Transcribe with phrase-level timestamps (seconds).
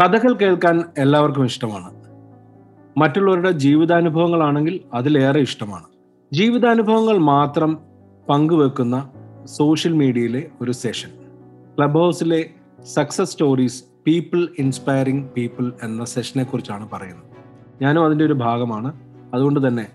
[0.00, 1.94] കഥകൾ കേൾക്കാൻ എല്ലാവർക്കും ഇഷ്ടമാണ്.
[2.98, 5.84] മറ്റുള്ളവരുടെ ജീവിതാനുഭവങ്ങളാണെങ്കിൽ അതിലേറെ ഇഷ്ടമാണ്.
[6.32, 7.78] ജീവിതാനുഭവങ്ങൾ മാത്രം
[8.28, 9.10] പങ്കുവെക്കുന്ന
[9.44, 11.08] സോഷ്യൽ മീഡിയയിലെ ഒരു സെഷൻ.
[11.78, 12.50] ക്ലബ് ഹൗസിലെ
[12.84, 17.24] success stories people inspiring people എന്ന സെഷനെ കുറിച്ചാണ് പറയുന്നത്.
[17.82, 18.92] ഞാനും അതിന്റെ ഒരു ഭാഗമാണ്.
[19.34, 19.86] അതുകൊണ്ട് തന്നെ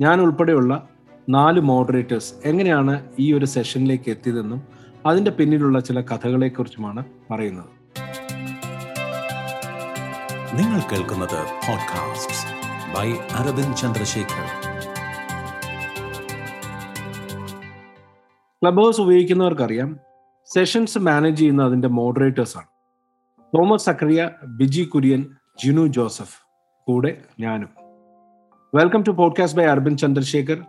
[0.00, 0.88] ഞാൻ ഉൾപ്പെടെയുള്ള
[1.28, 4.62] നാല് മോഡറേറ്റേഴ്സ് എങ്ങനെയാണ് ഈ ഒരു സെഷനിലേക്ക് എത്തിയതെന്നും
[5.06, 7.73] അതിന്റെ പിന്നിലുള്ള ചില കഥകളെക്കുറിച്ചുമാണ് പറയുന്നത്.
[10.54, 12.34] നിങ്ങൾ കേൾക്കുന്നത് podcast
[12.94, 14.46] by Aravind Chandrasekhar
[18.82, 19.98] Clubhouse ഉപയോഗിക്കുന്നവർക്കറിയാം
[20.54, 22.66] sessions manage ചെയ്യുന്ന അതിന്റെ മോഡറേറ്റേഴ്സ് ആണ്.
[23.56, 25.26] Thomas Zachariah Biji Kurian
[25.64, 26.38] Jinu Joseph
[26.86, 27.68] കൂടെ ഞാനും.
[28.74, 30.64] Welcome to podcast by Aravind Chandrasekhar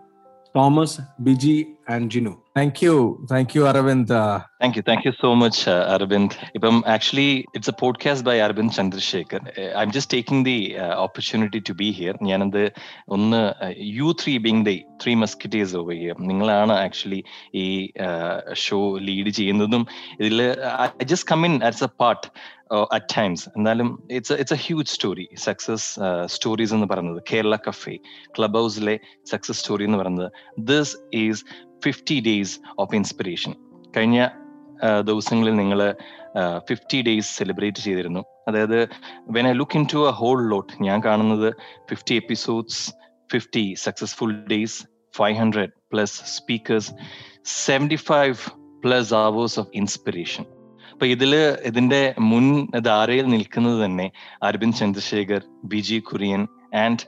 [0.55, 2.93] Thomas Biji and Jinu thank you
[3.31, 4.15] thank you Aravind
[4.61, 9.41] thank you thank you so much Aravind ഇപ്പം actually it's a podcast by Aravind Chandrasekhar
[9.81, 12.17] I'm just taking the opportunity to be here.
[12.21, 12.71] ഞാനത്
[13.07, 17.23] ഒന്ന് you three being the three musketeers over here നിങ്ങളാണ് actually
[17.55, 17.67] ഈ
[18.53, 19.85] show lead ചെയ്യുന്നതും.
[20.19, 20.41] ഇതിൽ
[21.01, 22.27] I just come in as a part
[22.91, 27.21] at times എന്നാലും it's it's a huge story success stories എന്ന് പറയുന്നത്.
[27.33, 27.95] Kerala cafe
[28.37, 28.99] club ഹൗസിലെ
[29.31, 30.31] സക്സസ് സ്റ്റോറി എന്ന് പറയുന്നത്.
[30.59, 31.43] This is
[31.83, 33.53] fifty days of inspiration
[33.97, 34.27] കഴിഞ്ഞ
[35.01, 35.95] ദിവസങ്ങളിൽ നിങ്ങൾ
[36.69, 38.23] ഫിഫ്റ്റി ഡേയ്സ് സെലിബ്രേറ്റ് ചെയ്തിരുന്നു.
[38.47, 38.89] അതായത്
[39.29, 41.53] when I look into a whole lot ഞാൻ കാണുന്നത്
[41.89, 42.91] fifty episodes
[43.31, 44.83] fifty successful days
[45.15, 46.91] five hundred plus speakers
[47.43, 48.35] seventy five
[48.83, 50.45] plus hours of inspiration
[50.91, 51.35] അപ്പൊ ഇതിൽ
[51.65, 54.11] ഇതിന്റെ മുൻ ധാരയിൽ നിൽക്കുന്നത് തന്നെ
[54.43, 56.99] അരവിന്ദ് ചന്ദ്രശേഖർ ബിജി കുര്യൻ ആൻഡ്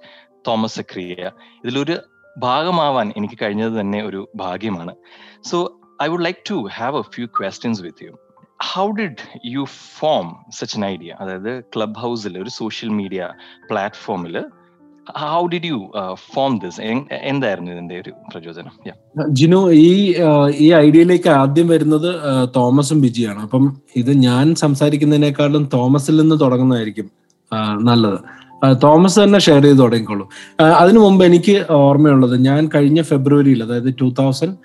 [0.47, 1.31] തോമസ് അക്രിയ
[1.63, 1.95] ഇതിലൊരു
[2.37, 4.95] ഭാഗമാവാൻ എനിക്ക് കഴിഞ്ഞത് തന്നെ ഒരു ഭാഗ്യമാണ്.
[5.43, 5.57] So
[6.03, 8.13] I would like to have a few questions with you
[8.73, 9.65] how did you
[9.99, 13.29] form such an idea അതായത് ക്ലബ് ഹൗസിൽ ഒരു സോഷ്യൽ മീഡിയ
[13.71, 14.37] പ്ലാറ്റ്ഫോമിൽ
[15.17, 15.91] ഹൗ ഡിഡ് യു
[16.33, 16.55] ഫോം
[17.73, 18.11] ഇതിന്റെ ഒരു
[19.31, 20.15] ജിനു ഈ
[20.55, 22.09] ഈ ഐഡിയയിലേക്ക് ആദ്യം വരുന്നത്
[22.55, 23.39] തോമസും ബിജിയാണ്.
[23.39, 27.07] അപ്പം ഇത് ഞാൻ സംസാരിക്കുന്നതിനേക്കാളും തോമസിൽ നിന്ന് തുടങ്ങുന്നതായിരിക്കും
[27.81, 28.19] നല്ലത്.
[28.83, 30.25] തോമസ് തന്നെ ഷെയർ ചെയ്ത് തുടങ്ങിക്കോളൂ.
[30.81, 34.55] അതിനു മുമ്പ് എനിക്ക് ഓർമ്മയുള്ളത് ഞാൻ കഴിഞ്ഞ ഫെബ്രുവരിയിൽ അതായത് ടൂ തൗസൻഡ്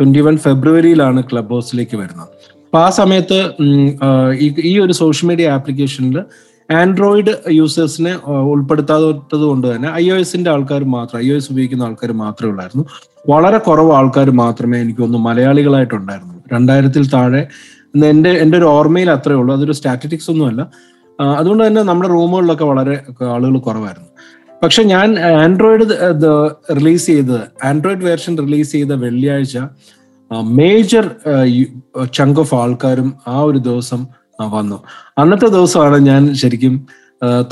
[0.00, 2.28] ട്വന്റി വൺ ഫെബ്രുവരിയിലാണ് ക്ലബ് ഹൗസിലേക്ക് വരുന്നത്.
[2.66, 3.38] അപ്പൊ ആ സമയത്ത്
[4.70, 6.18] ഈ ഒരു സോഷ്യൽ മീഡിയ ആപ്ലിക്കേഷനിൽ
[6.70, 8.12] ആൻഡ്രോയിഡ് യൂസേഴ്സിനെ
[8.52, 12.84] ഉൾപ്പെടുത്താത്തത് കൊണ്ട് തന്നെ ഐ ഒ എസിന്റെ ആൾക്കാർ മാത്രം ഐ ഒ എസ് ഉപയോഗിക്കുന്ന ആൾക്കാർ മാത്രമേ ഉള്ളായിരുന്നു.
[13.28, 17.42] വളരെ കുറവ് ആൾക്കാർ മാത്രമേ എനിക്ക് ഒന്ന് മലയാളികളായിട്ടുണ്ടായിരുന്നു രണ്ടായിരത്തിൽ താഴെ
[18.10, 19.54] എന്റെ എന്റെ ഒരു ഓർമ്മയിൽ അത്രേ ഉള്ളൂ.
[19.56, 20.62] അതൊരു സ്റ്റാറ്റിസ്റ്റിക്സ് ഒന്നുമല്ല.
[21.20, 24.08] അതുകൊണ്ട് തന്നെ നമ്മുടെ റൂമുകളിലൊക്കെ വളരെ ആളുകൾ കുറവായിരുന്നു.
[24.62, 25.88] പക്ഷെ ഞാൻ ആൻഡ്രോയിഡ്
[26.76, 29.58] റിലീസ് ചെയ്തത് ആൻഡ്രോയിഡ് വേർഷൻ റിലീസ് ചെയ്ത വെള്ളിയാഴ്ച
[30.42, 31.10] മേജർ
[32.14, 34.06] ചങ്ക് ഓഫ് ആൾക്കാരും ആ ഒരു ദിവസം
[34.40, 34.82] വന്നു.
[35.18, 36.86] അന്നത്തെ ദിവസമാണ് ഞാൻ ശരിക്കും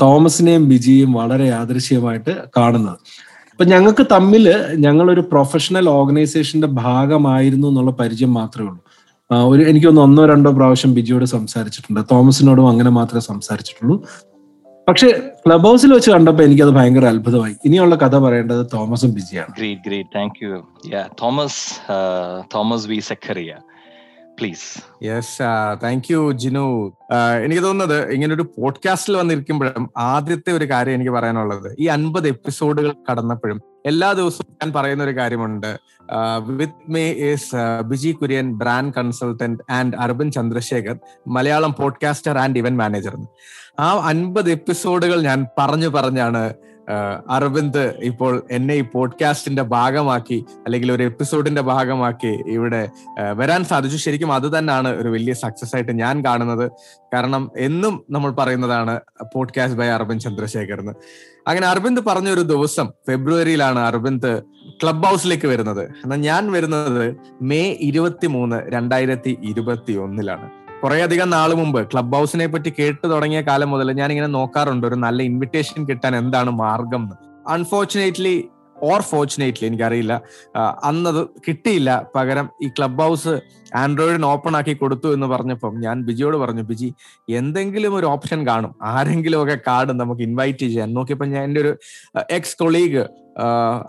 [0.01, 2.97] തോമസിനെയും ബിജിയും വളരെ യാദൃശ്യമായിട്ട് കാണുന്നത്.
[3.51, 8.83] അപ്പൊ ഞങ്ങൾക്ക് തമ്മിൽ ഞങ്ങളൊരു പ്രൊഫഷണൽ ഓർഗനൈസേഷന്റെ ഭാഗമായിരുന്നു എന്നുള്ള പരിചയം മാത്രമേ ഉള്ളൂ.
[9.31, 12.01] ഒരു എനിക്കൊന്ന് ഒന്നോ രണ്ടോ പ്രാവശ്യം ബിജിയോട് സംസാരിച്ചിട്ടുണ്ട്.
[12.11, 14.05] തോമസിനോടും അങ്ങനെ മാത്രമേ സംസാരിച്ചിട്ടുള്ളൂ.
[14.87, 17.55] പക്ഷെ ക്ലബ് ഹൗസിൽ വെച്ച് കണ്ടപ്പോൾ എനിക്കത് ഭയങ്കര അത്ഭുതമായി.
[17.65, 19.53] ഇനിയുള്ള കഥ പറയേണ്ടത് തോമസും ബിജിയാണ്.
[19.57, 20.63] Great great thank you
[21.23, 21.63] Thomas
[22.55, 23.55] Thomas V Zachariah
[24.39, 25.39] please yes
[25.83, 26.91] thank you Jinu.
[27.45, 33.61] എനിക്ക് തോന്നുന്നത് ഇങ്ങനെ ഒരു പോഡ്കാസ്റ്റിൽ വന്നിരിക്കുമ്പോഴും ആദ്യത്തെ ഒരു കാര്യം എനിക്ക് പറയാനുള്ളത് ഈ അൻപത് എപ്പിസോഡുകൾ കടന്നപ്പോഴും
[33.87, 35.79] എല്ലാ ദിവസവും ഞാൻ പറയുന്ന ഒരു കാര്യമുണ്ട്
[36.37, 37.55] with me is
[37.85, 43.15] Biji Kurian brand consultant and urban Chandrasekhar Malayalam podcaster and event manager
[43.79, 46.53] ആ അൻപത് എപ്പിസോഡുകൾ ഞാൻ പറഞ്ഞു പറഞ്ഞാണ്
[47.27, 52.89] അരവിന്ദ് ഇപ്പോൾ എന്നെ ഈ പോഡ്കാസ്റ്റിന്റെ ഭാഗമാക്കി അല്ലെങ്കിൽ ഒരു എപ്പിസോഡിന്റെ ഭാഗമാക്കി ഇവിടെ
[53.33, 53.97] വരാൻ സാധിച്ചു.
[53.97, 56.71] ശരിക്കും അത് തന്നെയാണ് ഒരു വലിയ സക്സസ് ആയിട്ട് ഞാൻ കാണുന്നത്.
[57.13, 59.01] കാരണം എന്നും നമ്മൾ പറയുന്നതാണ്
[59.35, 60.91] പോഡ്കാസ്റ്റ് ബൈ അരവിന്ദ് ചന്ദ്രശേഖർ എന്ന്
[61.47, 64.41] അങ്ങനെ അരവിന്ദ് പറഞ്ഞ ഒരു ദിവസം ഫെബ്രുവരിയിലാണ് അരവിന്ദ്
[64.83, 65.83] ക്ലബ് ഹൗസിലേക്ക് വരുന്നത്.
[65.83, 72.47] എന്നാൽ ഞാൻ വരുന്നത് മെയ് ഇരുപത്തി മൂന്ന് രണ്ടായിരത്തി ഇരുപത്തി ഒന്നിലാണ് കുറെ അധികം നാൾ മുമ്പ് ക്ലബ് ഹൗസിനെ
[72.47, 77.15] പറ്റി കേട്ട് തുടങ്ങിയ കാലം മുതൽ ഞാൻ ഇങ്ങനെ നോക്കാറുണ്ട് ഒരു നല്ല ഇൻവിറ്റേഷൻ കിട്ടാൻ എന്താണ് മാർഗം എന്ന്.
[77.47, 78.49] അൺഫോർച്ചുനേറ്റ്ലി
[78.83, 80.21] ഓർ ഫോർച്ചുനേറ്റ്ലി എനിക്കറിയില്ല.
[80.83, 82.09] അന്നത് കിട്ടിയില്ല.
[82.15, 83.33] പകരം ഈ ക്ലബ് ഹൗസ്
[83.75, 86.93] ആൻഡ്രോയിഡിന് ഓപ്പൺ ആക്കി കൊടുത്തു എന്ന് പറഞ്ഞപ്പം ഞാൻ ബിജിയോട് പറഞ്ഞു ബിജി
[87.29, 88.75] എന്തെങ്കിലും ഒരു ഓപ്ഷൻ കാണും.
[88.83, 90.93] ആരെങ്കിലും ഒക്കെ കാർഡ് നമുക്ക് ഇൻവൈറ്റ് ചെയ്യാൻ.
[90.93, 91.77] നോക്കിയപ്പോൾ ഞാൻ എന്റെ ഒരു
[92.29, 93.05] എക്സ് കൊളീഗ്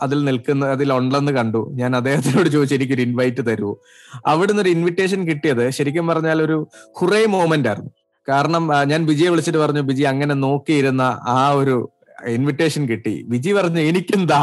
[0.02, 1.70] അതിൽ നിൽക്കുന്ന അതിൽ ഉണ്ടെന്ന് കണ്ടു.
[1.75, 3.79] ഞാൻ അദ്ദേഹത്തിനോട് ചോദിച്ചു എനിക്കൊരു ഇൻവൈറ്റ് തരുമോ?
[4.26, 6.69] അവിടുന്ന് ഒരു ഇൻവിറ്റേഷൻ കിട്ടിയത് ശരിക്കും പറഞ്ഞാൽ ഒരു
[7.00, 7.90] ഹുറേ മോമെന്റ് ആയിരുന്നു.
[8.29, 11.90] കാരണം ഞാൻ ബിജിയെ വിളിച്ചിട്ട് പറഞ്ഞു ബിജി അങ്ങനെ നോക്കിയിരുന്ന ആ ഒരു
[12.26, 13.12] ഇൻവിറ്റേഷൻ കിട്ടി.
[13.29, 14.41] വിജി പറഞ്ഞു എനിക്കെന്താ?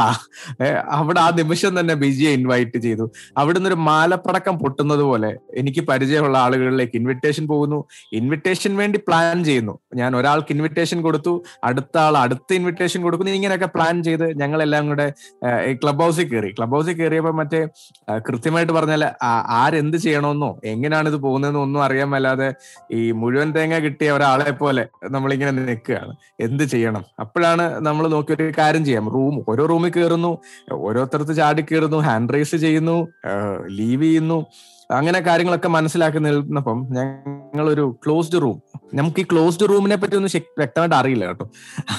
[0.97, 3.05] അവിടെ ആ നിമിഷം തന്നെ ബിജിയെ ഇൻവൈറ്റ് ചെയ്തു.
[3.37, 5.31] അവിടെ നിന്നൊരു മാലപ്പടക്കം പൊട്ടുന്നത് പോലെ
[5.61, 7.79] എനിക്ക് പരിചയമുള്ള ആളുകളിലേക്ക് ഇൻവിറ്റേഷൻ പോകുന്നു.
[8.13, 9.75] ഇൻവിറ്റേഷൻ വേണ്ടി പ്ലാൻ ചെയ്യുന്നു.
[9.95, 11.33] ഞാൻ ഒരാൾക്ക് ഇൻവിറ്റേഷൻ കൊടുത്തു
[11.63, 13.33] അടുത്ത ആൾ അടുത്ത ഇൻവിറ്റേഷൻ കൊടുക്കുന്നു.
[13.33, 15.07] ഇങ്ങനെയൊക്കെ പ്ലാൻ ചെയ്ത് ഞങ്ങളെല്ലാം കൂടെ
[15.83, 16.51] ക്ലബ് ഹൗസിൽ കയറി.
[16.51, 17.61] ക്ലബ് ഹൗസിൽ കയറിയപ്പോൾ മറ്റേ
[18.27, 19.03] കൃത്യമായിട്ട് പറഞ്ഞാൽ
[19.61, 22.49] ആരെന്ത് ചെയ്യണമെന്നോ എങ്ങനെയാണ് ഇത് പോകുന്നതെന്നോ ഒന്നും അറിയാൻ മേലാതെ
[22.91, 24.85] ഈ മുഴുവൻ തേങ്ങ കിട്ടിയ ഒരാളെ പോലെ
[25.15, 26.13] നമ്മളിങ്ങനെ നിൽക്കുകയാണ്.
[26.39, 27.05] എന്ത് ചെയ്യണം?
[27.19, 29.09] അപ്പോഴാണ് നമ്മൾ നോക്കി ഒരു കാര്യം ചെയ്യാം.
[29.09, 30.37] റൂം ഓരോ റൂമിൽ കയറുന്നു
[30.71, 33.07] ഓരോരുത്തരത്ത് ചാടി കയറുന്നു ഹാൻഡ് റൈസ് ചെയ്യുന്നു
[33.67, 34.45] ലീവ് ചെയ്യുന്നു.
[34.91, 38.57] അങ്ങനെ കാര്യങ്ങളൊക്കെ മനസ്സിലാക്കി നിൽക്കുന്നപ്പം ഞങ്ങളൊരു ക്ലോസ്ഡ് റൂം
[38.93, 41.45] നമുക്ക് ഈ ക്ലോസ്ഡ് റൂമിനെ പറ്റി ഒന്നും വ്യക്തമായിട്ട് അറിയില്ല കേട്ടോ.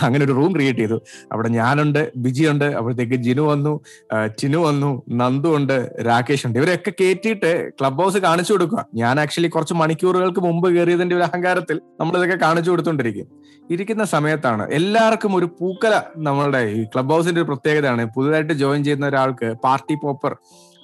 [0.02, 1.00] അങ്ങനെ ഒരു റൂം ക്രിയേറ്റ് ചെയ്തു.
[1.32, 3.80] അവിടെ ഞാനുണ്ട് ബിജി ഉണ്ട് അപ്പോഴത്തേക്ക് ജിനു വന്നു
[4.38, 6.58] ചിനു വന്നു നന്ദു ഉണ്ട് രാകേഷ് ഉണ്ട്.
[6.58, 8.86] ഇവരൊക്കെ കയറ്റിയിട്ട് ക്ലബ് ഹൗസ് കാണിച്ചു കൊടുക്കുക.
[8.94, 13.26] ഞാൻ ആക്ച്വലി കുറച്ച് മണിക്കൂറുകൾക്ക് മുമ്പ് കയറിയതിന്റെ ഒരു അഹങ്കാരത്തിൽ നമ്മൾ ഇതൊക്കെ കാണിച്ചു കൊടുത്തോണ്ടിരിക്കും.
[13.70, 18.04] ഇരിക്കുന്ന സമയത്താണ് എല്ലാവർക്കും ഒരു പൂക്കല നമ്മളുടെ ഈ ക്ലബ് ഹൗസിന്റെ ഒരു പ്രത്യേകതയാണ്.
[18.04, 20.34] പുതുതായിട്ട് ജോയിൻ ചെയ്യുന്ന ഒരാൾക്ക് പാർട്ടി പോപ്പർ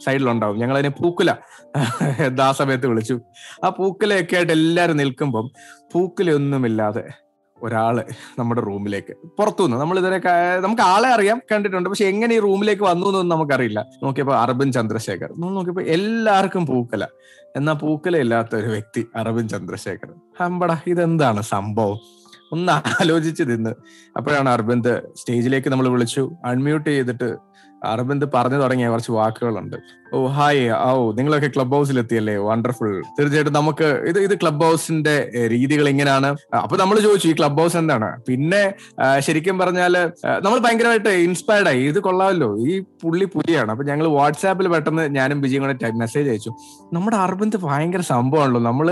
[0.04, 0.58] സൈഡിലുണ്ടാവും.
[0.58, 1.34] ഞങ്ങൾ അതിനെ പൂക്കുല
[2.42, 3.20] ആ സമയത്ത് വിളിച്ചു.
[3.64, 5.50] ആ പൂക്കലയൊക്കെ ആയിട്ട് എല്ലാവരും നിൽക്കുമ്പം
[5.92, 7.04] പൂക്കലൊന്നുമില്ലാതെ
[7.62, 8.04] ഒരാൾ
[8.38, 9.76] നമ്മുടെ റൂമിലേക്ക് പുറത്തുനിന്ന്.
[9.76, 10.20] നമ്മൾ ഇതിനെ
[10.60, 11.88] നമുക്ക് ആളെ അറിയാം കണ്ടിട്ടുണ്ട്.
[11.88, 13.86] പക്ഷെ എങ്ങനെ ഈ റൂമിലേക്ക് വന്നു എന്നൊന്നും നമുക്കറിയില്ല.
[14.02, 15.30] നോക്കിയപ്പോ അറബിൻ ചന്ദ്രശേഖർ.
[15.36, 17.06] നോക്കിയപ്പോ എല്ലാവർക്കും പൂക്കല.
[17.56, 20.10] എന്നാ പൂക്കല ഇല്ലാത്ത ഒരു വ്യക്തി അറബിൻ ചന്ദ്രശേഖർ.
[20.40, 21.98] ഹമ്പട ഇതെന്താണ് സംഭവം?
[22.52, 23.70] ഒന്ന് ആലോചിച്ച് നിന്ന്
[24.16, 26.30] അപ്പോഴാണ് അരവിന്ദ് സ്റ്റേജിലേക്ക് നമ്മൾ വിളിച്ചു.
[26.44, 27.36] അൺമ്യൂട്ട് ചെയ്തിട്ട്
[27.84, 29.76] അരവിന്ദ് പറഞ്ഞു തുടങ്ങിയ കുറച്ച് വാക്കുകളുണ്ട്.
[30.16, 35.14] ഓ ഹായ് ഓ നിങ്ങളൊക്കെ ക്ലബ് ഹൗസിൽ എത്തിയല്ലേ വണ്ടർഫുൾ തീർച്ചയായിട്ടും നമുക്ക് ഇത് ഇത് ക്ലബ് ഹൗസിന്റെ
[35.52, 36.28] രീതികൾ ഇങ്ങനെയാണ്
[36.62, 38.08] അപ്പൊ നമ്മൾ ചോദിച്ചു ഈ ക്ലബ് ഹൗസ് എന്താണ്?
[38.28, 38.74] പിന്നെ
[39.18, 39.94] ശരിക്കും പറഞ്ഞാൽ
[40.44, 41.82] നമ്മൾ ഭയങ്കരമായിട്ട് ഇൻസ്പയർഡ് ആയി.
[41.82, 42.48] ഇത് കൊള്ളാമല്ലോ.
[42.58, 43.70] ഈ പുള്ളി പുലിയാണ്.
[43.70, 46.52] അപ്പൊ ഞങ്ങൾ വാട്സാപ്പിൽ പെട്ടെന്ന് ഞാനും വിജയും കൂടെ മെസ്സേജ് അയച്ചു.
[46.92, 48.62] നമ്മുടെ അർബന്ത് ഭയങ്കര സംഭവമാണല്ലോ.
[48.68, 48.90] നമ്മൾ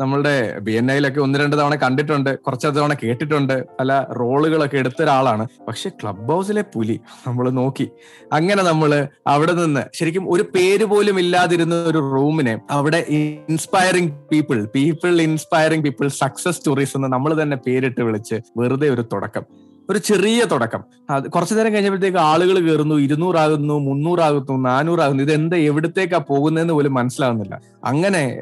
[0.00, 2.38] നമ്മളുടെ ബി എൻ ഐയിലൊക്കെ ഒന്ന് രണ്ട് തവണ കണ്ടിട്ടുണ്ട്.
[2.46, 3.56] കുറച്ച് തവണ കേട്ടിട്ടുണ്ട്.
[3.80, 5.46] പല റോളുകളൊക്കെ എടുത്ത ഒരാളാണ്.
[5.68, 7.88] പക്ഷെ ക്ലബ് ഹൗസിലെ പുലി നമ്മൾ നോക്കി.
[8.32, 15.22] അങ്ങനെ നമ്മൾ അവിടെ നിന്ന് ശരിക്കും ഒരു പേര് പോലും ഇല്ലാതിരുന്ന ഒരു റൂമിനെ അവിടെ inspiring people people
[15.22, 19.44] inspiring people success stories എന്ന് നമ്മൾ തന്നെ പേരിട്ട് വിളിച്ച് വെറുതെ ഒരു തുടക്കം.
[19.90, 20.84] ഒരു ചെറിയ തുടക്കം.
[21.10, 25.22] അത് കുറച്ചു നേരം കഴിഞ്ഞപ്പോഴത്തേക്ക് ആളുകൾ കയറുന്നു ഇരുന്നൂറാകുന്നു മുന്നൂറാകുന്നു നാനൂറാകുന്നു.
[25.22, 27.60] ഇത് എന്താ എവിടത്തേക്കാ പോകുന്നതെന്ന് പോലും മനസ്സിലാവുന്നില്ല.
[27.84, 28.38] അങ്ങനെ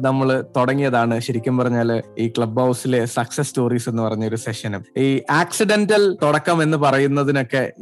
[0.00, 6.16] നമ്മൾ തുടങ്ങിയതാണ് ശരിക്കും പറഞ്ഞാൽ ഈ ക്ലബ് ഹൗസിലെ സക്സസ് സ്റ്റോറീസ് എന്ന് പറഞ്ഞ ഒരു സെഷനും ഈ ആക്സിഡന്റൽ
[6.22, 7.72] തുടക്കം എന്ന് പറയുന്നതിനൊക്കെ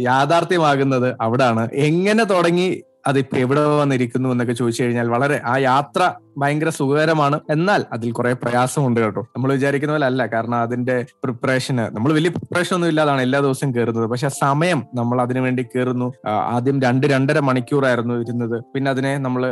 [0.00, 1.68] യാഥാർത്ഥ്യമാകുന്നത് അവിടാണ്.
[1.74, 6.02] എങ്ങനെ തുടങ്ങി അതിപ്പോ എവിടെ വന്നിരിക്കുന്നു എന്നൊക്കെ ചോദിച്ചു കഴിഞ്ഞാൽ വളരെ ആ യാത്ര
[6.42, 7.36] ഭയങ്കര സുഖകരമാണ്.
[7.50, 9.22] എന്നാൽ അതിൽ കുറെ പ്രയാസമുണ്ട് കേട്ടോ.
[9.36, 10.26] നമ്മൾ വിചാരിക്കുന്ന പോലെ അല്ല.
[10.34, 15.40] കാരണം അതിന്റെ പ്രിപ്പറേഷന് നമ്മൾ വലിയ പ്രിപ്പറേഷൻ ഒന്നും ഇല്ലാതാണ് എല്ലാ ദിവസവും കയറുന്നത് പക്ഷെ സമയം നമ്മൾ അതിനു
[15.46, 16.08] വേണ്ടി കയറുന്നു
[16.54, 18.56] ആദ്യം രണ്ട് രണ്ടര മണിക്കൂറായിരുന്നു ഇരുന്നത്.
[18.74, 19.42] പിന്നെ അതിനെ നമ്മൾ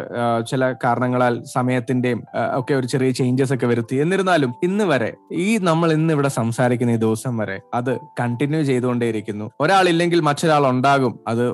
[0.51, 2.21] ചില കാരണങ്ങളാൽ സമയത്തിന്റെയും
[2.59, 3.97] ഒക്കെ ഒരു ചെറിയ ചേഞ്ചസ് ഒക്കെ വരുത്തി.
[3.97, 9.47] എന്നിരുന്നാലും ഇന്ന് വരെ ഈ നമ്മൾ ഇന്ന് ഇവിടെ സംസാരിക്കുന്ന ഈ ദിവസം വരെ അത് കണ്ടിന്യൂ ചെയ്തുകൊണ്ടേയിരിക്കുന്നു.
[9.61, 11.15] ഒരാളില്ലെങ്കിൽ മറ്റൊരാൾ ഉണ്ടാകും.
[11.29, 11.45] അത്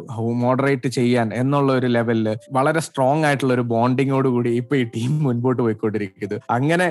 [0.44, 5.60] മോഡറേറ്റ് ചെയ്യാൻ എന്നുള്ള ഒരു ലെവലിൽ വളരെ സ്ട്രോങ് ആയിട്ടുള്ള ഒരു ബോണ്ടിങ്ങോട് കൂടി ഇപ്പൊ ഈ ടീം മുൻപോട്ട്
[5.62, 6.86] പോയിക്കൊണ്ടിരിക്കുന്നത് അങ്ങനെ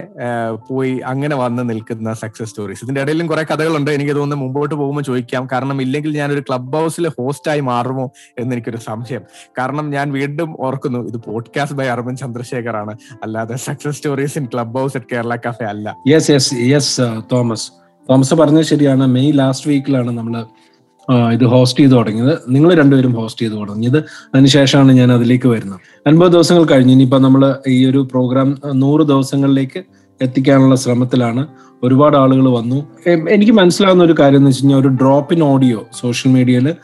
[0.69, 3.91] പോയി അങ്ങനെ വന്ന് നിൽക്കുന്ന സക്സസ് സ്റ്റോറീസ് ഇതിന്റെ ഇടയിലും കുറെ കഥകളുണ്ട്.
[3.97, 5.43] എനിക്ക് തോന്നുന്നു മുമ്പോട്ട് പോകുമ്പോൾ ചോദിക്കാം.
[5.51, 8.05] കാരണം ഇല്ലെങ്കിൽ ഞാൻ ഒരു ക്ലബ് ഹൗസിൽ ഹോസ്റ്റായി മാറുമോ
[8.39, 9.23] എന്ന് എനിക്കൊരു സംശയം.
[9.57, 14.47] കാരണം ഞാൻ വീണ്ടും ഓർക്കുന്നു ഇത് പോഡ്കാസ്റ്റ് ബൈ അർബൻ ചന്ദ്രശേഖർ ആണ് അല്ലാതെ success stories in
[14.79, 17.67] Clubhouse at Kerala cafe അല്ല yes yes yes Thomas
[18.09, 19.05] Thomas പറഞ്ഞത് ശരിയാണ്.
[19.07, 20.35] മെയ് ലാസ്റ്റ് വീക്കിലാണ് നമ്മൾ
[21.09, 22.33] ഇത് ഹോസ്റ്റ് ചെയ്ത് തുടങ്ങിയത്.
[22.49, 23.97] നിങ്ങൾ രണ്ടുപേരും ഹോസ്റ്റ് ചെയ്ത് തുടങ്ങിയത്.
[24.33, 25.79] അതിനുശേഷമാണ് ഞാൻ അതിലേക്ക് വരുന്നത്.
[26.07, 29.83] അൻപത് ദിവസങ്ങൾ കഴിഞ്ഞ് ഇനിയിപ്പോൾ നമ്മൾ ഈ ഒരു പ്രോഗ്രാം നൂറ് ദിവസങ്ങളിലേക്ക്
[30.21, 31.47] എത്തിക്കാനുള്ള ശ്രമത്തിലാണ്
[31.83, 32.79] ഒരുപാട് ആളുകൾ വന്നു.
[33.07, 36.75] എനിക്ക് മനസ്സിലാവുന്ന ഒരു കാര്യം എന്ന് വെച്ച് കഴിഞ്ഞാൽ ഒരു ഡ്രോപ്പ് ഇൻ ഓഡിയോ സോഷ്യൽ മീഡിയയിൽ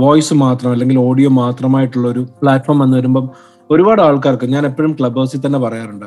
[0.00, 3.30] വോയിസ് മാത്രം അല്ലെങ്കിൽ ഓഡിയോ മാത്രമായിട്ടുള്ള ഒരു പ്ലാറ്റ്ഫോം എന്ന് വരുമ്പം
[3.70, 6.06] ഒരുപാട് ആൾക്കാർക്ക് ഞാൻ എപ്പോഴും ക്ലബ് ഹൗസിൽ തന്നെ പറയാറുണ്ട്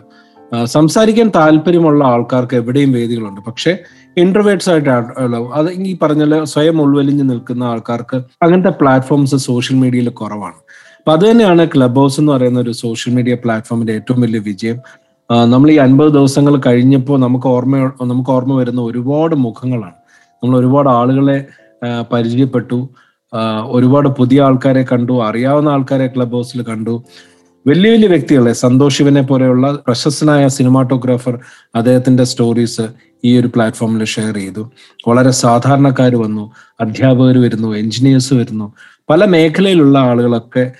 [0.65, 3.41] സംസാരിക്കാൻ താല്പര്യമുള്ള ആൾക്കാർക്ക് എവിടെയും വേദികളുണ്ട്.
[3.41, 3.77] പക്ഷേ
[4.17, 4.89] ഇൻട്രവേർട്സ് ആയിട്ട്
[5.53, 10.59] അത് ഈ പറഞ്ഞ സ്വയം ഉൾവലിഞ്ഞ് നിൽക്കുന്ന ആൾക്കാർക്ക് അങ്ങനത്തെ പ്ലാറ്റ്ഫോംസ് സോഷ്യൽ മീഡിയയിൽ കുറവാണ്.
[10.97, 14.77] അപ്പൊ അത് തന്നെയാണ് ക്ലബ് ഹൗസ് എന്ന് പറയുന്ന ഒരു സോഷ്യൽ മീഡിയ പ്ലാറ്റ്ഫോമിന്റെ ഏറ്റവും വലിയ വിജയം.
[15.29, 19.97] നമ്മൾ ഈ അൻപത് ദിവസങ്ങൾ കഴിഞ്ഞപ്പോൾ നമുക്ക് ഓർമ്മ നമുക്ക് ഓർമ്മ വരുന്ന ഒരുപാട് മുഖങ്ങളാണ്.
[20.43, 21.45] നമ്മൾ ഒരുപാട് ആളുകളെ
[22.13, 22.89] പരിചയപ്പെട്ടു.
[23.67, 27.03] ഒരുപാട് പുതിയ ആൾക്കാരെ കണ്ടു അറിയാവുന്ന ആൾക്കാരെ ക്ലബ് ഹൗസിൽ കണ്ടു.
[27.67, 31.39] വലിയ വലിയ വ്യക്തികളെ സന്തോഷ് ശിവനെ പോലെയുള്ള പ്രശസ്തനായ സിനിമാറ്റോഗ്രാഫർ
[31.75, 32.81] അദ്ദേഹത്തിന്റെ സ്റ്റോറീസ്
[33.23, 34.71] ഈ ഒരു പ്ലാറ്റ്ഫോമിൽ ഷെയർ ചെയ്തു.
[35.07, 38.73] വളരെ സാധാരണക്കാർ വന്നു അധ്യാപകർ വരുന്നു എഞ്ചിനീയേഴ്സ് വരുന്നു
[39.09, 40.71] പല മേഖലയിലുള്ള ആളുകളൊക്കെ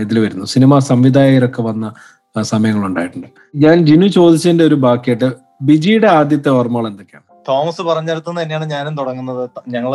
[0.00, 0.44] ഇതിൽ വരുന്നു.
[0.44, 1.94] സിനിമാ സംവിധായകരൊക്കെ വന്ന
[2.42, 3.26] സമയങ്ങളുണ്ടായിട്ടുണ്ട്.
[3.56, 7.24] ഞാൻ ജിനു ചോദിച്ചതിന്റെ ഒരു ബാക്കിയായിട്ട് ബിജിയുടെ ആദ്യത്തെ ഓർമ്മകൾ എന്തൊക്കെയാണ്?
[7.48, 9.50] തോമസ് പറഞ്ഞിടത്തു നിന്ന് തന്നെയാണ് ഞാനും തുടങ്ങുന്നത്.
[9.68, 9.92] ഞങ്ങൾ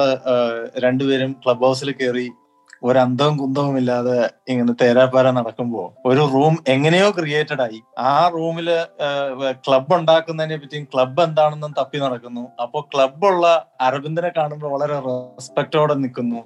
[0.80, 2.32] രണ്ടുപേരും ക്ലബ് ഹൗസിൽ കയറി
[2.84, 7.80] ഒരു അന്തവും കുന്തവും ഇല്ലാതെ ഇങ്ങനെ തേരാപ്പാര നടക്കുമ്പോ ഒരു റൂം എങ്ങനെയോ ക്രിയേറ്റഡ് ആയി.
[8.00, 8.70] ആ റൂമിൽ
[9.54, 12.44] ക്ലബ് ഉണ്ടാക്കുന്നതിനെ പറ്റിയും ക്ലബ് എന്താണെന്നും തപ്പി നടക്കുന്നു.
[12.62, 16.40] അപ്പോ ക്ലബുള്ള അരവിന്ദനെ കാണുമ്പോൾ വളരെ റെസ്പെക്ടോടെ നിൽക്കുന്നു.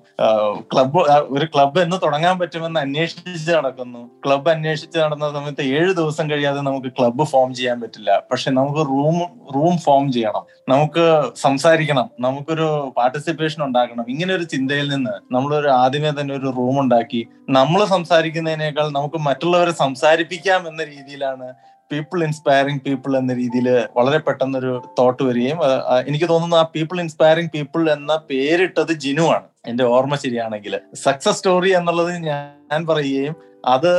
[0.74, 0.98] ക്ലബ്
[1.36, 4.10] ഒരു ക്ലബ് എന്ന് തുടങ്ങാൻ പറ്റുമെന്ന് അന്വേഷിച്ച് നടക്കുന്നു.
[4.26, 8.24] ക്ലബ് അന്വേഷിച്ച് നടന്ന സമയത്ത് ഏഴ് ദിവസം കഴിയാതെ നമുക്ക് ക്ലബ്ബ് ഫോം ചെയ്യാൻ പറ്റില്ല.
[8.32, 9.18] പക്ഷെ നമുക്ക് റൂം
[9.56, 10.44] റൂം ഫോം ചെയ്യണം.
[10.70, 12.10] നമുക്ക് സംസാരിക്കണം.
[12.20, 17.22] നമുക്കൊരു പാർട്ടിസിപ്പേഷൻ ഉണ്ടാക്കണം ഇങ്ങനെ ഒരു ചിന്തയിൽ നിന്ന് നമ്മളൊരു ആദ്യമേ തന്നെ ഒരു റൂം ഉണ്ടാക്കി.
[17.50, 21.48] നമ്മൾ സംസാരിക്കുന്നതിനേക്കാൾ നമുക്ക് മറ്റുള്ളവരെ സംസാരിപ്പിക്കാം എന്ന രീതിയിലാണ്
[21.92, 25.60] പീപ്പിൾ ഇൻസ്പയറിംഗ് പീപ്പിൾ എന്ന രീതിയിൽ വളരെ പെട്ടെന്നൊരു തോട്ട് വരികയും
[26.08, 31.70] എനിക്ക് തോന്നുന്നു ആ പീപ്പിൾ ഇൻസ്പയറിംഗ് പീപ്പിൾ എന്ന പേരിട്ടത് ജിനു ആണ് എന്റെ ഓർമ്മ ശരിയാണെങ്കിൽ സക്സസ് സ്റ്റോറി
[31.70, 33.92] എന്നുള്ളത് ഞാൻ പറയുകയും അത്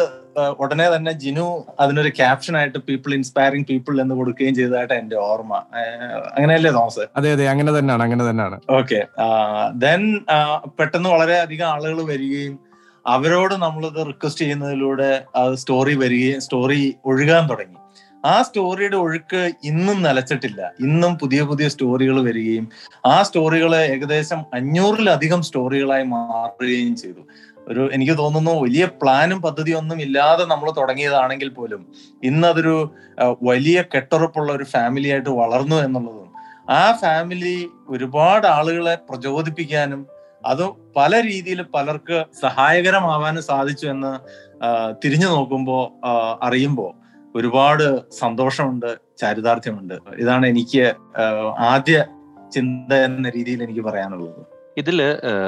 [0.63, 1.47] ഉടനെ തന്നെ ജിനു
[1.83, 5.55] അതിനൊരു ക്യാപ്ഷൻ ആയിട്ട് പീപ്പിൾ ഇൻസ്പയറിംഗ് പീപ്പിൾ എന്ന് കൊടുക്കുകയും ചെയ്തതായിട്ട് എന്റെ ഓർമ്മ.
[6.37, 7.05] അങ്ങനെയല്ലേ തോമസ്?
[7.17, 8.59] അതെ അതെ അങ്ങനെ തന്നെയാണ് അങ്ങനെ തന്നെയാണ്.
[8.79, 9.01] ഓക്കെ
[9.85, 10.03] ദെൻ
[10.79, 12.57] പെട്ടെന്ന് വളരെ അധികം ആളുകൾ വരികയും
[13.07, 15.09] അവരോട് നമ്മളിത് റിക്വസ്റ്റ് ചെയ്യുന്നതിലൂടെ
[15.63, 17.79] സ്റ്റോറി വരികയും സ്റ്റോറി ഒഴുകാൻ തുടങ്ങി.
[18.25, 20.61] ആ സ്റ്റോറിയുടെ ഒഴുക്ക് ഇന്നും നിലച്ചിട്ടില്ല.
[20.87, 22.67] ഇന്നും പുതിയ പുതിയ സ്റ്റോറികൾ വരികയും
[23.07, 27.23] ആ സ്റ്റോറികൾ ഏകദേശം അഞ്ഞൂറിലധികം സ്റ്റോറികളായി മാറുകയും ചെയ്തു.
[27.69, 31.87] ഒരു എനിക്ക് തോന്നുന്നു വലിയ പ്ലാനും പദ്ധതിയും ഒന്നും ഇല്ലാതെ നമ്മൾ തുടങ്ങിയതാണെങ്കിൽ പോലും
[32.23, 32.77] ഇന്ന് അതൊരു
[33.43, 36.31] വലിയ കെട്ടുറപ്പുള്ള ഒരു ഫാമിലി ആയിട്ട് വളർന്നു എന്നുള്ളതും
[36.71, 40.07] ആ ഫാമിലി ഒരുപാട് ആളുകളെ പ്രചോദിപ്പിക്കാനും
[40.47, 40.65] അത്
[40.97, 44.13] പല രീതിയിൽ പലർക്ക് സഹായകരമാവാനും സാധിച്ചു എന്ന്
[45.05, 45.85] തിരിഞ്ഞു നോക്കുമ്പോൾ
[46.43, 46.93] അറിയുമ്പോൾ
[47.37, 49.95] ഒരുപാട് സന്തോഷമുണ്ട് ചാരിതാർത്ഥ്യമുണ്ട്.
[50.23, 50.95] ഇതാണ് എനിക്ക്
[51.73, 52.07] ആദ്യ
[52.53, 54.54] ചിന്ത എന്ന രീതിയിൽ എനിക്ക് പറയാനുള്ളത്.
[54.77, 54.99] ഇതിൽ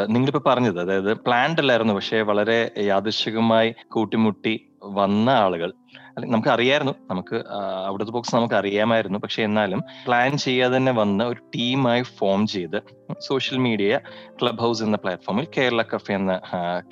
[0.06, 4.54] നിങ്ങളിപ്പോ പറഞ്ഞത് അതായത് പ്ലാൻഡ് അല്ലായിരുന്നു പക്ഷേ വളരെ യാദൃശികമായി കൂട്ടിമുട്ടി
[4.84, 5.70] വന്ന ആളുകൾ.
[6.18, 7.36] നമുക്ക് അറിയായിരുന്നു നമുക്ക്
[7.86, 12.78] അവിടുത്തെ ബോക്സ് നമുക്ക് അറിയാമായിരുന്നു പക്ഷെ എന്നാലും പ്ലാൻ ചെയ്യാതെ തന്നെ വന്ന ഒരു ടീമായി ഫോം ചെയ്ത്
[13.26, 13.98] സോഷ്യൽ മീഡിയ
[14.42, 16.40] ക്ലബ് ഹൗസ് എന്ന പ്ലാറ്റ്ഫോമിൽ കേരള കഫേ എന്ന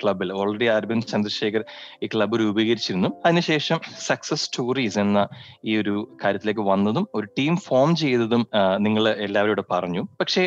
[0.03, 1.63] ക്ലബിൽ ഓൾറെഡി അരവിന്ദ് ചന്ദ്രശേഖർ
[2.03, 3.09] ഈ ക്ലബ്ബ് രൂപീകരിച്ചിരുന്നു.
[3.25, 5.27] അതിനുശേഷം സക്സസ് സ്റ്റോറീസ് എന്ന
[5.65, 10.03] ഈ ഒരു കാര്യത്തിലേക്ക് വന്നതും ഒരു ടീം ഫോം ചെയ്തതും നിങ്ങൾ എല്ലാവരോടും പറഞ്ഞു.
[10.19, 10.45] പക്ഷേ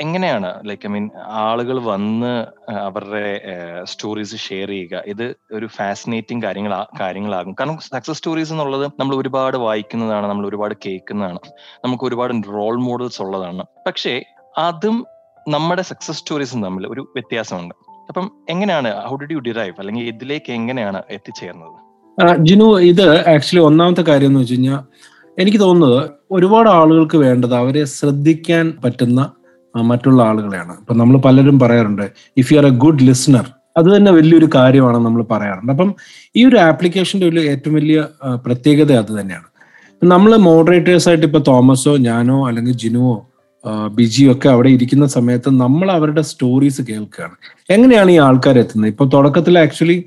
[0.00, 0.50] എങ്ങനെയാണ്?
[0.64, 3.40] ലൈക്ക് ഐ മീൻ ആളുകൾ വന്ന് അവരുടെ
[3.84, 5.02] സ്റ്റോറീസ് ഷെയർ ചെയ്യുക.
[5.06, 7.54] ഇത് ഒരു ഫാസിനേറ്റിംഗ് കാര്യങ്ങൾ കാര്യങ്ങളാകും.
[7.60, 11.38] കാരണം സക്സസ് സ്റ്റോറീസ് എന്നുള്ളത് നമ്മൾ ഒരുപാട് വായിക്കുന്നതാണ് നമ്മൾ ഒരുപാട് കേൾക്കുന്നതാണ്.
[11.84, 13.64] നമുക്ക് ഒരുപാട് റോൾ മോഡൽസ് ഉള്ളതാണ്.
[13.86, 14.22] പക്ഷേ
[14.58, 15.06] അതും
[15.48, 17.74] നമ്മുടെ സക്സസ് സ്റ്റോറീസും തമ്മിൽ ഒരു വ്യത്യാസമുണ്ട്.
[18.08, 21.76] അപ്പം എങ്ങനെയാണ് ഹൗ ഡിഡ് യു ഡിറൈവ് അല്ലെങ്കിൽ ഇതിലേക്ക് എങ്ങനെയാണ് എത്തിച്ചേർന്നത്?
[22.38, 24.80] ജിനു ഇത് ആക്ച്വലി ഒന്നാമത്തെ കാര്യം എന്ന് വെച്ച് കഴിഞ്ഞാൽ
[25.38, 29.32] എനിക്ക് തോന്നുന്നത് ഒരുപാട് ആളുകൾക്ക് വേണ്ടത് അവരെ ശ്രദ്ധിക്കാൻ പറ്റുന്ന
[29.90, 30.72] മറ്റുള്ള ആളുകളെയാണ്.
[30.72, 33.46] ഇപ്പൊ നമ്മൾ പലരും പറയാറുണ്ട് if you are a good listener
[33.78, 35.72] അത് തന്നെ വലിയൊരു കാര്യമാണ് നമ്മൾ പറയാറുണ്ട്.
[35.72, 35.90] അപ്പം
[36.36, 37.98] ഈ ഒരു ആപ്ലിക്കേഷന്റെ ഒരു ഏറ്റവും വലിയ
[38.46, 39.48] പ്രത്യേകത അത് തന്നെയാണ്.
[40.02, 43.16] നമ്മൾ മോഡറേറ്റേഴ്സ് ആയിട്ട് ഇപ്പൊ തോമസോ ഞാനോ അല്ലെങ്കിൽ ജിനുവോ
[43.96, 47.34] ബിജിയോ ഒക്കെ അവിടെ ഇരിക്കുന്ന സമയത്ത് നമ്മൾ അവരുടെ സ്റ്റോറീസ് കേൾക്കുകയാണ്.
[47.70, 48.90] എങ്ങനെയാണ് ഈ ആൾക്കാർ എത്തുന്നത്?
[48.92, 49.98] ഇപ്പൊ തുടക്കത്തിൽ ആക്ച്വലി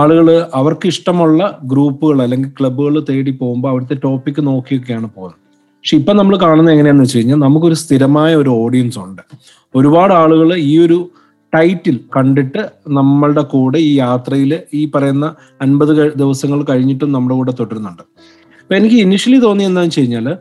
[0.00, 5.40] ആളുകൾ അവർക്ക് ഇഷ്ടമുള്ള ഗ്രൂപ്പുകൾ അല്ലെങ്കിൽ ക്ലബ്ബുകൾ തേടി പോകുമ്പോൾ അവിടുത്തെ ടോപ്പിക്ക് നോക്കിയൊക്കെയാണ് പോകുന്നത്.
[5.86, 9.20] പക്ഷെ ഇപ്പൊ നമ്മൾ കാണുന്നത് എങ്ങനെയാന്ന് വെച്ച് കഴിഞ്ഞാൽ നമുക്കൊരു സ്ഥിരമായ ഒരു ഓഡിയൻസ് ഉണ്ട്.
[9.74, 11.10] ഒരുപാട് ആളുകൾ ഈ ഒരു
[11.54, 18.02] ടൈറ്റിൽ കണ്ടിട്ട് നമ്മളുടെ കൂടെ ഈ യാത്രയിൽ ഈ പറയുന്ന അൻപത് ദിവസങ്ങൾ കഴിഞ്ഞിട്ടും നമ്മുടെ കൂടെ തുടരുന്നുണ്ട്.
[18.62, 20.36] അപ്പൊ എനിക്ക് ഇനിഷ്യലി തോന്നി എന്താണെന്ന് വെച്ച് കഴിഞ്ഞാൽ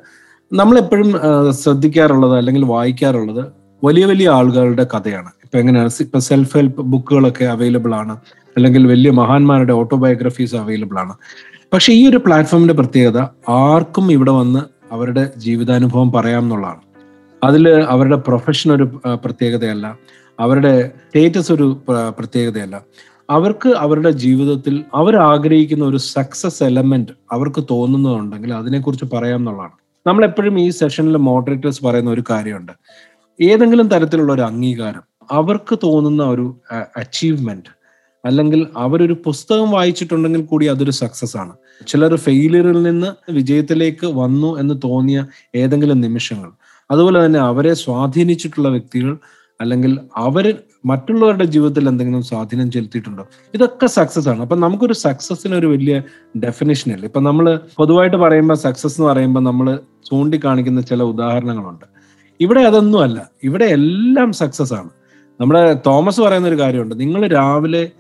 [0.54, 1.12] നമ്മളെപ്പോഴും
[1.52, 3.44] ശ്രദ്ധിക്കാറുള്ളത് അല്ലെങ്കിൽ വായിക്കാറുള്ളത്
[3.84, 5.30] വലിയ വലിയ ആളുകളുടെ കഥയാണ്.
[5.44, 5.90] ഇപ്പൊ എങ്ങനെയാണ്?
[6.00, 8.18] ഇപ്പൊ സെൽഫ് ഹെൽപ്പ് ബുക്കുകളൊക്കെ അവൈലബിൾ ആണ്.
[8.58, 11.16] അല്ലെങ്കിൽ വലിയ മഹാന്മാരുടെ ഓട്ടോബയോഗ്രഫീസ് അവൈലബിൾ ആണ്.
[11.74, 16.82] പക്ഷെ ഈ ഒരു പ്ലാറ്റ്ഫോമിന്റെ പ്രത്യേകത ആർക്കും ഇവിടെ വന്ന് അവരുടെ ജീവിതാനുഭവം പറയാം എന്നുള്ളതാണ്
[17.44, 19.98] അതിൽ അവരുടെ പ്രൊഫഷൻ ഒരു പ്രത്യേകതയല്ല.
[20.40, 21.68] അവരുടെ സ്റ്റേറ്റസ് ഒരു
[22.20, 22.82] പ്രത്യേകതയല്ല.
[23.30, 30.60] അവർക്ക് അവരുടെ ജീവിതത്തിൽ അവർ ആഗ്രഹിക്കുന്ന ഒരു സക്സസ് എലമെന്റ് അവർക്ക് തോന്നുന്നതുണ്ടെങ്കിൽ അതിനെക്കുറിച്ച് പറയാം എന്നുള്ളതാണ് നമ്മൾ എപ്പോഴും
[30.60, 32.72] ഈ സെഷനിൽ മോഡറേറ്റേഴ്സ് പറയുന്ന ഒരു കാര്യമുണ്ട്.
[33.42, 36.46] ഏതെങ്കിലും തരത്തിലുള്ള ഒരു അംഗീകാരം അവർക്ക് തോന്നുന്ന ഒരു
[36.98, 37.72] അച്ചീവ്മെന്റ്
[38.26, 41.54] അല്ലെങ്കിൽ അവരൊരു പുസ്തകം വായിച്ചിട്ടുണ്ടെങ്കിൽ കൂടി അതൊരു സക്സസ് ആണ്.
[41.88, 46.52] ചിലർ ഫെയിലിയറിൽ നിന്ന് വിജയത്തിലേക്ക് വന്നു എന്ന് തോന്നിയ ഏതെങ്കിലും നിമിഷങ്ങൾ.
[46.92, 49.18] അതുപോലെ തന്നെ അവരെ സ്വാധീനിച്ചിട്ടുള്ള വ്യക്തികൾ
[49.62, 50.56] അല്ലെങ്കിൽ അവർ
[50.86, 53.28] മറ്റുള്ളവരുടെ ജീവിതത്തിൽ എന്തെങ്കിലും സ്വാധീനം ചെലുത്തിയിട്ടുണ്ടോ?
[53.54, 54.42] ഇതൊക്കെ സക്സസ് ആണ്.
[54.42, 56.02] അപ്പൊ നമുക്കൊരു സക്സസിന് ഒരു വലിയ
[56.38, 61.86] ഡെഫിനേഷൻ ഇല്ല ഇപ്പൊ നമ്മൾ പൊതുവായിട്ട് പറയുമ്പോൾ സക്സസ് എന്ന് പറയുമ്പോൾ നമ്മൾ ചൂണ്ടിക്കാണിക്കുന്ന ചില ഉദാഹരണങ്ങളുണ്ട്.
[62.40, 64.90] ഇവിടെ അതൊന്നും അല്ല ഇവിടെ എല്ലാം സക്സസ് ആണ്.
[65.42, 67.00] നമ്മുടെ തോമസ് പറയുന്ന ഒരു കാര്യമുണ്ട്.
[67.00, 67.92] നിങ്ങൾ രാവിലെ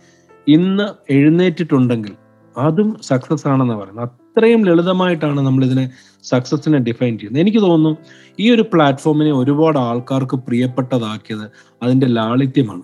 [0.47, 2.13] ഇന്ന് എഴുന്നേറ്റിട്ടുണ്ടെങ്കിൽ
[2.57, 4.09] അതും സക്സസ് ആണെന്ന് പറയുന്നത്.
[4.09, 5.89] അത്രയും ലളിതമായിട്ടാണ് നമ്മൾ ഇതിനെ
[6.23, 7.41] സക്സസിനെ ഡിഫൈൻ ചെയ്യുന്നത്.
[7.41, 7.97] എനിക്ക് തോന്നുന്നു
[8.39, 11.51] ഈ ഒരു പ്ലാറ്റ്ഫോമിനെ ഒരുപാട് ആൾക്കാർക്ക് പ്രിയപ്പെട്ടതാക്കിയത്
[11.83, 12.81] അതിന്റെ ലാളിത്യമാണ്.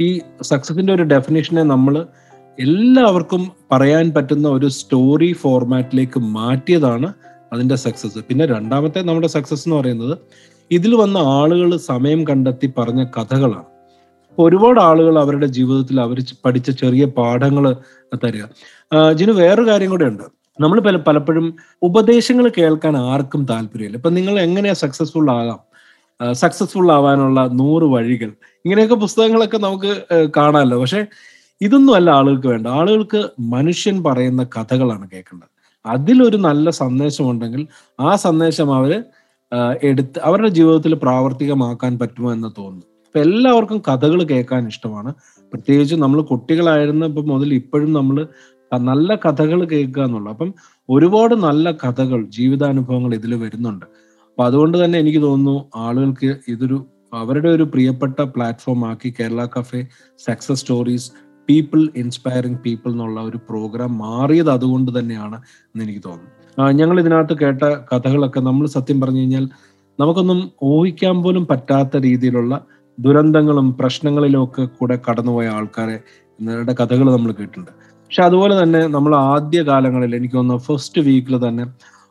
[0.00, 2.06] ഈ സക്സസിന്റെ ഒരു ഡെഫിനേഷനെ നമ്മൾ
[2.60, 7.12] എല്ലാവർക്കും പറയാൻ പറ്റുന്ന ഒരു സ്റ്റോറി ഫോർമാറ്റിലേക്ക് മാറ്റിയതാണ്
[7.52, 10.18] അതിന്റെ സക്സസ് പിന്നെ രണ്ടാമത്തെ നമ്മുടെ സക്സസ് എന്ന് പറയുന്നത്
[10.70, 13.64] ഇതിൽ വന്ന ആളുകൾ സമയം കണ്ടെത്തി പറഞ്ഞ കഥകളാണ്.
[14.38, 17.76] ഒരുപാട് ആളുകൾ അവരുടെ ജീവിതത്തിൽ അവർ പഠിച്ച ചെറിയ പാഠങ്ങൾ
[18.24, 18.44] തരിക.
[19.12, 20.22] ജിന് വേറൊരു കാര്യം കൂടെ ഉണ്ട്.
[20.60, 23.96] നമ്മൾ പല പലപ്പോഴും ഉപദേശങ്ങൾ കേൾക്കാൻ ആർക്കും താല്പര്യമില്ല.
[23.96, 25.60] ഇപ്പൊ നിങ്ങൾ എങ്ങനെയാ സക്സസ്ഫുൾ ആകാം?
[26.32, 28.32] സക്സസ്ഫുൾ ആവാനുള്ള നൂറ് വഴികൾ.
[28.64, 30.02] ഇങ്ങനെയൊക്കെ പുസ്തകങ്ങളൊക്കെ നമുക്ക്
[30.36, 30.80] കാണാമല്ലോ.
[30.80, 31.06] പക്ഷെ
[31.60, 32.66] ഇതൊന്നും അല്ല ആളുകൾക്ക് വേണ്ട.
[32.66, 35.48] ആളുകൾക്ക് മനുഷ്യൻ പറയുന്ന കഥകളാണ് കേൾക്കേണ്ടത്.
[35.86, 37.66] അതിലൊരു നല്ല സന്ദേശം ഉണ്ടെങ്കിൽ
[38.00, 39.04] ആ സന്ദേശം അവർ
[39.82, 42.91] എടുത്ത് അവരുടെ ജീവിതത്തിൽ പ്രാവർത്തികമാക്കാൻ പറ്റുമോ എന്ന് തോന്നുന്നു.
[43.20, 45.14] എല്ലാവർക്കും കഥകൾ കേൾക്കാൻ ഇഷ്ടമാണ്.
[45.52, 48.26] പ്രത്യേകിച്ച് നമ്മൾ കുട്ടികളായിരുന്നപ്പോൾ മുതൽ ഇപ്പോഴും നമ്മൾ
[48.78, 50.30] നല്ല കഥകൾ കേൾക്കുക എന്നുള്ളു.
[50.30, 50.54] അപ്പം
[50.90, 53.86] ഒരുപാട് നല്ല കഥകൾ ജീവിതാനുഭവങ്ങൾ ഇതിൽ വരുന്നുണ്ട്.
[54.22, 59.86] അപ്പൊ അതുകൊണ്ട് തന്നെ എനിക്ക് തോന്നുന്നു ആളുകൾക്ക് ഇതൊരു അവരുടെ ഒരു പ്രിയപ്പെട്ട പ്ലാറ്റ്ഫോം ആക്കി Kerala cafe
[60.18, 61.12] success stories
[61.48, 66.72] people inspiring people എന്നുള്ള ഒരു പ്രോഗ്രാം മാറിയത് അതുകൊണ്ട് തന്നെയാണ് എന്ന് എനിക്ക് തോന്നുന്നു.
[66.72, 69.48] ഞങ്ങൾ ഇതിനകത്ത് കേട്ട കഥകളൊക്കെ നമ്മൾ സത്യം പറഞ്ഞു കഴിഞ്ഞാൽ
[70.00, 72.66] നമുക്കൊന്നും ഊഹിക്കാൻ പോലും പറ്റാത്ത രീതിയിലുള്ള
[73.04, 75.96] ദുരന്തങ്ങളും പ്രശ്നങ്ങളിലും ഒക്കെ കൂടെ കടന്നുപോയ ആൾക്കാരെ
[76.38, 77.72] ഇവരുടെ കഥകൾ നമ്മൾ കേട്ടിട്ടുണ്ട്.
[78.04, 81.64] പക്ഷെ അതുപോലെ തന്നെ നമ്മൾ ആദ്യ കാലങ്ങളിൽ എനിക്ക് തോന്നുന്നു ഫസ്റ്റ് വീക്കിൽ തന്നെ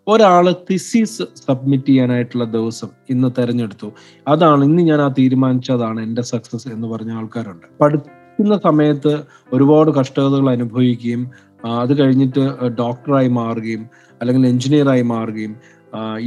[0.07, 3.87] ഒരാൾ തിസീസ് സബ്മിറ്റ് ചെയ്യാനായിട്ടുള്ള ദിവസം ഇന്ന് തെരഞ്ഞെടുത്തു.
[4.27, 7.67] അതാണ് ഇന്ന് ഞാൻ ആ തീരുമാനിച്ചതാണ് എന്റെ സക്സസ് എന്ന് പറഞ്ഞ ആൾക്കാരുണ്ട്.
[7.81, 9.13] പഠിക്കുന്ന സമയത്ത്
[9.53, 11.23] ഒരുപാട് കഷ്ടതകൾ അനുഭവിക്കുകയും
[11.81, 12.43] അത് കഴിഞ്ഞിട്ട്
[12.81, 13.83] ഡോക്ടറായി മാറുകയും
[14.21, 15.53] അല്ലെങ്കിൽ എഞ്ചിനീയറായി മാറുകയും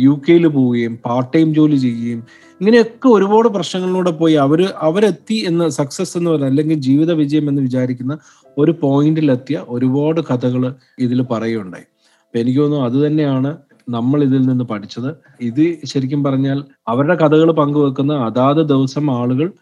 [0.04, 2.21] യു കെയിൽ പോവുകയും പാർട്ട് ടൈം ജോലി ചെയ്യുകയും
[2.64, 8.18] ഇങ്ങനെയൊക്കെ ഒരുപാട് പ്രശ്നങ്ങളിലൂടെ പോയി അവർ അവരെത്തി എന്ന് സക്സസ് എന്ന് പറയുന്നത് അല്ലെങ്കിൽ ജീവിത വിജയം എന്ന് വിചാരിക്കുന്ന
[8.59, 11.85] ഒരു പോയിന്റിലെത്തിയ ഒരുപാട് കഥകൾ ഇതിൽ പറയുകയുണ്ടായി.
[12.23, 13.56] അപ്പൊ എനിക്ക് തോന്നുന്നു അത് തന്നെയാണ്
[13.88, 15.11] നമ്മൾ ഇതിൽ നിന്ന് പഠിച്ചത്.
[15.40, 19.52] ഇത് ശരിക്കും പറഞ്ഞാൽ അവരുടെ കഥകൾ പങ്കുവെക്കുന്ന അതാത് ദിവസം ആളുകൾ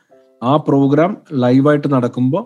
[0.43, 2.45] ആ പ്രോഗ്രാം ലൈവായിട്ട് നടക്കുമ്പോൾ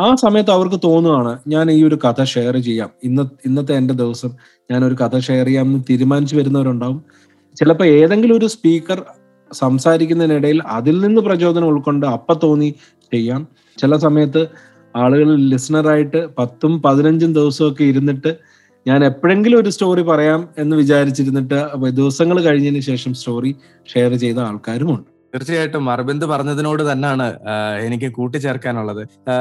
[0.00, 2.90] ആ സമയത്ത് അവർക്ക് തോന്നുകയാണ് ഞാൻ ഈ ഒരു കഥ ഷെയർ ചെയ്യാം.
[3.04, 4.30] ഇന്ന ഇന്നത്തെ എന്റെ ദിവസം
[4.70, 7.04] ഞാൻ ഒരു കഥ ഷെയർ ചെയ്യാം എന്ന് തീരുമാനിച്ചു വരുന്നവരുണ്ടാവും.
[7.56, 9.04] ചിലപ്പോൾ ഏതെങ്കിലും ഒരു സ്പീക്കർ
[9.54, 12.74] സംസാരിക്കുന്നതിനിടയിൽ അതിൽ നിന്ന് പ്രചോദനം ഉൾക്കൊണ്ട് അപ്പ തോന്നി
[13.12, 13.46] ചെയ്യാം.
[13.78, 14.42] ചില സമയത്ത്
[14.96, 18.30] ആളുകൾ ലിസണറായിട്ട് പത്തും പതിനഞ്ചും ദിവസമൊക്കെ ഇരുന്നിട്ട്
[18.86, 21.58] ഞാൻ എപ്പോഴെങ്കിലും ഒരു സ്റ്റോറി പറയാം എന്ന് വിചാരിച്ചിരുന്നിട്ട്
[21.90, 23.52] ദിവസങ്ങൾ കഴിഞ്ഞതിന് ശേഷം സ്റ്റോറി
[23.92, 25.13] ഷെയർ ചെയ്ത ആൾക്കാരുമുണ്ട്.
[25.34, 27.26] തീർച്ചയായിട്ടും അർബിന്ദ് പറഞ്ഞതിനോട് തന്നെയാണ്
[27.86, 29.00] എനിക്ക് കൂട്ടിച്ചേർക്കാനുള്ളത്.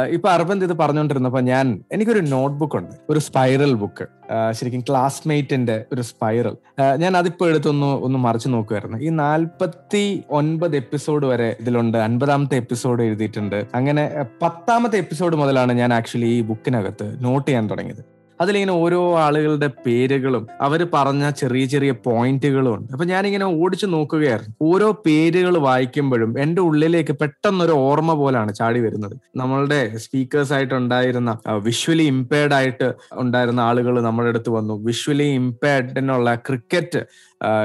[0.10, 4.06] ഇപ്പൊ അർബിന്ദ് ഇത് പറഞ്ഞുകൊണ്ടിരുന്നപ്പോ ഞാൻ എനിക്കൊരു നോട്ട്ബുക്ക് ഉണ്ട് ഒരു സ്പൈറൽ ബുക്ക്
[4.52, 6.56] ശരിക്കും ക്ലാസ്മേറ്റിന്റെ ഒരു സ്പൈറൽ
[6.98, 13.66] ഞാൻ അതിപ്പോ എടുത്തൊന്ന് ഒന്ന് മറിച്ചു നോക്കുമായിരുന്നു ഈ നാൽപ്പത്തി ഒൻപത് എപ്പിസോഡ് വരെ ഇതിലുണ്ട് അൻപതാമത്തെ എപ്പിസോഡ് എഴുതിയിട്ടുണ്ട്.
[13.76, 18.13] അങ്ങനെ പത്താമത്തെ എപ്പിസോഡ് മുതലാണ് ഞാൻ ആക്ച്വലി ഈ ബുക്കിനകത്ത് നോട്ട് ചെയ്യാൻ തുടങ്ങിയത്.
[18.44, 22.92] അതിലിങ്ങനെ ഓരോ ആളുകളുടെ പേരുകളും അവർ പറഞ്ഞ ചെറിയ ചെറിയ പോയിന്റുകളും ഉണ്ട്.
[22.92, 24.54] അപ്പൊ ഞാനിങ്ങനെ ഓടിച്ചു നോക്കുകയായിരുന്നു.
[24.62, 29.16] ഓരോ പേരുകൾ വായിക്കുമ്പോഴും എന്റെ ഉള്ളിലേക്ക് പെട്ടെന്നൊരു ഓർമ്മ പോലാണ് ചാടി വരുന്നത്.
[29.36, 34.74] നമ്മളുടെ സ്പീക്കേഴ്സ് ആയിട്ട് ഉണ്ടായിരുന്ന വിഷ്വലി ഇമ്പയർഡ് ആയിട്ട് ഉണ്ടായിരുന്ന ആളുകൾ നമ്മുടെ അടുത്ത് വന്നു.
[34.86, 37.04] Visually ഇമ്പയർഡിനുള്ള cricket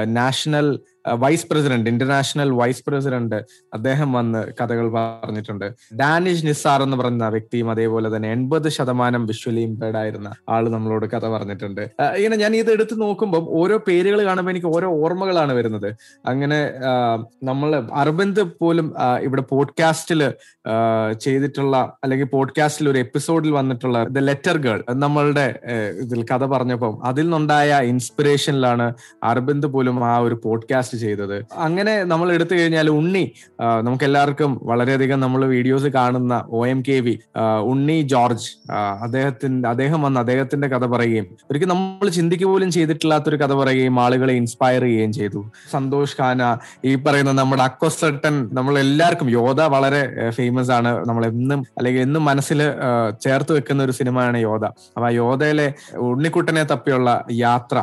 [0.05, 0.67] national
[1.07, 3.35] vice president international vice president
[3.73, 5.73] അദ്ദേഹം വന്ന് കഥകൾ പറഞ്ഞിട്ടുണ്ട്.
[5.95, 11.25] ഡാനിഷ് നിസാർ എന്ന് പറയുന്ന വ്യക്തിയും അതേപോലെ തന്നെ എൺപത് ശതമാനം വിഷ്വലി ഇമ്പേർഡ് ആയിരുന്ന ആൾ നമ്മളോട് കഥ
[11.25, 11.81] പറഞ്ഞിട്ടുണ്ട്.
[12.17, 15.95] ഇങ്ങനെ ഞാൻ ഇത് എടുത്ത് നോക്കുമ്പോൾ ഓരോ പേരുകൾ കാണുമ്പോൾ എനിക്ക് ഓരോ ഓർമ്മകളാണ് വരുന്നത്.
[16.25, 16.71] അങ്ങനെ
[17.43, 20.33] നമ്മൾ അരബിന്ദ് പോലും ഇവിടെ പോഡ്കാസ്റ്റിൽ
[21.19, 25.59] ചെയ്തിട്ടുള്ള അല്ലെങ്കിൽ പോഡ്കാസ്റ്റിൽ ഒരു എപ്പിസോഡിൽ വന്നിട്ടുള്ള ദ ലെറ്റർ ഗേൾ നമ്മളുടെ
[26.01, 31.35] ഇതിൽ കഥ പറഞ്ഞപ്പോൾ അതിൽ നിന്നുണ്ടായ ഇൻസ്പിറേഷനിലാണ് അരബിന്ദ് പോലും ആ ഒരു പോഡ്കാസ്റ്റ് ചെയ്തത്.
[31.67, 33.23] അങ്ങനെ നമ്മൾ എടുത്തു കഴിഞ്ഞാൽ ഉണ്ണി
[33.87, 37.15] നമുക്ക് എല്ലാവർക്കും വളരെയധികം നമ്മൾ വീഡിയോസ് കാണുന്ന O M K V
[37.71, 38.49] Unni George
[39.05, 44.83] അദ്ദേഹത്തിന്റെ അദ്ദേഹം വന്ന് അദ്ദേഹത്തിന്റെ കഥ പറയുകയും ഒരിക്കലും നമ്മൾ ചിന്തിക്കുക പോലും ചെയ്തിട്ടില്ലാത്തൊരു കഥ പറയുകയും ആളുകളെ ഇൻസ്പയർ
[44.87, 45.41] ചെയ്യുകയും ചെയ്തു.
[45.75, 46.41] സന്തോഷ് ഖാന
[46.89, 50.01] ഈ പറയുന്ന നമ്മുടെ അക്വസട്ടൻ നമ്മൾ എല്ലാവർക്കും യോധ വളരെ
[50.37, 50.91] ഫേമസ് ആണ്.
[51.09, 52.59] നമ്മൾ എന്നും അല്ലെങ്കിൽ എന്നും മനസ്സിൽ
[53.25, 54.63] ചേർത്ത് വെക്കുന്ന ഒരു സിനിമയാണ് യോധ
[54.95, 55.67] അപ്പൊ ആ യോധയിലെ
[56.09, 57.09] ഉണ്ണിക്കുട്ടനെ തപ്പിയുള്ള
[57.45, 57.77] യാത്ര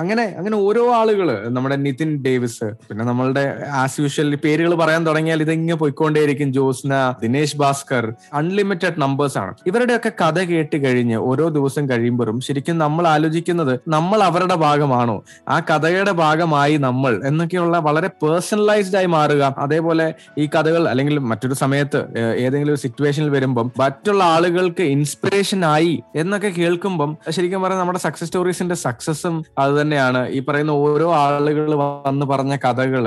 [0.00, 2.70] അങ്ങനെ അങ്ങനെ ഓരോ ആളുകൾ നമ്മുടെ നിതിൻ ഡേവിസ്.
[2.88, 3.44] പിന്നെ നമ്മളുടെ
[3.82, 9.52] ആസ് യൂഷ്വൽ പേരുകൾ പറയാൻ തുടങ്ങിയാൽ ഇതിങ്ങനെ പോയിക്കൊണ്ടേയിരിക്കും ജോസ്ന ദിനേശ് ഭാസ്കർ അൺലിമിറ്റഡ് നമ്പേഴ്സ് ആണ്.
[9.66, 15.16] ഇവരുടെയൊക്കെ കഥ കേട്ട് കഴിഞ്ഞ് ഓരോ ദിവസം കഴിയുമ്പോഴും ശരിക്കും നമ്മൾ ആലോചിക്കുന്നത് നമ്മൾ അവരുടെ ഭാഗമാണോ?
[15.48, 19.42] ആ കഥയുടെ ഭാഗമായി നമ്മൾ എന്നൊക്കെയുള്ള വളരെ പേഴ്സണലൈസ്ഡ് ആയി മാറുക.
[19.58, 20.06] അതേപോലെ
[20.38, 22.00] ഈ കഥകൾ അല്ലെങ്കിൽ മറ്റൊരു സമയത്ത്
[22.44, 28.76] ഏതെങ്കിലും ഒരു സിറ്റുവേഷനിൽ വരുമ്പം മറ്റുള്ള ആളുകൾക്ക് ഇൻസ്പിറേഷൻ ആയി എന്നൊക്കെ കേൾക്കുമ്പം ശരിക്കും പറഞ്ഞാൽ നമ്മുടെ സക്സസ് സ്റ്റോറീസിന്റെ
[28.84, 30.20] സക്സസും അത് തന്നെയാണ്.
[30.28, 31.70] ഈ പറയുന്ന ഓരോ ആളുകൾ
[32.06, 33.04] വന്ന് പറഞ്ഞ കഥകൾ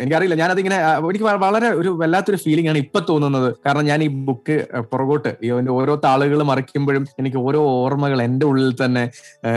[0.00, 0.34] എനിക്കറിയില്ല.
[0.34, 0.78] ഞാനതിങ്ങനെ
[1.10, 3.54] എനിക്ക് വളരെ ഒരു വല്ലാത്തൊരു ഫീലിംഗ് ആണ് ഇപ്പൊ തോന്നുന്നത്.
[3.66, 4.56] കാരണം ഞാൻ ഈ ബുക്ക്
[4.92, 5.32] പുറകോട്ട്
[5.70, 9.04] ഓരോ താളുകൾ മറിക്കുമ്പോഴും എനിക്ക് ഓരോ ഓർമ്മകൾ എന്റെ ഉള്ളിൽ തന്നെ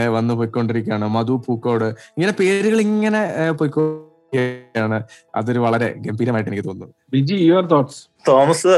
[0.08, 1.08] വന്നു പോയിക്കൊണ്ടിരിക്കുകയാണ്.
[1.08, 1.88] മധു പൂക്കോട്.
[2.16, 3.52] ഇങ്ങനെ പേരുകൾ ഇങ്ങനെ ഏഹ്,
[4.28, 4.98] പോയിക്കൊണ്ടിരിക്കുകയാണ്
[5.34, 8.72] അതൊരു വളരെ ഗംഭീരമായിട്ട് എനിക്ക് തോന്നുന്നു ബിജി യുവർ തോട്ട്സ് തോമസ്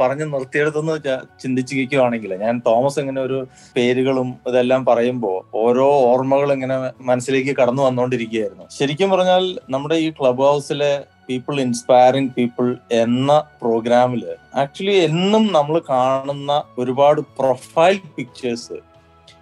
[0.00, 3.38] പറഞ്ഞു നിർത്തിയെടുത്തെന്ന് ചിന്തിച്ചു കേൾക്കുവാണെങ്കിൽ ഞാൻ തോമസ് ഇങ്ങനെ ഒരു
[3.76, 10.92] പേരുകളും ഇതെല്ലാം പറയുമ്പോൾ ഓരോ ഓർമ്മകൾ ഇങ്ങനെ മനസ്സിലേക്ക് കടന്നു വന്നുകൊണ്ടിരിക്കുകയായിരുന്നു ശരിക്കും പറഞ്ഞാൽ നമ്മുടെ ഈ ക്ലബ് ഹൗസിലെ
[11.28, 18.76] പീപ്പിൾ ഇൻസ്പയറിംഗ് പീപ്പിൾ എന്ന പ്രോഗ്രാമിൽ ആക്ച്വലി എന്നും നമ്മൾ കാണുന്ന ഒരുപാട് പ്രൊഫൈൽ പിക്ചേഴ്സ്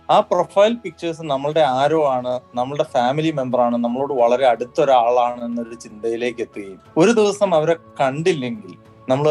[0.09, 6.43] ആ പ്രൊഫൈൽ പിക്ചേഴ്സ് നമ്മളുടെ ആരോ ആണ് നമ്മളുടെ ഫാമിലി മെമ്പർ ആണ് നമ്മളോട് വളരെ അടുത്തൊരാളാണ് എന്നൊരു ചിന്തയിലേക്ക്
[6.43, 8.75] എത്തുകയും ഒരു ദിവസം അവരെ കണ്ടില്ലെങ്കിൽ
[9.09, 9.29] നമ്മൾ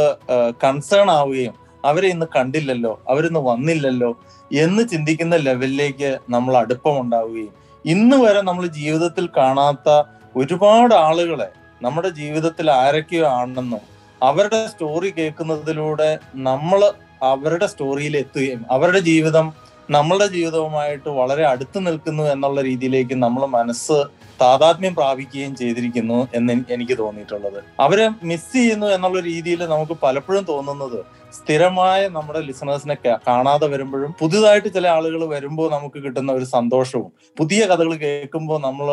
[0.63, 4.11] കൺസേൺ ആവുകയും അവരെ ഇന്ന് കണ്ടില്ലല്ലോ അവരിന്ന് വന്നില്ലല്ലോ
[4.51, 7.53] എന്ന് ചിന്തിക്കുന്ന ലെവലിലേക്ക് നമ്മൾ അടുപ്പം ഉണ്ടാവുകയും
[7.85, 9.89] ഇന്ന് വരെ നമ്മൾ ജീവിതത്തിൽ കാണാത്ത
[10.35, 11.47] ഒരുപാട് ആളുകളെ
[11.81, 13.81] നമ്മുടെ ജീവിതത്തിൽ ആരൊക്കെയോ ആണെന്നും
[14.21, 16.09] അവരുടെ സ്റ്റോറി കേൾക്കുന്നതിലൂടെ
[16.41, 16.81] നമ്മൾ
[17.23, 19.47] അവരുടെ സ്റ്റോറിയിൽ എത്തുകയും അവരുടെ ജീവിതം
[19.95, 23.97] നമ്മളുടെ ജീവിതവുമായിട്ട് വളരെ അടുത്ത് നിൽക്കുന്നു എന്നുള്ള രീതിയിലേക്ക് നമ്മൾ മനസ്സ്
[24.41, 27.57] താതാത്മ്യം പ്രാപിക്കുകയും ചെയ്തിരിക്കുന്നു എന്ന് എനിക്ക് തോന്നിയിട്ടുള്ളത്.
[27.79, 30.99] അവരെ മിസ് ചെയ്യുന്നു എന്നുള്ള രീതിയിൽ നമുക്ക് പലപ്പോഴും തോന്നുന്നത്
[31.33, 32.95] സ്ഥിരമായ നമ്മുടെ ലിസണേഴ്സിനെ
[33.27, 38.89] കാണാതെ വരുമ്പോഴും പുതുതായിട്ട് ചില ആളുകൾ വരുമ്പോൾ നമുക്ക് കിട്ടുന്ന ഒരു സന്തോഷവും പുതിയ കഥകൾ കേൾക്കുമ്പോൾ നമ്മൾ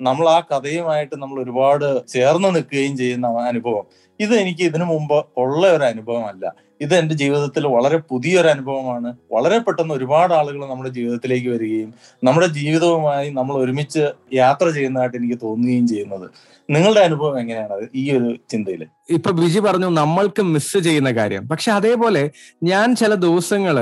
[0.00, 3.84] നമ്മൾ ആ കഥയുമായിട്ട് നമ്മൾ ഒരുപാട് ചേർന്ന് നിൽക്കുകയും ചെയ്യുന്ന അനുഭവം.
[4.20, 6.44] ഇത് എനിക്ക് ഇതിനു മുമ്പ് ഉള്ള ഒരു അനുഭവമല്ല.
[6.82, 9.10] ഇത് എന്റെ ജീവിതത്തിൽ വളരെ പുതിയൊരു അനുഭവമാണ്.
[9.32, 11.90] വളരെ പെട്ടെന്ന് ഒരുപാട് ആളുകൾ നമ്മുടെ ജീവിതത്തിലേക്ക് വരികയും
[12.24, 16.26] നമ്മുടെ ജീവിതവുമായി നമ്മൾ ഒരുമിച്ച് യാത്ര ചെയ്യുന്നതായിട്ട് എനിക്ക് തോന്നുകയും ചെയ്യുന്നത്.
[16.74, 17.72] നിങ്ങളുടെ അനുഭവം എങ്ങനെയാണ്?
[17.72, 21.48] അത് ഈ ഒരു ചിന്തയിൽ ഇപ്പൊ ബിജി പറഞ്ഞു നമ്മൾക്ക് മിസ് ചെയ്യുന്ന കാര്യം.
[21.48, 22.22] പക്ഷെ അതേപോലെ
[22.62, 23.76] ഞാൻ ചില ദിവസങ്ങൾ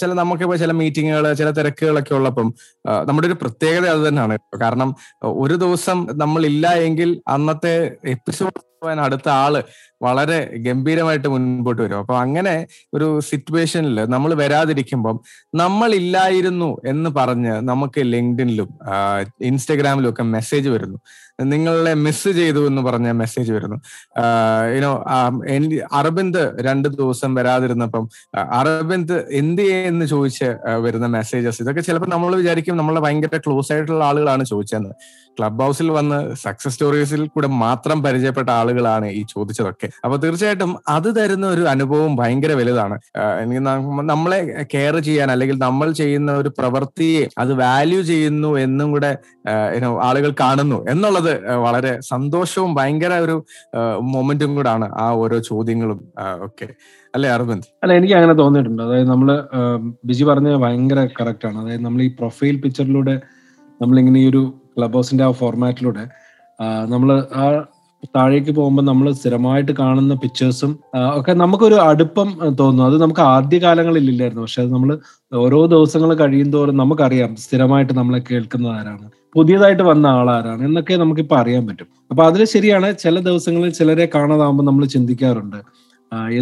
[0.00, 2.48] ചില നമുക്കിപ്പോ ചില മീറ്റിങ്ങുകൾ ചില തിരക്കുകളൊക്കെ ഉള്ളപ്പം
[3.08, 4.38] നമ്മുടെ ഒരു പ്രത്യേകത അത് തന്നെയാണ്.
[4.62, 4.90] കാരണം
[5.22, 8.70] ഒരു ദിവസം നമ്മൾ ഇല്ല എങ്കിൽ അന്നത്തെ എപ്പിസോഡ്
[9.04, 9.54] അടുത്ത ആൾ
[10.02, 11.98] വളരെ ഗംഭീരമായിട്ട് മുൻപോട്ട് വരും.
[11.98, 12.54] അപ്പൊ അങ്ങനെ
[12.94, 15.16] ഒരു സിറ്റുവേഷനിൽ നമ്മൾ വരാതിരിക്കുമ്പം
[15.54, 18.68] നമ്മൾ ഇല്ലായിരുന്നു എന്ന് പറഞ്ഞ് നമുക്ക് ലിങ്ക്ഡിനിലും
[19.40, 20.98] ഇൻസ്റ്റഗ്രാമിലും ഒക്കെ മെസ്സേജ് വരുന്നു.
[21.44, 23.76] നിങ്ങളെ മിസ് ചെയ്തു എന്ന് പറഞ്ഞ മെസ്സേജ് വരുന്നു.
[24.76, 25.04] യുനോ
[25.92, 33.00] അറബിന്ദ് രണ്ട് ദിവസം വരാതിരുന്നപ്പം അറബിന്ദ് എന്ത് എന്ന് ചോദിച്ച് വരുന്ന മെസ്സേജസ് ഇതൊക്കെ ചിലപ്പോൾ നമ്മൾ വിചാരിക്കും നമ്മളെ
[33.00, 34.94] ഭയങ്കര ക്ലോസ് ആയിട്ടുള്ള ആളുകളാണ് ചോദിച്ചതെന്ന്
[35.40, 39.88] ക്ലബ് ഹൗസിൽ വന്ന് സക്സസ് സ്റ്റോറീസിൽ കൂടെ മാത്രം പരിചയപ്പെട്ട ആളുകളാണ് ഈ ചോദിച്ചതൊക്കെ.
[40.04, 42.98] അപ്പൊ തീർച്ചയായിട്ടും അത് തരുന്ന ഒരു അനുഭവം ഭയങ്കര വലുതാണ്.
[43.42, 43.62] എനിക്ക്
[44.12, 44.40] നമ്മളെ
[44.74, 49.10] കെയർ ചെയ്യാൻ അല്ലെങ്കിൽ നമ്മൾ ചെയ്യുന്ന ഒരു പ്രവൃത്തിയെ അത് വാല്യൂ ചെയ്യുന്നു എന്നും കൂടെ
[50.08, 51.32] ആളുകൾ കാണുന്നു എന്നുള്ളത്
[51.66, 53.36] വളരെ സന്തോഷവും ഭയങ്കര ഒരു
[54.14, 56.00] മൊമെന്റും കൂടാണ് ആ ഓരോ ചോദ്യങ്ങളും
[56.46, 56.68] ഒക്കെ.
[57.14, 58.82] അല്ലെ അരവിന്ദ് അല്ല എനിക്ക് അങ്ങനെ തോന്നിയിട്ടുണ്ട്.
[58.82, 59.28] അതായത് നമ്മൾ
[60.08, 61.58] ബിജി പറഞ്ഞ ഭയങ്കര കറക്റ്റ് ആണ്.
[61.62, 63.14] അതായത് നമ്മൾ ഈ പ്രൊഫൈൽ പിക്ചറിലൂടെ
[63.82, 64.42] നമ്മളിങ്ങനെ ഈ ഒരു
[64.80, 66.06] ക്ലബ് ഹൗസിന്റെ ആ ഫോർമാറ്റിലൂടെ
[66.94, 67.10] നമ്മൾ
[67.42, 67.44] ആ
[68.16, 70.70] താഴേക്ക് പോകുമ്പോൾ നമ്മൾ സ്ഥിരമായിട്ട് കാണുന്ന പിക്ചേഴ്സും
[71.18, 72.28] ഒക്കെ നമുക്കൊരു അടുപ്പം
[72.60, 72.82] തോന്നും.
[72.86, 74.90] അത് നമുക്ക് ആദ്യ കാലങ്ങളിൽ ഇല്ലായിരുന്നു പക്ഷെ അത് നമ്മൾ
[75.32, 79.06] ഓരോ ദിവസങ്ങൾ കഴിയുന്തോറും നമുക്കറിയാം സ്ഥിരമായിട്ട് നമ്മളെ കേൾക്കുന്നത് ആരാണ്.
[79.34, 81.88] പുതിയതായിട്ട് വന്ന ആളാരാണ് എന്നൊക്കെ നമുക്കിപ്പോൾ അറിയാൻ പറ്റും.
[82.10, 85.60] അപ്പൊ അതിൽ ശരിയാണ് ചില ദിവസങ്ങളിൽ ചിലരെ കാണാതാകുമ്പോൾ നമ്മൾ ചിന്തിക്കാറുണ്ട്.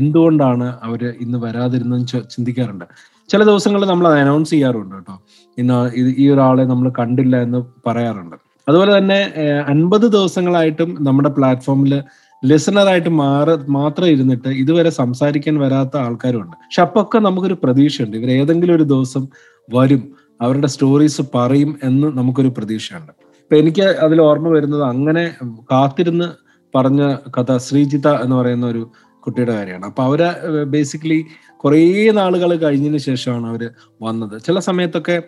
[0.01, 2.87] എന്തുകൊണ്ടാണ് അവർ ഇന്ന് വരാതിരുന്നെന്ന് ചിന്തിക്കാറുണ്ട്.
[3.29, 5.15] ചില ദിവസങ്ങളിൽ നമ്മൾ അത് അനൗൺസ് ചെയ്യാറുണ്ട് കേട്ടോ.
[5.59, 5.79] ഇന്ന്
[6.23, 8.37] ഈ ഒരാളെ നമ്മൾ കണ്ടില്ല എന്ന് പറയാറുണ്ട്.
[8.69, 9.21] അതുപോലെ തന്നെ
[9.67, 12.03] അൻപത് ദിവസങ്ങളായിട്ടും നമ്മുടെ പ്ലാറ്റ്ഫോമിൽ
[12.45, 16.57] ലിസണറായിട്ട് മാറ മാത്രം ഇരുന്നിട്ട് ഇതുവരെ സംസാരിക്കാൻ വരാത്ത ആൾക്കാരുണ്ട്.
[16.57, 18.17] പക്ഷെ അപ്പൊക്കെ നമുക്കൊരു പ്രതീക്ഷയുണ്ട്.
[18.17, 19.27] ഇവർ ഏതെങ്കിലും ഒരു ദിവസം
[19.75, 20.03] വരും
[20.41, 23.13] അവരുടെ സ്റ്റോറീസ് പറയും എന്ന് നമുക്കൊരു പ്രതീക്ഷയുണ്ട്.
[23.43, 25.25] ഇപ്പൊ എനിക്ക് അതിൽ ഓർമ്മ വരുന്നത് അങ്ങനെ
[25.73, 26.29] കാത്തിരുന്ന്
[26.77, 27.03] പറഞ്ഞ
[27.39, 28.83] കഥ ശ്രീജിത എന്ന് പറയുന്ന ഒരു
[29.27, 29.87] കുട്ടിയുടെ കാര്യമാണ്.
[29.87, 30.21] അപ്പൊ അവർ
[30.65, 31.25] ബേസിക്കലി
[31.65, 33.71] കുറേ നാളുകൾ കഴിഞ്ഞതിന് ശേഷമാണ് അവർ
[34.03, 34.43] വന്നത്.
[34.43, 35.23] ചില സമയത്തൊക്കെ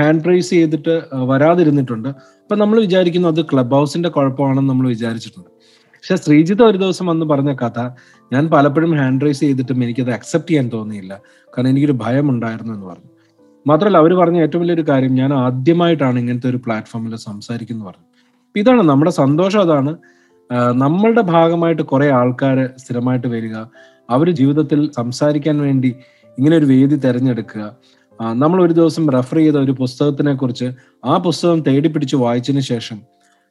[0.00, 2.08] ഹാൻഡ് റൈസ് ചെയ്തിട്ട് വരാതിരുന്നിട്ടുണ്ട്.
[2.08, 5.50] അപ്പൊ നമ്മൾ വിചാരിക്കുന്നു അത് ക്ലബ് ഹൗസിന്റെ കുഴപ്പമാണെന്ന് നമ്മൾ വിചാരിച്ചിട്ടുണ്ട്.
[5.96, 7.80] പക്ഷെ ശ്രീജിത്ത് ഒരു ദിവസം വന്ന് പറഞ്ഞ കഥ
[8.32, 11.20] ഞാൻ പലപ്പോഴും ഹാൻഡ് റൈസ് ചെയ്തിട്ടും എനിക്കത് അക്സെപ്റ്റ് ചെയ്യാൻ തോന്നിയില്ല.
[11.54, 13.10] കാരണം എനിക്കൊരു ഭയം ഉണ്ടായിരുന്നു എന്ന് പറഞ്ഞു.
[13.66, 18.06] മാത്രമല്ല അവർ പറഞ്ഞ ഏറ്റവും വലിയൊരു കാര്യം ഞാൻ ആദ്യമായിട്ടാണ് ഇങ്ങനത്തെ ഒരു പ്ലാറ്റ്ഫോമിൽ സംസാരിക്കുന്നു പറഞ്ഞു
[18.56, 19.96] ഇതാണ് നമ്മുടെ സന്തോഷം അതാണ്.
[20.72, 23.56] നമ്മളുടെ ഭാഗമായിട്ട് കുറെ ആൾക്കാർ സ്ഥിരമായിട്ട് വരിക.
[24.10, 25.94] അവർ ജീവിതത്തിൽ സംസാരിക്കാൻ വേണ്ടി
[26.38, 27.76] ഇങ്ങനെ ഒരു വേദി തിരഞ്ഞെടുക്കുക.
[28.20, 30.72] നമ്മൾ ഒരു ദിവസം റെഫർ ചെയ്ത ഒരു പുസ്തകത്തിനെ കുറിച്ച്
[31.04, 33.00] ആ പുസ്തകം തേടി പിടിച്ച് വായിച്ചതിന് ശേഷം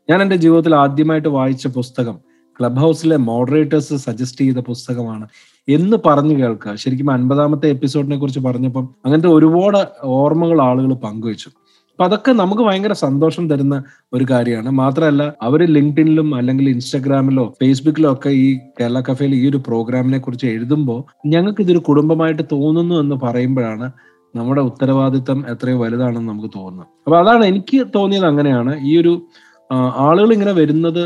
[0.09, 2.17] ഞാൻ എന്റെ ജീവിതത്തിൽ ആദ്യമായിട്ട് വായിച്ച പുസ്തകം
[2.59, 5.27] ക്ലബ് ഹൗസിലെ മോഡറേറ്റേഴ്സ് സജസ്റ്റ് ചെയ്ത പുസ്തകമാണ്
[5.69, 6.75] എന്ന് പറഞ്ഞു കേൾക്കുക.
[6.75, 11.49] ശരിക്കും അൻപതാമത്തെ എപ്പിസോഡിനെ കുറിച്ച് പറഞ്ഞപ്പം അങ്ങനത്തെ ഒരുപാട് ഓർമ്മകൾ ആളുകൾ പങ്കുവച്ചു.
[11.95, 14.69] അപ്പൊ അതൊക്കെ നമുക്ക് ഭയങ്കര സന്തോഷം തരുന്ന ഒരു കാര്യമാണ്.
[14.69, 20.99] മാത്രമല്ല അവർ ലിങ്ക്ഡിനിലും അല്ലെങ്കിൽ ഇൻസ്റ്റാഗ്രാമിലോ ഫേസ്ബുക്കിലോ ഒക്കെ ഈ കേരള കഫേയിൽ ഈ ഒരു പ്രോഗ്രാമിനെ കുറിച്ച് എഴുതുമ്പോൾ
[21.25, 23.91] ഞങ്ങൾക്ക് ഇതൊരു കുടുംബമായിട്ട് തോന്നുന്നു എന്ന് പറയുമ്പോഴാണ്
[24.35, 26.87] നമ്മുടെ ഉത്തരവാദിത്തം എത്രയോ വലുതാണെന്ന് നമുക്ക് തോന്നുന്നത്.
[27.05, 28.73] അപ്പൊ അതാണ് എനിക്ക് തോന്നിയത് അങ്ങനെയാണ്.
[28.83, 29.13] ഈ ഒരു
[29.97, 31.03] ആളുകൾ ഇങ്ങനെ വരുന്നത്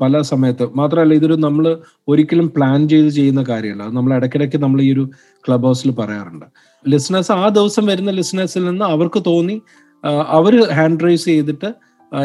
[0.00, 0.64] പല സമയത്ത്.
[0.76, 1.64] മാത്രമല്ല ഇതൊരു നമ്മൾ
[2.08, 3.82] ഒരിക്കലും പ്ലാൻ ചെയ്ത് ചെയ്യുന്ന കാര്യമല്ല.
[3.82, 5.04] അത് നമ്മൾ ഇടയ്ക്കിടയ്ക്ക് നമ്മൾ ഈ ഒരു
[5.46, 6.46] ക്ലബ് ഹൗസിൽ പറയാറുണ്ട്.
[6.88, 9.62] ലിസണേഴ്സ് ആ ദിവസം വരുന്ന ലിസണേഴ്സിൽ നിന്ന് അവർക്ക് തോന്നി
[10.04, 11.68] അവർ ഹാൻഡ് റൈസ് ചെയ്തിട്ട്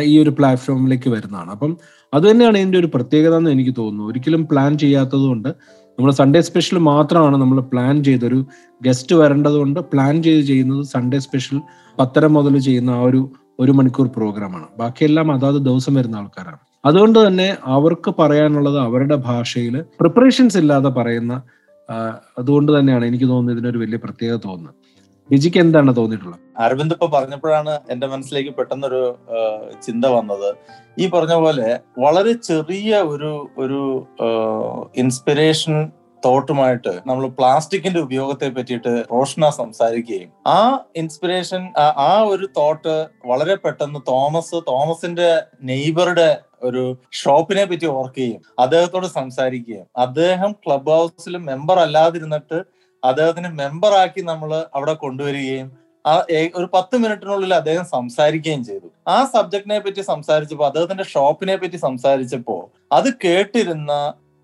[0.04, 1.50] ഈ ഒരു പ്ലാറ്റ്ഫോമിലേക്ക് വരുന്നതാണ്.
[1.52, 1.78] അപ്പം
[2.14, 4.10] അത് തന്നെയാണ് ഇതിന്റെ ഒരു പ്രത്യേകത എന്ന് എനിക്ക് തോന്നുന്നു.
[4.10, 5.50] ഒരിക്കലും പ്ലാൻ ചെയ്യാത്തതുകൊണ്ട്
[5.98, 8.40] നമ്മൾ സൺഡേ സ്പെഷ്യൽ മാത്രമാണ് നമ്മൾ പ്ലാൻ ചെയ്തൊരു
[8.82, 11.60] ഗസ്റ്റ് വരേണ്ടത് കൊണ്ട് പ്ലാൻ ചെയ്ത് ചെയ്യുന്നത് സൺഡേ സ്പെഷ്യൽ
[12.00, 13.22] പത്തര മുതൽ ചെയ്യുന്ന ആ ഒരു
[13.60, 16.60] ഒരു മണിക്കൂർ പ്രോഗ്രാമാണ് ബാക്കിയെല്ലാം അതാത് ദിവസം വരുന്ന ആൾക്കാരാണ്.
[16.86, 21.34] അതുകൊണ്ട് തന്നെ അവർക്ക് പറയാനുള്ളത് അവരുടെ ഭാഷയിൽ പ്രിപ്പറേഷൻസ് ഇല്ലാതെ പറയുന്ന
[22.38, 24.76] അതുകൊണ്ട് തന്നെയാണ് എനിക്ക് തോന്നുന്നത് ഇതിനൊരു വലിയ പ്രത്യേകത തോന്നുന്നത്.
[25.30, 26.40] ബിജിക്ക് എന്താണ് തോന്നിയിട്ടുള്ളത്?
[26.58, 29.04] അരവിന്ദ് ഇപ്പൊ പറഞ്ഞപ്പോഴാണ് എന്റെ മനസ്സിലേക്ക് പെട്ടെന്നൊരു
[29.86, 30.50] ചിന്ത വന്നത്.
[31.00, 33.82] ഈ പറഞ്ഞ പോലെ വളരെ ചെറിയ ഒരു ഒരു
[34.96, 35.76] ഇൻസ്പിറേഷൻ
[36.26, 40.60] തോട്ടുമായിട്ട് നമ്മൾ പ്ലാസ്റ്റിക്കിന്റെ ഉപയോഗത്തെ പറ്റിയിട്ട് റോഷന സംസാരിക്കുകയും ആ
[40.96, 41.62] ഇൻസ്പിറേഷൻ
[42.08, 45.30] ആ ഒരു തോട്ട് വളരെ പെട്ടെന്ന് തോമസ് തോമസിന്റെ
[45.64, 46.30] നെയ്ബറുടെ
[46.64, 46.84] ഒരു
[47.14, 52.60] ഷോപ്പിനെ പറ്റി ഓർക്കുകയും അദ്ദേഹത്തോട് സംസാരിക്കുകയും അദ്ദേഹം ക്ലബ് ഹൗസിൽ മെമ്പർ അല്ലാതിരുന്നിട്ട്
[53.06, 55.68] അദ്ദേഹത്തിന് മെമ്പറാക്കി നമ്മൾ അവിടെ കൊണ്ടുവരികയും
[56.06, 56.14] ആ
[56.56, 58.88] ഒരു പത്ത് മിനിറ്റിനുള്ളിൽ അദ്ദേഹം സംസാരിക്കുകയും ചെയ്തു.
[59.08, 63.92] ആ സബ്ജക്റ്റിനെ പറ്റി സംസാരിച്ചപ്പോൾ അദ്ദേഹത്തിന്റെ ഷോപ്പിനെ പറ്റി സംസാരിച്ചപ്പോൾ അത് കേട്ടിരുന്ന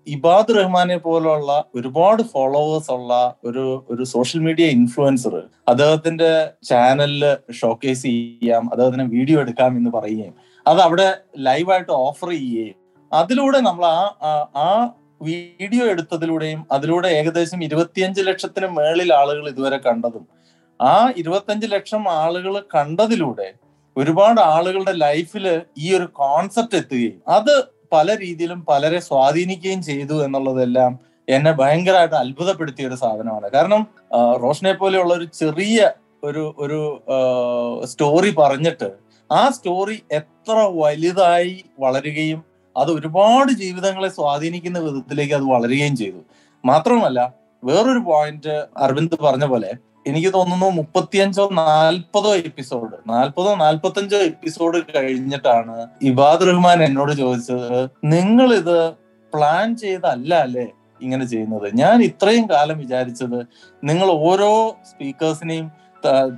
[0.06, 3.12] ഇബാദ് റഹ്മാനെ പോലുള്ള ഒരുപാട് ഫോളോവേഴ്സ് ഉള്ള
[3.48, 5.34] ഒരു ഒരു സോഷ്യൽ മീഡിയ ഇൻഫ്ലുവൻസർ
[5.72, 6.30] അദ്ദേഹത്തിന്റെ
[6.68, 7.24] ചാനലിൽ
[7.60, 10.34] ഷോക്കേസ് ചെയ്യാം അദ്ദേഹത്തിന് വീഡിയോ എടുക്കാം എന്ന് പറയുകയും
[10.66, 11.06] അത് അവിടെ
[11.46, 12.76] ലൈവായിട്ട് ഓഫർ ചെയ്യുകയും
[13.12, 14.68] അതിലൂടെ നമ്മൾ ആ ആ- ആ
[15.26, 20.24] വീഡിയോ എടുത്തതിലൂടെയും അതിലൂടെ ഏകദേശം ഇരുപത്തിയഞ്ച് ലക്ഷത്തിന് മേളിൽ ആളുകൾ ഇതുവരെ കണ്ടതും.
[20.80, 23.48] ആ ഇരുപത്തഞ്ച് ലക്ഷം ആളുകൾ കണ്ടതിലൂടെ
[23.96, 25.46] ഒരുപാട് ആളുകളുടെ ലൈഫിൽ
[25.78, 27.54] ഈ ഒരു കോൺസെപ്റ്റ് എത്തുകയും അത്
[27.92, 30.92] പല രീതിയിലും പലരെ സ്വാധീനിക്കുകയും ചെയ്തു എന്നുള്ളതെല്ലാം
[31.28, 33.48] എന്നെ ഭയങ്കരമായിട്ട് അത്ഭുതപ്പെടുത്തിയ ഒരു സാധനമാണ്.
[33.50, 33.82] കാരണം
[34.42, 35.90] റോഷനെ പോലെയുള്ള ഒരു ചെറിയ
[36.24, 36.80] ഒരു ഒരു
[37.84, 38.88] സ്റ്റോറി പറഞ്ഞിട്ട്
[39.30, 42.40] ആ സ്റ്റോറി എത്ര വലുതായി വളരുകയും
[42.76, 46.20] അത് ഒരുപാട് ജീവിതങ്ങളെ സ്വാധീനിക്കുന്ന വിധത്തിലേക്ക് അത് വളരുകയും ചെയ്തു.
[46.64, 47.20] മാത്രമല്ല
[47.62, 49.70] വേറൊരു പോയിന്റ് അരവിന്ദ് പറഞ്ഞ പോലെ
[50.06, 57.68] എനിക്ക് തോന്നുന്നു മുപ്പത്തിയഞ്ചോ നാൽപ്പതോ എപ്പിസോഡ് നാൽപ്പതോ നാൽപ്പത്തഞ്ചോ എപ്പിസോഡ് കഴിഞ്ഞിട്ടാണ് ഇബാദ് റഹ്മാൻ എന്നോട് ചോദിച്ചത്
[58.14, 58.76] നിങ്ങൾ ഇത്
[59.32, 60.66] പ്ലാൻ ചെയ്തല്ല അല്ലേ
[61.00, 61.66] ഇങ്ങനെ ചെയ്യുന്നത്?
[61.74, 63.38] ഞാൻ ഇത്രയും കാലം വിചാരിച്ചത്
[63.82, 64.50] നിങ്ങൾ ഓരോ
[64.90, 65.66] സ്പീക്കേഴ്സിനെയും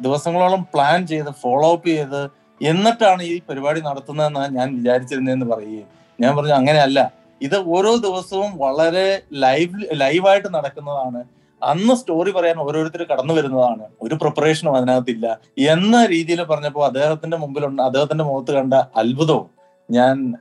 [0.01, 2.23] ദിവസങ്ങളോളം പ്ലാൻ ചെയ്ത് ഫോളോ അപ്പ് ചെയ്ത്
[2.61, 5.89] എന്നിട്ടാണ് ഈ പരിപാടി നടത്തുന്നതെന്നാണ് ഞാൻ വിചാരിച്ചിരുന്നതെന്ന് പറയുകയും
[6.21, 7.13] ഞാൻ പറഞ്ഞു അങ്ങനെയല്ല.
[7.43, 11.25] ഇത് ഓരോ ദിവസവും വളരെ ലൈവ് ലൈവായിട്ട് നടക്കുന്നതാണ്.
[11.63, 13.85] അന്ന് സ്റ്റോറി പറയാൻ ഓരോരുത്തർ കടന്നു വരുന്നതാണ്.
[14.03, 15.39] ഒരു പ്രിപ്പറേഷനും അതിനകത്തില്ല.
[15.59, 19.51] എന്ന രീതിയിൽ പറഞ്ഞപ്പോൾ അദ്ദേഹത്തിന്റെ മുമ്പിൽ അദ്ദേഹത്തിന്റെ മുഖത്ത് കണ്ട അത്ഭുതവും
[19.91, 20.35] ഞാൻ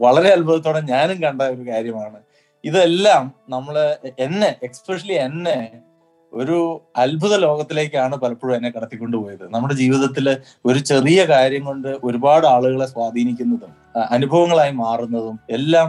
[0.00, 2.20] വളരെ അത്ഭുതത്തോടെ ഞാനും കണ്ട ഒരു കാര്യമാണ്.
[2.64, 5.56] ഇതെല്ലാം നമ്മൾ എന്നെ എക്സ്പെഷ്യലി എന്നെ
[6.40, 6.56] ഒരു
[7.02, 9.44] അത്ഭുത ലോകത്തിലേക്കാണ് പലപ്പോഴും എന്നെ കടത്തിക്കൊണ്ടുപോയത്.
[9.54, 10.26] നമ്മുടെ ജീവിതത്തിൽ
[10.68, 13.72] ഒരു ചെറിയ കാര്യം കൊണ്ട് ഒരുപാട് ആളുകളെ സ്വാധീനിക്കുന്നതും
[14.16, 15.88] അനുഭവങ്ങളായി മാറുന്നതും എല്ലാം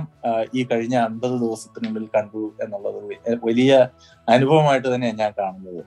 [0.57, 2.99] ഈ കഴിഞ്ഞ അൻപത് ദിവസത്തിനുള്ളിൽ കണ്ടു എന്നുള്ളത്
[3.47, 3.71] വലിയ
[4.27, 5.81] അനുഭവമായിട്ട് തന്നെയാണ് ഞാൻ കാണുന്നത്.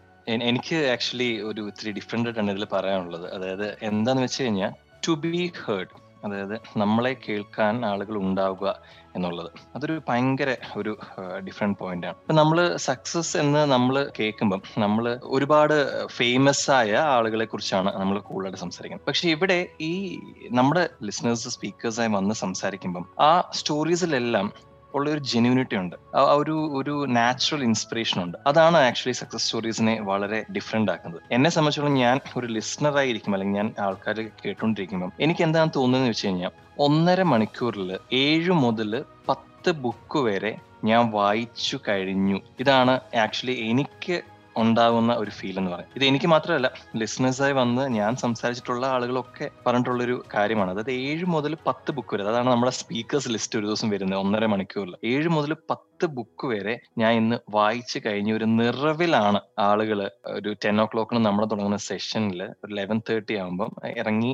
[0.48, 3.26] എനിക്ക് ആക്ച്വലി ഒരു ഇത്തിരി ഡിഫറെന്റ് ആയിട്ടാണ് ഇതിൽ പറയാനുള്ളത്.
[3.36, 4.72] അതായത് എന്താന്ന് വെച്ച് കഴിഞ്ഞാൽ
[5.06, 5.94] ടു ബി ഹേർഡ്
[6.24, 8.80] അതായത് നമ്മളെ കേൾക്കാൻ ആളുകൾ ഉണ്ടാവുക
[9.16, 9.50] എന്നുള്ളത്.
[9.74, 10.98] അതൊരു ഭയങ്കര ഒരു
[11.46, 12.16] ഡിഫറെന്റ് പോയിന്റ് ആണ്.
[12.16, 19.06] ഇപ്പൊ നമ്മൾ സക്സസ് എന്ന് നമ്മൾ കേൾക്കുമ്പം നമ്മൾ ഒരുപാട് ഫേമസ് ആയ ആളുകളെ കുറിച്ചാണ് നമ്മൾ കൂടുതലായിട്ട് സംസാരിക്കുന്നത്.
[19.06, 24.52] പക്ഷെ ഇവിടെ ഈ നമ്മുടെ ലിസണേഴ്സ് സ്പീക്കേഴ്സായി വന്ന് സംസാരിക്കുമ്പം ആ സ്റ്റോറീസിലെല്ലാം
[24.98, 25.96] ഉള്ള ഒരു ജെന്യൂനിറ്റി ഉണ്ട്.
[26.14, 28.38] ആ ഒരു ഒരു നാച്ചുറൽ ഇൻസ്പിറേഷൻ ഉണ്ട്.
[28.46, 31.22] അതാണ് ആക്ച്വലി സക്സസ് സ്റ്റോറീസിനെ വളരെ ഡിഫറെന്റ് ആക്കുന്നത്.
[31.30, 37.22] എന്നെ സംബന്ധിച്ചിടത്തോളം ഞാൻ ഒരു ലിസ്ണറായിരിക്കും അല്ലെങ്കിൽ ഞാൻ ആൾക്കാർ കേട്ടുകൊണ്ടിരിക്കുമ്പോൾ എനിക്ക് എന്താണ് തോന്നുന്നത് വെച്ച് കഴിഞ്ഞാൽ ഒന്നര
[37.34, 40.52] മണിക്കൂറിൽ ഏഴ് മുതൽ പത്ത് ബുക്ക് വരെ
[40.84, 42.40] ഞാൻ വായിച്ചു കഴിഞ്ഞു.
[42.60, 44.16] ഇതാണ് ആക്ച്വലി എനിക്ക്
[44.62, 45.90] ഉണ്ടാകുന്ന ഒരു ഫീൽ എന്ന് പറയും.
[45.96, 50.70] ഇത് എനിക്ക് മാത്രമല്ല ലിസണേഴ്സായി വന്ന് ഞാൻ സംസാരിച്ചിട്ടുള്ള ആളുകളൊക്കെ പറഞ്ഞിട്ടുള്ള ഒരു കാര്യമാണ്.
[50.70, 54.94] അതായത് ഏഴ് മുതൽ പത്ത് ബുക്ക് വരെ അതാണ് നമ്മുടെ സ്പീക്കേഴ്സ് ലിസ്റ്റ് ഒരു ദിവസം വരുന്നത് ഒന്നര മണിക്കൂറിൽ
[55.04, 60.00] ഏഴ് മുതൽ പത്ത് ബുക്ക് വരെ ഞാൻ ഇന്ന് വായിച്ചു കഴിഞ്ഞ ഒരു നിറവിലാണ് ആളുകൾ
[60.32, 64.32] ഒരു ടെൻ ഓ ക്ലോക്കിന് നമ്മൾ തുടങ്ങുന്ന സെഷനിൽ ഒരു ലെവൻ തേർട്ടി ആകുമ്പം ഇറങ്ങി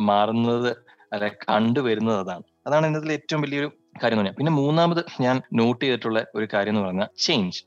[0.00, 0.70] മാറുന്നത്
[1.12, 2.44] അല്ലെ കണ്ടുവരുന്നത് അതാണ്.
[2.66, 7.08] അതാണ് ഇന്നതിൽ ഏറ്റവും വലിയൊരു കാര്യം തന്നെയാണ് പിന്നെ മൂന്നാമത് ഞാൻ നോട്ട് ചെയ്തിട്ടുള്ള ഒരു കാര്യം എന്ന് പറഞ്ഞാൽ
[7.18, 7.58] change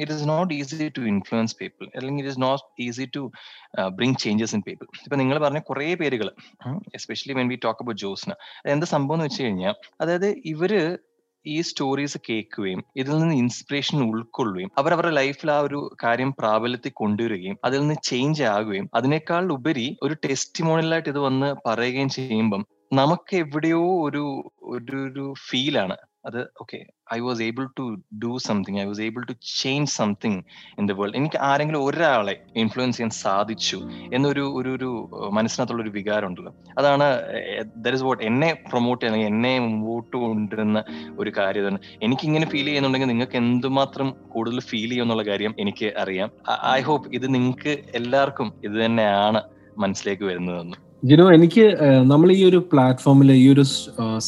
[0.00, 3.22] it is not easy to influence people അല്ലെങ്കിൽ it is not easy to
[3.90, 6.30] bring changes in people ഇപ്പൊ നിങ്ങൾ പറഞ്ഞ കുറേ പേരുകൾ
[6.94, 8.34] especially when we talk about Josna
[8.66, 10.74] എന്താ സംഭവം എന്ന് വെച്ച് കഴിഞ്ഞാൽ അതായത് ഇവർ
[11.46, 17.80] ഈ സ്റ്റോറീസ് കേൾക്കുകയും ഇതിൽ നിന്ന് ഇൻസ്പിറേഷൻ ഉൾക്കൊള്ളുകയും അവരവരുടെ ലൈഫിൽ ആ ഒരു കാര്യം പ്രാബല്യത്തിൽ കൊണ്ടുവരികയും അതിൽ
[17.80, 22.64] നിന്ന് ചേഞ്ച് ആകുകയും അതിനേക്കാൾ ഉപരി ഒരു ടെസ്റ്റിമോണിയലായിട്ട് ഇത് വന്ന് പറയുകയും ചെയ്യുമ്പം
[22.98, 24.24] നമുക്ക് എവിടെയോ ഒരു
[24.74, 25.96] ഒരു ഒരു ഫീലാണ്
[26.28, 26.78] അത് okay
[27.14, 27.84] I was able to
[28.22, 30.38] do something I was able to change something
[30.78, 33.78] in the world എനിക്ക് ആരെങ്കിലും ഒരാളെ ഇൻഫ്ലുവൻസ് ചെയ്യാൻ സാധിച്ചു
[34.12, 34.88] എന്നൊരു ഒരു ഒരു
[35.30, 37.06] മനസ്സിനകത്തുള്ള ഒരു വികാരം ഉണ്ടല്ലോ അതാണ്
[37.84, 40.80] ദർ ഇസ് വോട്ട് എന്നെ പ്രൊമോട്ട് ചെയ്യുന്ന എന്നെ മുമ്പോട്ട് കൊണ്ടുവരുന്ന
[41.18, 46.30] ഒരു കാര്യം തന്നെ എനിക്ക് ഇങ്ങനെ ഫീൽ ചെയ്യുന്നുണ്ടെങ്കിൽ നിങ്ങൾക്ക് എന്തുമാത്രം കൂടുതൽ ഫീൽ ചെയ്യുമെന്നുള്ള കാര്യം എനിക്ക് അറിയാം.
[46.72, 49.42] ഐ ഹോപ്പ് ഇത് നിങ്ങൾക്ക് എല്ലാവർക്കും ഇത് തന്നെയാണ്
[49.76, 50.76] മനസ്സിലേക്ക് വരുന്നതെന്ന്.
[51.02, 51.64] ജിനു എനിക്ക്
[52.10, 53.64] നമ്മൾ ഈ ഒരു പ്ലാറ്റ്ഫോമിൽ ഈ ഒരു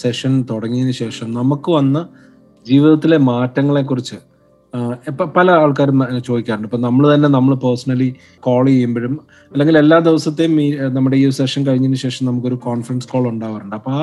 [0.00, 1.98] സെഷൻ തുടങ്ങിയതിന് ശേഷം നമുക്ക് വന്ന
[2.66, 4.18] ജീവിതത്തിലെ മാറ്റങ്ങളെ കുറിച്ച്
[5.37, 6.66] പല ആൾക്കാരും ചോദിക്കാറുണ്ട്.
[6.68, 8.09] ഇപ്പൊ നമ്മൾ തന്നെ നമ്മൾ പേഴ്സണലി
[8.46, 9.14] കോൾ ചെയ്യുമ്പോഴും
[9.52, 10.57] അല്ലെങ്കിൽ എല്ലാ ദിവസത്തെയും
[10.96, 13.76] നമ്മുടെ ഈ സെഷൻ കഴിഞ്ഞതിന് ശേഷം നമുക്കൊരു കോൺഫറൻസ് കോൾ ഉണ്ടാവാറുണ്ട്.
[13.76, 14.02] അപ്പൊ ആ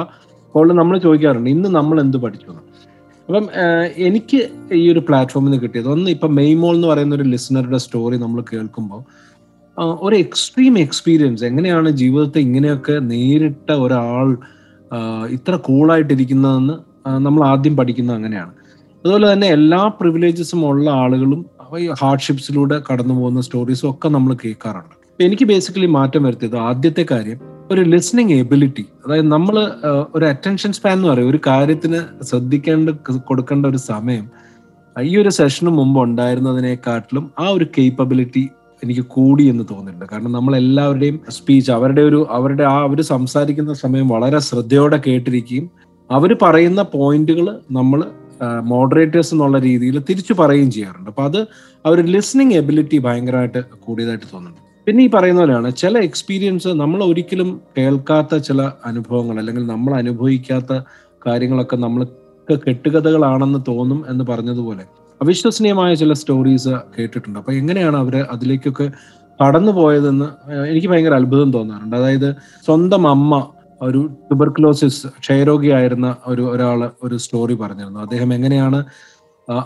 [0.55, 2.51] കോളിൽ നമ്മൾ ചോദിക്കാറുണ്ട് ഇന്ന് നമ്മൾ എന്ത് പഠിച്ചു.
[3.29, 3.45] അപ്പം
[4.07, 4.39] എനിക്ക്
[4.79, 9.01] ഈ ഒരു പ്ലാറ്റ്ഫോമിൽ നിന്ന് കിട്ടിയത് ഒന്ന് ഇപ്പം മെയ്മോൾ എന്ന് പറയുന്ന ഒരു ലിസണറുടെ സ്റ്റോറി നമ്മൾ കേൾക്കുമ്പോൾ
[9.79, 14.37] ഒരു എക്സ്ട്രീം എക്സ്പീരിയൻസ് എങ്ങനെയാണ് ജീവിതത്തെ ഇങ്ങനെയൊക്കെ നേരിട്ട ഒരാൾ
[15.27, 16.73] ഇത്ര കൂളായിട്ടിരിക്കുന്നതെന്ന്
[17.17, 18.53] നമ്മൾ ആദ്യം പഠിക്കുന്നത് അങ്ങനെയാണ്.
[19.05, 21.45] അതുപോലെ തന്നെ എല്ലാ പ്രിവിലേജസും ഉള്ള ആളുകളും
[22.01, 25.23] ഹാർഡ്ഷിപ്സിലൂടെ കടന്നു പോകുന്ന സ്റ്റോറീസും ഒക്കെ നമ്മൾ കേൾക്കാറുണ്ട്.
[25.23, 27.39] എനിക്ക് ബേസിക്കലി മാറ്റം വരുത്തിയത് ആദ്യത്തെ കാര്യം
[27.71, 29.71] ഒരു ലിസണിങ് എബിലിറ്റി അതായത് നമ്മൾ
[30.15, 31.29] ഒരു അറ്റൻഷൻ സ്പാൻ എന്ന് പറയും.
[31.29, 34.29] ഒരു കാര്യത്തിന് ശ്രദ്ധിക്കേണ്ട കൊടുക്കേണ്ട ഒരു സമയം
[35.01, 38.49] ഈ ഒരു സെഷന് മുമ്പ് ഉണ്ടായിരുന്നതിനെക്കാട്ടിലും ആ ഒരു കേപ്പബിലിറ്റി
[38.83, 44.07] എനിക്ക് കൂടി എന്ന് തോന്നിയിട്ടുണ്ട് കാരണം നമ്മൾ എല്ലാവരുടെയും സ്പീച്ച് അവരുടെ ഒരു അവരുടെ ആ അവർ സംസാരിക്കുന്ന സമയം
[44.07, 45.69] വളരെ ശ്രദ്ധയോടെ കേട്ടിരിക്കുകയും
[46.11, 48.03] അവർ പറയുന്ന പോയിന്റുകൾ നമ്മൾ
[48.71, 51.09] മോഡറേറ്റേഴ്സ് എന്നുള്ള രീതിയിൽ തിരിച്ചു പറയുകയും ചെയ്യാറുണ്ട്.
[51.09, 51.39] അപ്പൊ അത്
[51.85, 54.61] ആ ഒരു ലിസണിങ് എബിലിറ്റി ഭയങ്കരമായിട്ട് കൂടിയതായിട്ട് തോന്നുന്നുണ്ട്.
[54.87, 60.73] പിന്നെ ഈ പറയുന്ന പോലെയാണ് ചില എക്സ്പീരിയൻസ് നമ്മൾ ഒരിക്കലും കേൾക്കാത്ത ചില അനുഭവങ്ങൾ അല്ലെങ്കിൽ നമ്മൾ അനുഭവിക്കാത്ത
[61.27, 64.85] കാര്യങ്ങളൊക്കെ നമ്മൾക്ക് കെട്ടുകഥകളാണെന്ന് തോന്നും എന്ന് പറഞ്ഞതുപോലെ
[65.21, 67.39] അവിശ്വസനീയമായ ചില സ്റ്റോറീസ് കേട്ടിട്ടുണ്ട്.
[67.39, 68.91] അപ്പൊ എങ്ങനെയാണ് അവർ അതിലേക്കൊക്കെ
[69.43, 70.27] കടന്നു പോയതെന്ന്
[70.71, 71.95] എനിക്ക് ഭയങ്കര അത്ഭുതം തോന്നാറുണ്ട്.
[71.95, 73.47] അതായത് സ്വന്തം അമ്മ
[73.81, 77.99] ഒരു ട്യൂബർക്ലോസിസ് ക്ഷയരോഗിയായിരുന്ന ഒരു ഒരാൾ ഒരു സ്റ്റോറി പറഞ്ഞിരുന്നു.
[77.99, 78.85] അദ്ദേഹം എങ്ങനെയാണ്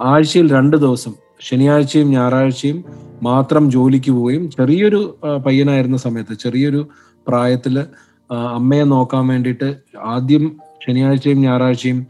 [0.04, 2.84] ആഴ്ചയിൽ രണ്ട് ദിവസം ശനിയാഴ്ചയും ഞായറാഴ്ചയും
[3.24, 6.90] മാത്രം ജോലിക്ക് പോവുകയും ചെറിയൊരു പയ്യനായിരുന്ന സമയത്ത് ചെറിയൊരു
[7.28, 7.76] പ്രായത്തിൽ
[8.30, 10.46] അമ്മയെ നോക്കാൻ വേണ്ടിയിട്ട് ആദ്യം
[10.86, 12.08] ശനിയാഴ്ചയും ഞായറാഴ്ചയും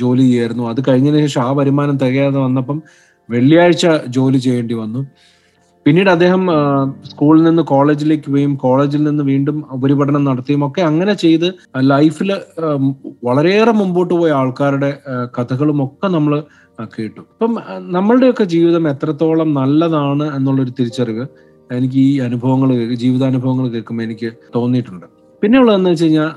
[0.00, 0.64] ജോലി ചെയ്യായിരുന്നു.
[0.68, 2.82] അത് കഴിഞ്ഞതിന് ശേഷം ആ വരുമാനം തികയാതെ വന്നപ്പം
[3.30, 5.00] വെള്ളിയാഴ്ച ജോലി ചെയ്യേണ്ടി വന്നു.
[5.86, 6.42] പിന്നീട് അദ്ദേഹം
[7.10, 11.46] സ്കൂളിൽ നിന്ന് കോളേജിലേക്ക് പോയും കോളേജിൽ നിന്ന് വീണ്ടും ഉപരിപഠനം നടത്തിയും ഒക്കെ അങ്ങനെ ചെയ്ത്
[11.92, 12.30] ലൈഫിൽ
[13.24, 14.90] വളരെയേറെ മുമ്പോട്ട് പോയ ആൾക്കാരുടെ
[15.38, 16.34] കഥകളും ഒക്കെ നമ്മൾ
[16.96, 17.20] കേട്ടു.
[17.20, 17.54] അപ്പം
[17.96, 21.26] നമ്മളുടെയൊക്കെ ജീവിതം എത്രത്തോളം നല്ലതാണ് എന്നുള്ളൊരു തിരിച്ചറിവ്
[21.70, 25.06] എനിക്ക് ഈ അനുഭവങ്ങൾ ജീവിതാനുഭവങ്ങൾ കേൾക്കുമ്പോൾ എനിക്ക് തോന്നിയിട്ടുണ്ട്.
[25.42, 26.30] പിന്നെയുള്ളതെന്ന് വെച്ച് കഴിഞ്ഞാൽ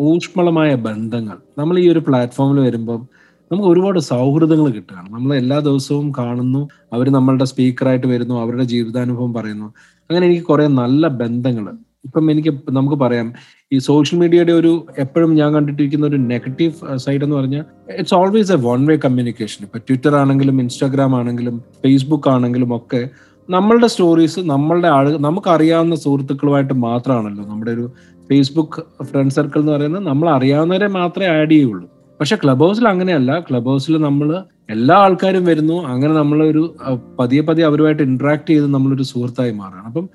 [0.00, 1.36] ഊഷ്മളമായ ബന്ധങ്ങൾ.
[1.58, 3.08] നമ്മൾ ഈ ഒരു പ്ലാറ്റ്ഫോമിൽ വരുമ്പം
[3.52, 5.08] നമുക്ക് ഒരുപാട് സൗഹൃദങ്ങൾ കിട്ടുകയാണ്.
[5.10, 9.74] നമ്മൾ എല്ലാ ദിവസവും കാണുന്നു അവർ നമ്മളുടെ സ്പീക്കറായിട്ട് വരുന്നു അവരുടെ ജീവിതാനുഭവം പറയുന്നു.
[10.10, 11.72] അങ്ങനെ എനിക്ക് കുറെ നല്ല ബന്ധങ്ങൾ
[12.04, 13.34] ഇപ്പം എനിക്ക് നമുക്ക് പറയാം
[13.72, 17.64] ഈ സോഷ്യൽ മീഡിയയുടെ ഒരു എപ്പോഴും ഞാൻ കണ്ടിട്ടിരിക്കുന്ന ഒരു നെഗറ്റീവ് സൈഡ് എന്ന് പറഞ്ഞാൽ
[17.98, 23.10] it's always a one way communication ഇപ്പൊ ട്വിറ്റർ ആണെങ്കിലും ഇൻസ്റ്റാഗ്രാം ആണെങ്കിലും ഫേസ്ബുക്ക് ആണെങ്കിലും ഒക്കെ
[23.50, 27.92] നമ്മളുടെ സ്റ്റോറീസ് നമ്മളുടെ ആളുകൾ നമുക്കറിയാവുന്ന സുഹൃത്തുക്കളുമായിട്ട് മാത്രമാണല്ലോ നമ്മുടെ ഒരു
[28.30, 31.88] ഫേസ്ബുക്ക് ഫ്രണ്ട് സർക്കിൾ എന്ന് പറയുന്നത് നമ്മൾ അറിയാവുന്നവരെ മാത്രമേ ആഡ് ചെയ്യുള്ളൂ.
[32.20, 33.40] പക്ഷെ ക്ലബ് ഹൗസിൽ അങ്ങനെയല്ല.
[33.40, 35.86] ക്ലബ് ഹൗസിൽ നമ്മൾ എല്ലാ ആൾക്കാരും വരുന്നു.
[35.86, 36.76] അങ്ങനെ നമ്മളൊരു
[37.18, 39.86] പതിയെ പതിയെ അവരുമായിട്ട് ഇന്ററാക്ട് ചെയ്ത് നമ്മളൊരു സുഹൃത്തായി മാറുകയാണ്.
[39.86, 40.08] അപ്പം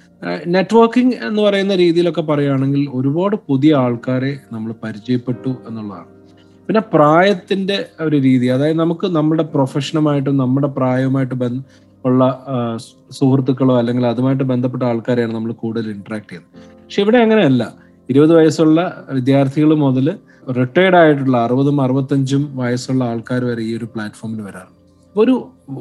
[0.47, 6.05] നെറ്റ്വർക്കിംഗ് എന്ന് പറയുന്ന രീതിയിലൊക്കെ പറയുകയാണെങ്കിൽ ഒരുപാട് പുതിയ ആൾക്കാരെ നമ്മൾ പരിചയപ്പെട്ടു എന്നുള്ളതാണ്.
[6.67, 8.45] പിന്നെ പ്രായത്തിന്റെ ഒരു രീതി.
[8.45, 11.63] അതായത് നമുക്ക് നമ്മുടെ പ്രൊഫഷനുമായിട്ടും നമ്മുടെ പ്രായവുമായിട്ട് ബന്ധ
[12.05, 12.39] ഉള്ള
[13.11, 16.61] സുഹൃത്തുക്കളോ അല്ലെങ്കിൽ അതുമായിട്ട് ബന്ധപ്പെട്ട ആൾക്കാരെയാണ് നമ്മൾ കൂടുതൽ ഇന്ററാക്ട് ചെയ്യുന്നത്.
[16.83, 17.73] പക്ഷെ ഇവിടെ അങ്ങനെയല്ല.
[18.11, 18.79] ഇരുപത് വയസ്സുള്ള
[19.11, 20.07] വിദ്യാർത്ഥികൾ മുതൽ
[20.55, 24.77] റിട്ടയർഡ് ആയിട്ടുള്ള അറുപതും അറുപത്തഞ്ചും വയസ്സുള്ള ആൾക്കാർ വരെ ഈ ഒരു പ്ലാറ്റ്ഫോമിൽ വരാറുണ്ട്
[25.15, 25.33] ഒരു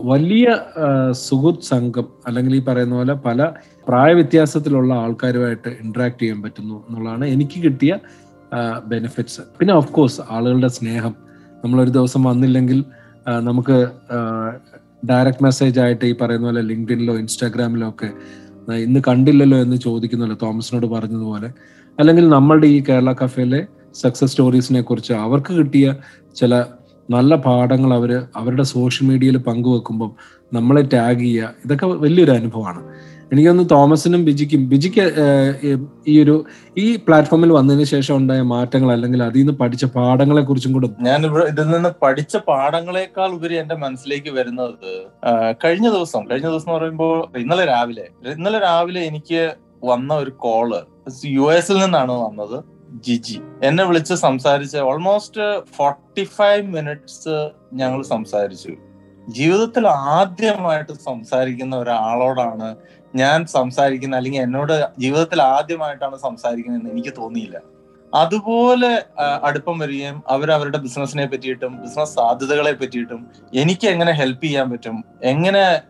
[0.05, 3.43] വലിയ സുഹൃത് സുഹൃത്ത് സംഘം അല്ലെങ്കിൽ ഈ പറയുന്ന പോലെ പല
[3.87, 7.93] പ്രായവ്യത്യാസത്തിലുള്ള ആൾക്കാരുമായിട്ട് ഇന്ററാക്ട് ചെയ്യാൻ പറ്റുന്നു എന്നുള്ളതാണ് എനിക്ക് കിട്ടിയ
[8.87, 11.15] ബെനിഫിറ്റ്സ് പിന്നെ ഓഫ് കോഴ്സ് ആളുകളുടെ സ്നേഹം.
[11.65, 12.79] നമ്മളൊരു ദിവസം വന്നില്ലെങ്കിൽ
[13.41, 13.77] നമുക്ക്
[15.07, 18.09] ഡയറക്റ്റ് മെസ്സേജ് ആയിട്ട് ഈ പറയുന്ന പോലെ ലിങ്ക്ഡിനിലോ ഇൻസ്റ്റാഗ്രാമിലോ ഒക്കെ
[18.79, 21.49] ഇന്ന് കണ്ടില്ലല്ലോ എന്ന് ചോദിക്കുന്നല്ലോ തോമസിനോട് പറഞ്ഞതുപോലെ
[22.01, 23.61] അല്ലെങ്കിൽ നമ്മളുടെ ഈ കേരള കഫേയിലെ
[23.95, 25.87] സക്സസ് സ്റ്റോറീസിനെ കുറിച്ച് അവർക്ക് കിട്ടിയ
[26.37, 26.55] ചില
[27.09, 30.11] നല്ല പാഠങ്ങൾ അവർ അവരുടെ സോഷ്യൽ മീഡിയയിൽ പങ്കുവെക്കുമ്പം
[30.53, 32.81] നമ്മളെ ടാഗ് ചെയ്യുക ഇതൊക്കെ വലിയൊരു അനുഭവമാണ്.
[33.33, 35.03] എനിക്കൊന്ന് തോമസിനും ബിജിക്കും ബിജിക്ക്
[36.07, 36.35] ഈ- ഒരു
[36.77, 41.67] ഈ പ്ലാറ്റ്ഫോമിൽ വന്നതിന് ശേഷം ഉണ്ടായ മാറ്റങ്ങൾ അല്ലെങ്കിൽ അതിൽ നിന്ന് പഠിച്ച പാഠങ്ങളെ കുറിച്ചും കൂടെ ഞാൻ ഇതിൽ
[41.71, 44.91] നിന്ന് പഠിച്ച പാഠങ്ങളെക്കാൾ ഉപരി എന്റെ മനസ്സിലേക്ക് വരുന്നത്
[45.65, 49.43] കഴിഞ്ഞ ദിവസം കഴിഞ്ഞ ദിവസം എന്ന് പറയുമ്പോൾ ഇന്നലെ രാവിലെ ഇന്നലെ രാവിലെ എനിക്ക്
[49.85, 50.71] വന്ന ഒരു കോൾ
[51.25, 52.65] യു എസിൽ നിന്നാണ് വന്നത്.
[52.91, 53.41] ജിജി.
[53.63, 58.73] എന്നെ വിളിച്ച് സംസാരിച്ച് ഓൾമോസ്റ്റ് ഫോർട്ടി ഫൈവ് മിനിറ്റ്സ് ഞങ്ങൾ സംസാരിച്ചു.
[59.29, 62.77] ജീവിതത്തിൽ ആദ്യമായിട്ട് സംസാരിക്കുന്ന ഒരാളോടാണ്
[63.15, 67.61] ഞാൻ സംസാരിക്കുന്ന അല്ലെങ്കിൽ എന്നോട് ജീവിതത്തിൽ ആദ്യമായിട്ടാണ് സംസാരിക്കുന്നതെന്ന് എനിക്ക് തോന്നിയില്ല.
[68.15, 69.05] അതുപോലെ
[69.43, 75.83] അടുപ്പം വരികയും അവർ അവരുടെ ബിസിനസ്സിനെ പറ്റിയിട്ടും ബിസിനസ് സാധ്യതകളെ പറ്റിയിട്ടും എനിക്ക് എങ്ങനെ ഹെൽപ്പ് ചെയ്യാൻ പറ്റും എങ്ങനെ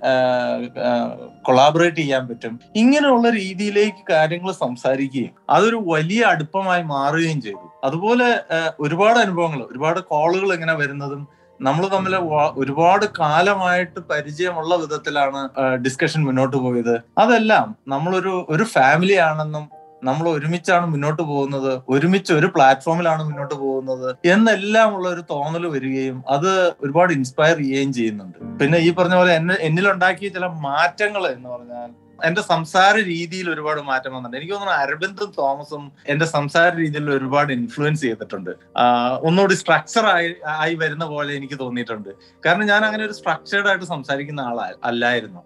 [1.42, 7.66] കൊളാബറേറ്റ് ചെയ്യാൻ പറ്റും ഇങ്ങനെയുള്ള രീതിയിലേക്ക് കാര്യങ്ങൾ സംസാരിക്കുകയും അതൊരു വലിയ അടുപ്പമായി മാറുകയും ചെയ്തു.
[7.84, 8.42] അതുപോലെ
[8.80, 11.28] ഒരുപാട് അനുഭവങ്ങൾ ഒരുപാട് കോളുകൾ ഇങ്ങനെ വരുന്നതും
[11.60, 12.14] നമ്മൾ തമ്മിൽ
[12.56, 17.00] ഒരുപാട് കാലമായിട്ട് പരിചയമുള്ള വിധത്തിലാണ് ഡിസ്കഷൻ മുന്നോട്ട് പോയത്.
[17.18, 21.72] അതെല്ലാം നമ്മളൊരു ഒരു ഫാമിലി ആണെന്നും നമ്മൾ ഒരുമിച്ചാണ് മുന്നോട്ട് പോകുന്നത്.
[21.88, 24.08] ഒരുമിച്ച് ഒരു പ്ലാറ്റ്ഫോമിലാണ് മുന്നോട്ട് പോകുന്നത്.
[24.34, 26.50] എന്നെല്ലാം ഉള്ള ഒരു തോന്നൽ വരികയും അത്
[26.84, 28.38] ഒരുപാട് ഇൻസ്പയർ ചെയ്യുകയും ചെയ്യുന്നുണ്ട്.
[28.60, 31.90] പിന്നെ ഈ പറഞ്ഞ പോലെ എന്നെ എന്നിലുണ്ടാക്കിയ ചില മാറ്റങ്ങൾ എന്ന് പറഞ്ഞാൽ
[32.28, 34.38] എന്റെ സംസാര രീതിയിൽ ഒരുപാട് മാറ്റം വന്നിട്ടുണ്ട്.
[34.40, 38.52] എനിക്ക് തോന്നുന്നു അരവിന്ദും തോമസും എന്റെ സംസാര രീതിയിൽ ഒരുപാട് ഇൻഫ്ലുവൻസ് ചെയ്തിട്ടുണ്ട്.
[39.28, 40.28] ഒന്നുകൂടി സ്ട്രക്ചർ ആയി
[40.62, 42.10] ആയി വരുന്ന പോലെ എനിക്ക് തോന്നിയിട്ടുണ്ട്.
[42.46, 45.40] കാരണം ഞാൻ അങ്ങനെ ഒരു സ്ട്രക്ചേർഡ് ആയിട്ട് സംസാരിക്കുന്ന ആളാ അല്ലായിരുന്നു.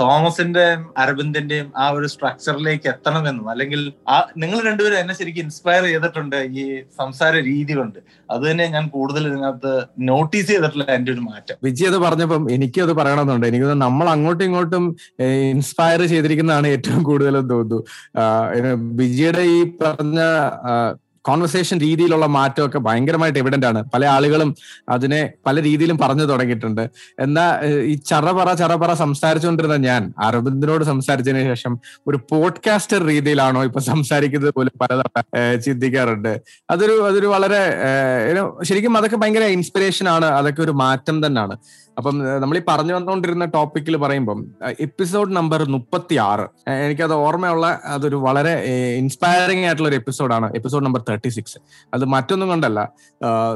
[0.00, 0.64] തോമസിന്റെയും തോമസിന്റെ
[1.02, 3.80] അരബിന്ദിന്റെയും ആ ഒരു സ്ട്രക്ചറിലേക്ക് എത്തണമെന്നും അല്ലെങ്കിൽ
[4.14, 6.64] ആ നിങ്ങൾ രണ്ടുപേരും എന്നെ ശരിക്കും ഇൻസ്പയർ ചെയ്തിട്ടുണ്ട് ഈ
[7.00, 7.98] സംസാര രീതി കൊണ്ട്.
[8.32, 9.72] അത് തന്നെ ഞാൻ കൂടുതൽ ഇതിനകത്ത്
[10.10, 11.56] നോട്ടീസ് ചെയ്തിട്ടുള്ള എന്റെ ഒരു മാറ്റം.
[11.66, 13.46] വിജയ് അത് പറഞ്ഞപ്പം എനിക്കും അത് പറയണമെന്നുണ്ട്.
[13.50, 14.84] എനിക്ക് നമ്മൾ അങ്ങോട്ടും ഇങ്ങോട്ടും
[15.54, 18.74] ഇൻസ്പയർ ചെയ്തിരിക്കുന്നതാണ് ഏറ്റവും കൂടുതലും തോന്നുന്നു.
[18.74, 20.20] ബിജിയുടെ ഈ പറഞ്ഞ
[21.24, 23.84] കോൺവെർസേഷൻ രീതിയിലുള്ള മാറ്റമൊക്കെ ഭയങ്കരമായിട്ട് എവിഡന്റ് ആണ്.
[23.94, 24.54] പല ആളുകളും
[24.88, 26.90] അതിനെ പല രീതിയിലും പറഞ്ഞു തുടങ്ങിയിട്ടുണ്ട്.
[27.20, 34.72] എന്നാ ഈ ചറപറ ചറപറ സംസാരിച്ചുകൊണ്ടിരുന്ന ഞാൻ അരവിന്ദിനോട് സംസാരിച്ചതിന് ശേഷം ഒരു പോഡ്കാസ്റ്റർ രീതിയിലാണോ ഇപ്പൊ സംസാരിക്കുന്നത് പോലും
[34.80, 36.40] പലതവണ ചിന്തിക്കാറുണ്ട്.
[36.70, 37.62] അതൊരു അതൊരു വളരെ
[38.64, 40.24] ശരിക്കും അതൊക്കെ ഭയങ്കര ഇൻസ്പിറേഷൻ ആണ്.
[40.24, 41.56] അതൊക്കെ ഒരു മാറ്റം തന്നെയാണ്.
[42.00, 44.38] അപ്പം നമ്മൾ ഈ പറഞ്ഞു വന്നുകൊണ്ടിരുന്ന ടോപ്പിക്കിൽ പറയുമ്പം
[44.80, 48.54] എപ്പിസോഡ് നമ്പർ മുപ്പത്തി ആറ് എനിക്കത് ഓർമ്മയുള്ള അതൊരു വളരെ
[48.96, 50.46] ഇൻസ്പയറിംഗ് ആയിട്ടുള്ള ഒരു എപ്പിസോഡാണ്.
[50.54, 51.58] എപ്പിസോഡ് നമ്പർ തേർട്ടി സിക്സ്
[51.94, 52.80] അത് മറ്റൊന്നും കൊണ്ടല്ല.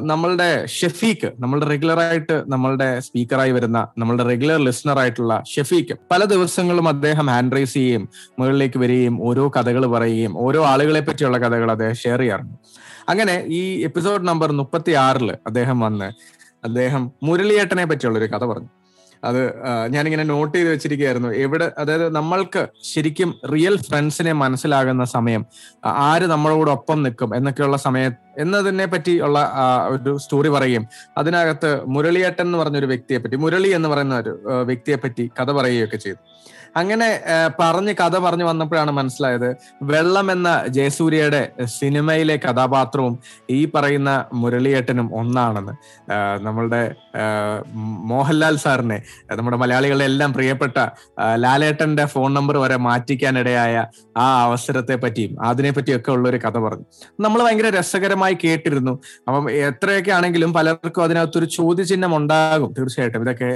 [0.03, 7.27] നമ്മളുടെ ഷെഫീക്ക് നമ്മളുടെ റെഗുലറായിട്ട് നമ്മളുടെ സ്പീക്കറായി വരുന്ന നമ്മളുടെ റെഗുലർ ലിസണർ ആയിട്ടുള്ള ഷെഫീക്ക് പല ദിവസങ്ങളും അദ്ദേഹം
[7.27, 12.57] ഹാൻഡ് റൈസ് ചെയ്യുകയും മുകളിലേക്ക് വരികയും ഓരോ കഥകൾ പറയുകയും ഓരോ ആളുകളെ പറ്റിയുള്ള കഥകൾ അദ്ദേഹം ഷെയർ ചെയ്യാറുണ്ട്.
[13.09, 16.09] അങ്ങനെ ഈ എപ്പിസോഡ് നമ്പർ മുപ്പത്തി ആറിൽ അദ്ദേഹം വന്ന്
[16.65, 18.69] അദ്ദേഹം മുരളിയേട്ടനെ പറ്റിയുള്ളൊരു കഥ പറഞ്ഞു.
[19.25, 19.43] അത്
[19.89, 21.29] ഞാനിങ്ങനെ നോട്ട് ചെയ്ത് വെച്ചിരിക്കുകയായിരുന്നു.
[21.29, 25.47] എവിടെ അതായത് നമ്മൾക്ക് ശരിക്കും റിയൽ ഫ്രണ്ട്സിനെ മനസ്സിലാകുന്ന സമയം
[25.87, 29.39] ആര് നമ്മളോടൊപ്പം നിൽക്കും എന്നൊക്കെയുള്ള സമയ എന്നതിനെ പറ്റി ഉള്ള
[29.89, 30.87] ഒരു സ്റ്റോറി പറയുകയും
[31.19, 35.97] അതിനകത്ത് മുരളിയേട്ടൻ എന്ന് പറഞ്ഞ ഒരു വ്യക്തിയെ പറ്റി മുരളി എന്ന് പറയുന്ന ഒരു വ്യക്തിയെ പറ്റി കഥ പറയുകയൊക്കെ
[35.97, 36.21] ചെയ്തു.
[36.77, 37.09] അങ്ങനെ
[37.61, 39.49] പറഞ്ഞ് കഥ പറഞ്ഞു വന്നപ്പോഴാണ് മനസ്സിലായത്.
[39.83, 43.19] വെള്ളം എന്ന ജയസൂര്യയുടെ സിനിമയിലെ കഥാപാത്രവും
[43.51, 45.75] ഈ പറയുന്ന മുരളിയേട്ടനും ഒന്നാണെന്ന്.
[46.43, 46.83] നമ്മളുടെ
[48.13, 48.99] മോഹൻലാൽ സാറിനെ
[49.33, 50.79] നമ്മുടെ മലയാളികളുടെ എല്ലാം പ്രിയപ്പെട്ട
[51.37, 53.75] ലാലേട്ടന്റെ ഫോൺ നമ്പർ വരെ മാറ്റിക്കാനിടയായ
[54.17, 56.87] ആ അവസരത്തെ പറ്റിയും അതിനെ പറ്റിയൊക്കെ ഉള്ള ഒരു കഥ പറഞ്ഞു.
[57.21, 58.93] നമ്മൾ ഭയങ്കര രസകരമായി കേട്ടിരുന്നു.
[59.29, 62.75] അപ്പം എത്രയൊക്കെ ആണെങ്കിലും പലർക്കും അതിനകത്തൊരു ചോദ്യചിഹ്നം ഉണ്ടാകും.
[62.79, 63.51] തീർച്ചയായിട്ടും ഇതൊക്കെ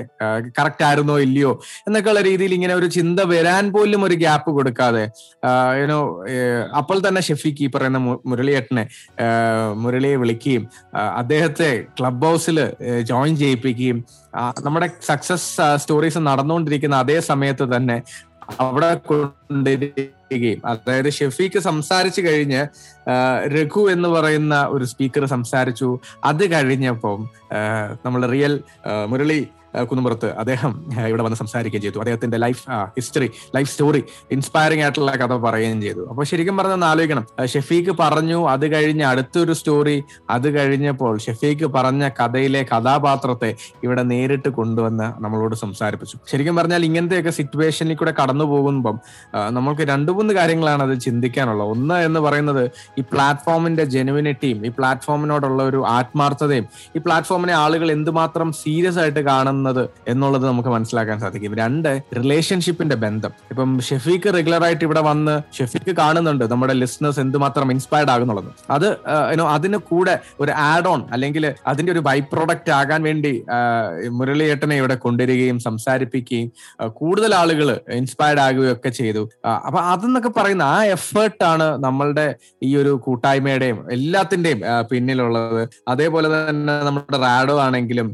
[0.59, 1.53] കറക്റ്റ് ആയിരുന്നോ ഇല്ലയോ
[1.89, 5.04] എന്നൊക്കെയുള്ള രീതിയിൽ ഇങ്ങനെ ഒരു ചിന്ത വരാൻ പോലും ഒരു ഗ്യാപ്പ് കൊടുക്കാതെ
[5.76, 5.98] യുനോ
[6.76, 8.84] അപ്പോൾ തന്നെ ഷെഫി പറയുന്ന മു- മുരളിയേട്ടനെ
[9.74, 10.64] മുരളിയെ വിളിക്കുകയും
[11.16, 12.59] അദ്ദേഹത്തെ ക്ലബ് ഹൗസിൽ
[13.02, 14.04] ജോയിൻ ചെയ്യിപ്പിക്കുകയും
[14.64, 18.02] നമ്മുടെ സക്സസ് സ്റ്റോറീസ് നടന്നുകൊണ്ടിരിക്കുന്ന അതേ സമയത്ത് തന്നെ
[18.61, 22.61] അവിടെ കൊണ്ടിരിക്കുകയും അതായത് ഷെഫിക്ക് സംസാരിച്ചു കഴിഞ്ഞ്
[23.46, 25.88] രഘു എന്ന് പറയുന്ന ഒരു സ്പീക്കർ സംസാരിച്ചു.
[26.24, 27.18] അത് കഴിഞ്ഞപ്പം
[28.04, 28.54] നമ്മൾ റിയൽ
[29.06, 29.38] മുരളി
[29.77, 30.73] ആ, കുന്നുംപുറത്ത് അദ്ദേഹം
[31.07, 31.99] ഇവിടെ വന്ന് സംസാരിക്കുകയും ചെയ്തു.
[31.99, 36.09] അദ്ദേഹത്തിന്റെ life history life story inspiring ആയിട്ടുള്ള കഥ പറയുകയും ചെയ്തു.
[36.09, 37.27] അപ്പൊ ശരിക്കും പറഞ്ഞാൽ ആലോചിക്കണം.
[37.45, 43.55] ഷെഫീഖ് പറഞ്ഞു അത് കഴിഞ്ഞ് അടുത്തൊരു സ്റ്റോറി അത് കഴിഞ്ഞപ്പോൾ ഷെഫീഖ് പറഞ്ഞ കഥയിലെ കഥാപാത്രത്തെ
[43.85, 46.19] ഇവിടെ നേരിട്ട് കൊണ്ടുവന്ന് നമ്മളോട് സംസാരിപ്പിച്ചു.
[46.31, 49.01] ശരിക്കും പറഞ്ഞാൽ ഇങ്ങനത്തെയൊക്കെ സിറ്റുവേഷനിൽ കൂടെ കടന്നു പോകുമ്പം
[49.49, 51.69] നമ്മൾക്ക് രണ്ടു മൂന്ന് കാര്യങ്ങളാണ് അത് ചിന്തിക്കാനുള്ളത്.
[51.69, 56.66] ഒന്ന് എന്ന് പറയുന്നത് ഈ പ്ലാറ്റ്ഫോമിന്റെ ജെനുവിനിറ്റിയും ഈ പ്ലാറ്റ്ഫോമിനോടുള്ള ഒരു ആത്മാർത്ഥതയും
[56.97, 59.21] ഈ പ്ലാറ്റ്ഫോമിനെ ആളുകൾ എന്തുമാത്രം സീരിയസ് ആയിട്ട്
[59.59, 59.82] കാണുന്നത്
[60.12, 61.54] എന്നുള്ളത് നമുക്ക് മനസ്സിലാക്കാൻ സാധിക്കും.
[61.62, 63.32] രണ്ട് റിലേഷൻഷിപ്പിന്റെ ബന്ധം.
[63.52, 66.44] ഇപ്പം ഷെഫീക്ക് റെഗുലർ ആയിട്ട് ഇവിടെ വന്ന് ഷെഫീക്ക് കാണുന്നുണ്ട്.
[66.52, 68.50] നമ്മുടെ ലിസ്ണേഴ്സ് എന്തുമാത്രം ഇൻസ്പയർഡ് ആകുന്നുള്ളത്.
[68.76, 68.88] അത്
[69.56, 73.32] അതിന് കൂടെ ഒരു ആഡ് ഓൺ അല്ലെങ്കിൽ അതിന്റെ ഒരു ബൈ പ്രോഡക്റ്റ് ആകാൻ വേണ്ടി
[74.18, 76.48] മുരളിയേട്ടനെ ഇവിടെ കൊണ്ടുവരികയും സംസാരിപ്പിക്കുകയും
[77.00, 77.68] കൂടുതൽ ആളുകൾ
[78.00, 79.22] ഇൻസ്പയർഡ് ആകുകയും ഒക്കെ ചെയ്തു
[79.66, 82.26] അപ്പൊ അതെന്നൊക്കെ പറയുന്ന ആ എഫേർട്ടാണ് നമ്മളുടെ
[82.68, 85.62] ഈ ഒരു കൂട്ടായ്മയുടെയും എല്ലാത്തിന്റെയും പിന്നിലുള്ളത്.
[85.92, 88.09] അതേപോലെ തന്നെ നമ്മുടെ റാഡോ ആണെങ്കിലും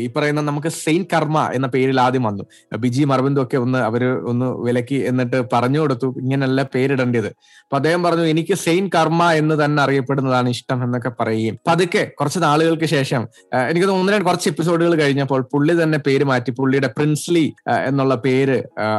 [0.00, 2.44] ഈ പറയുന്ന നമുക്ക് സെയിൻ കർമ്മ എന്ന പേരിൽ ആദ്യം വന്നു.
[2.84, 6.08] ബിജി മറബിന്ദു ഒക്കെ ഒന്ന് അവർ ഒന്ന് വിലക്കി എന്നിട്ട് പറഞ്ഞു കൊടുത്തു.
[6.22, 7.30] ഇങ്ങനല്ല പേരിടേണ്ടത്.
[7.64, 11.56] അപ്പൊ അദ്ദേഹം പറഞ്ഞു എനിക്ക് സെയിൻ കർമ്മ എന്ന് തന്നെ അറിയപ്പെടുന്നതാണ് ഇഷ്ടം എന്നൊക്കെ പറയുകയും.
[11.68, 13.22] പതുക്കെ കുറച്ച് നാളുകൾക്ക് ശേഷം
[13.70, 17.44] എനിക്ക് തോന്നുന്നു കുറച്ച് എപ്പിസോഡുകൾ കഴിഞ്ഞപ്പോൾ പുള്ളി തന്നെ പേര് മാറ്റി പുള്ളിയുടെ പ്രിൻസ്ലി
[17.88, 18.56] എന്നുള്ള പേര്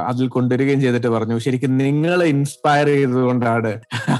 [0.09, 1.37] അതിൽ കൊണ്ടുവരികയും ചെയ്തിട്ട് പറഞ്ഞു.
[1.45, 3.71] ശരിക്കും നിങ്ങൾ ഇൻസ്പയർ ചെയ്തുകൊണ്ടാണ്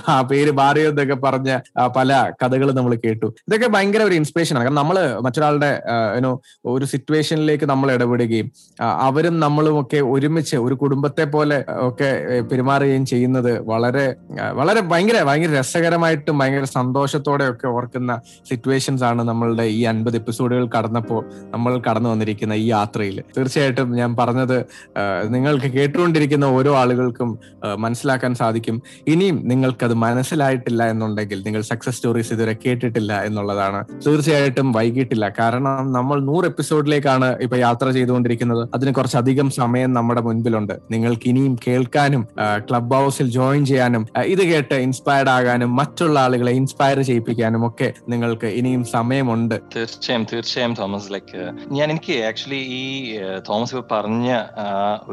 [0.09, 1.51] ആ പേര് മാറിയതൊക്കെ പറഞ്ഞ
[1.97, 2.11] പല
[2.43, 3.27] കഥകൾ നമ്മൾ കേട്ടു.
[3.47, 4.65] ഇതൊക്കെ ഭയങ്കര ഒരു ഇൻസ്പിറേഷൻ ആണ്.
[4.65, 5.71] കാരണം നമ്മൾ മറ്റൊരാളുടെ
[6.19, 6.31] ഒരു
[6.73, 6.85] ഒരു
[7.15, 8.47] സിറ്റുവേഷനിലേക്ക് നമ്മൾ ഇടപെടുകയും
[9.07, 11.57] അവരും നമ്മളും ഒക്കെ ഒരുമിച്ച് ഒരു കുടുംബത്തെ പോലെ
[11.87, 12.09] ഒക്കെ
[12.51, 14.15] പെരുമാറുകയും ചെയ്യുന്നത് വളരെ
[14.59, 21.21] വളരെ ഭയങ്കര ഭയങ്കര രസകരമായിട്ടും ഭയങ്കര സന്തോഷത്തോടെ ഒക്കെ ഓർക്കുന്ന സിറ്റുവേഷൻസ് ആണ് നമ്മളുടെ ഈ അൻപത് എപ്പിസോഡുകൾ കടന്നപ്പോൾ
[21.53, 23.23] നമ്മൾ കടന്നു വന്നിരിക്കുന്ന ഈ യാത്രയിൽ.
[23.37, 24.57] തീർച്ചയായിട്ടും ഞാൻ പറഞ്ഞത്
[25.35, 27.39] നിങ്ങൾക്ക് കേട്ടുകൊണ്ടിരിക്കുന്ന ഓരോ ആളുകൾക്കും
[27.77, 28.81] മനസ്സിലാക്കാൻ സാധിക്കും.
[29.07, 33.81] ഇനിയും നിങ്ങൾക്കത് മനസ്സിലായിട്ടില്ല എന്നുണ്ടെങ്കിൽ നിങ്ങൾ സക്സസ് സ്റ്റോറീസ് ഇതുവരെ കേട്ടിട്ടില്ല എന്നുള്ളതാണ്.
[34.05, 35.25] തീർച്ചയായിട്ടും വൈകിട്ടില്ല.
[35.39, 36.45] കാരണം നമ്മൾ നൂറ്
[37.05, 38.63] എപ്പിസോഡിലേക്കാണ് ഇപ്പൊ യാത്ര ചെയ്തുകൊണ്ടിരിക്കുന്നത്.
[38.75, 40.73] അതിന് കുറച്ചധികം സമയം നമ്മുടെ മുൻപിലുണ്ട്.
[40.91, 42.23] നിങ്ങൾക്ക് ഇനിയും കേൾക്കാനും
[42.67, 44.03] ക്ലബ് ഹൗസിൽ ജോയിൻ ചെയ്യാനും
[44.33, 49.55] ഇത് കേട്ട് ഇൻസ്പയർഡ് ആകാനും മറ്റുള്ള ആളുകളെ ഇൻസ്പയർ ചെയ്യിപ്പിക്കാനും ഒക്കെ നിങ്ങൾക്ക് ഇനിയും സമയമുണ്ട്.
[49.75, 51.09] തീർച്ചയായും തീർച്ചയായും തോമസ്.
[51.15, 51.43] ലൈക്ക്
[51.77, 52.83] ഞാൻ എനിക്ക് ആക്ച്വലി ഈ
[53.49, 54.29] തോമസ് ഇപ്പൊ പറഞ്ഞ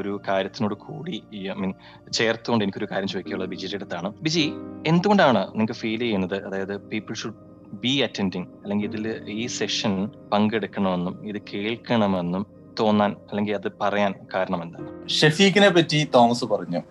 [0.00, 1.72] ഒരു കാര്യത്തിനോട് കൂടി ഐ മീൻ
[2.18, 4.08] ചേർത്തുകൊണ്ട് എനിക്കൊരു കാര്യം ചോദിക്കാനുള്ളത് ബിജിയുടെ അടുത്താണ്.
[4.24, 4.44] ബിജി
[4.86, 6.36] എന്തുകൊണ്ടാണ് നിങ്ങൾക്ക് ഫീൽ ചെയ്യുന്നത്?
[6.48, 7.40] അതായത് പീപ്പിൾ ഷുഡ്
[7.72, 12.46] ബി അറ്റൻഡിങ് അല്ലെങ്കിൽ ഇതിൽ ഈ സെഷൻ പങ്കെടുക്കണമെന്നും ഇത് കേൾക്കണമെന്നും
[12.80, 15.08] തോന്നാൻ അല്ലെങ്കിൽ അത് പറയാൻ കാരണം എന്താണ്?
[15.08, 16.82] ഷെഫീഖിനെ പറ്റി തോമസ് പറഞ്ഞു.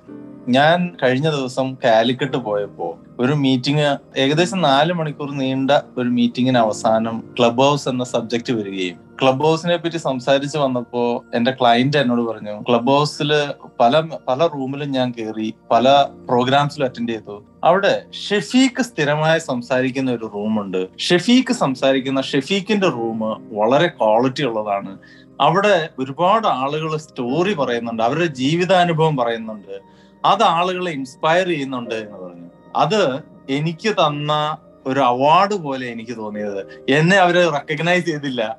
[0.47, 7.61] ഞാൻ കഴിഞ്ഞ ദിവസം കാലിക്കട്ട് പോയപ്പോ ഒരു മീറ്റിംഗ് ഏകദേശം നാല് മണിക്കൂർ നീണ്ട ഒരു മീറ്റിംഗിന് അവസാനം ക്ലബ്
[7.61, 13.33] ഹൗസ് എന്ന സബ്ജക്ട് വരികയും ക്ലബ് ഹൗസിനെ പറ്റി സംസാരിച്ച് വന്നപ്പോ എന്റെ ക്ലയന്റ് എന്നോട് പറഞ്ഞു ക്ലബ് ഹൗസിൽ
[13.79, 17.45] പല പല റൂമിലും ഞാൻ കയറി പല പ്രോഗ്രാംസിലും അറ്റൻഡ് ചെയ്തു.
[17.63, 23.19] അവിടെ ഷെഫീഖ് സ്ഥിരമായി സംസാരിക്കുന്ന ഒരു റൂമുണ്ട് ഷെഫീഖ് സംസാരിക്കുന്ന ഷെഫീഖിന്റെ റൂം
[23.59, 24.97] വളരെ ക്വാളിറ്റി ഉള്ളതാണ്.
[25.41, 29.90] അവിടെ ഒരുപാട് ആളുകൾ സ്റ്റോറി പറയുന്നുണ്ട് അവരുടെ ജീവിതാനുഭവം പറയുന്നുണ്ട്.
[30.25, 32.49] അത് ആളുകളെ ഇൻസ്പയർ ചെയ്യുന്നുണ്ട് എന്ന് പറഞ്ഞു.
[32.75, 33.19] അത്
[33.49, 36.81] എനിക്ക് തന്ന ഒരു അവാർഡ് പോലെ എനിക്ക് തോന്നിയത്.
[36.89, 38.57] എന്നെ അവർ റെക്കഗ്നൈസ് ചെയ്തില്ല.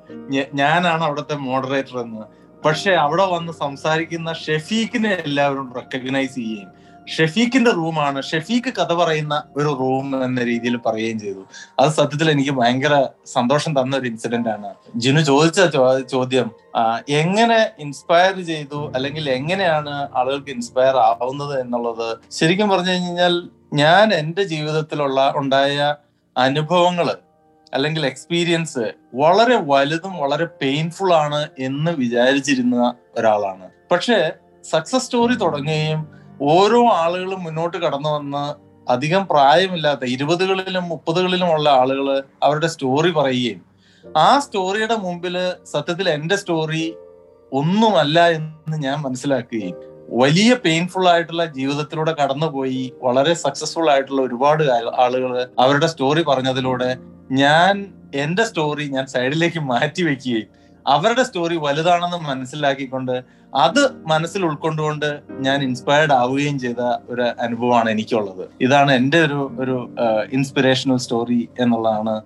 [0.53, 2.43] ഞാനാണ് അവിടുത്തെ മോഡറേറ്റർ എന്ന്.
[2.63, 8.21] പക്ഷെ അവിടെ വന്ന് സംസാരിക്കുന്ന ഷെഫീഖിനെ എല്ലാവരും റെക്കഗ്നൈസ് ചെയ്യുകയും ഷെഫീഖിന്റെ റൂമാണ്.
[8.21, 11.45] ഷെഫീഖ് കഥ പറയുന്ന ഒരു റൂം എന്ന രീതിയിൽ പറയുകയും ചെയ്തു.
[11.79, 14.73] അത് സത്യത്തിൽ എനിക്ക് ഭയങ്കര സന്തോഷം തന്ന ഒരു ഇൻസിഡന്റ് ആണ്.
[14.95, 15.61] ജിനു ചോദിച്ച
[16.11, 16.51] ചോദ്യം
[17.09, 18.91] എങ്ങനെ ഇൻസ്പയർ ചെയ്തു?
[18.95, 22.17] അല്ലെങ്കിൽ എങ്ങനെയാണ് ആളുകൾക്ക് ഇൻസ്പയർ ആവുന്നത് എന്നുള്ളത്?
[22.31, 25.95] ശരിക്കും പറഞ്ഞു കഴിഞ്ഞാൽ ഞാൻ എന്റെ ജീവിതത്തിലുള്ള ഉണ്ടായ
[26.37, 27.17] അനുഭവങ്ങൾ
[27.73, 33.69] അല്ലെങ്കിൽ എക്സ്പീരിയൻസ് വളരെ വലുതും വളരെ പെയിൻഫുൾ ആണ് എന്ന് വിചാരിച്ചിരുന്ന ഒരാളാണ്.
[33.91, 34.31] പക്ഷേ
[34.71, 38.43] സക്സസ് സ്റ്റോറി തുടങ്ങുകയും ഓരോ ആളുകളും മുന്നോട്ട് കടന്നു വന്ന്
[38.87, 42.07] അധികം പ്രായമില്ലാത്ത ഇരുപതുകളിലും മുപ്പതുകളിലും ഉള്ള ആളുകൾ
[42.43, 43.61] അവരുടെ സ്റ്റോറി പറയുകയും
[44.05, 46.83] ആ സ്റ്റോറിയുടെ മുമ്പിൽ സത്യത്തിൽ എന്റെ സ്റ്റോറി
[47.51, 49.75] ഒന്നുമല്ല എന്ന് ഞാൻ മനസ്സിലാക്കുകയും
[50.09, 54.63] വലിയ പെയിൻഫുൾ ആയിട്ടുള്ള ജീവിതത്തിലൂടെ കടന്നുപോയി വളരെ സക്സസ്ഫുൾ ആയിട്ടുള്ള ഒരുപാട്
[54.97, 56.97] ആളുകൾ അവരുടെ സ്റ്റോറി പറഞ്ഞതിലൂടെ
[57.31, 57.73] ഞാൻ
[58.15, 60.49] എന്റെ സ്റ്റോറി ഞാൻ സൈഡിലേക്ക് മാറ്റി വെക്കുകയും
[60.85, 63.15] അവരുടെ സ്റ്റോറി വലുതാണെന്ന് മനസ്സിലാക്കിക്കൊണ്ട്
[63.53, 68.47] അത് മനസ്സിൽ ഉൾക്കൊണ്ടുകൊണ്ട് ഞാൻ ഇൻസ്പയർഡ് ആവുകയും ചെയ്ത ഒരു അനുഭവമാണ് എനിക്കുള്ളത്.
[68.61, 69.75] ഇതാണ് എന്റെ ഒരു ഒരു
[70.37, 72.21] ഇൻസ്പിറേഷണൽ സ്റ്റോറി എന്നുള്ളതാണ്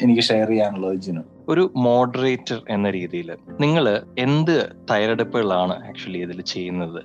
[0.00, 1.22] എനിക്ക് ഷെയർ ചെയ്യാനുള്ളത് ജിനു.
[1.48, 7.00] ഒരു മോഡറേറ്റർ എന്ന രീതിയിൽ നിങ്ങൾ എന്ത് തയ്യാറെടുപ്പുകളാണ് ആക്ച്വലി ഇതിൽ ചെയ്യുന്നത്?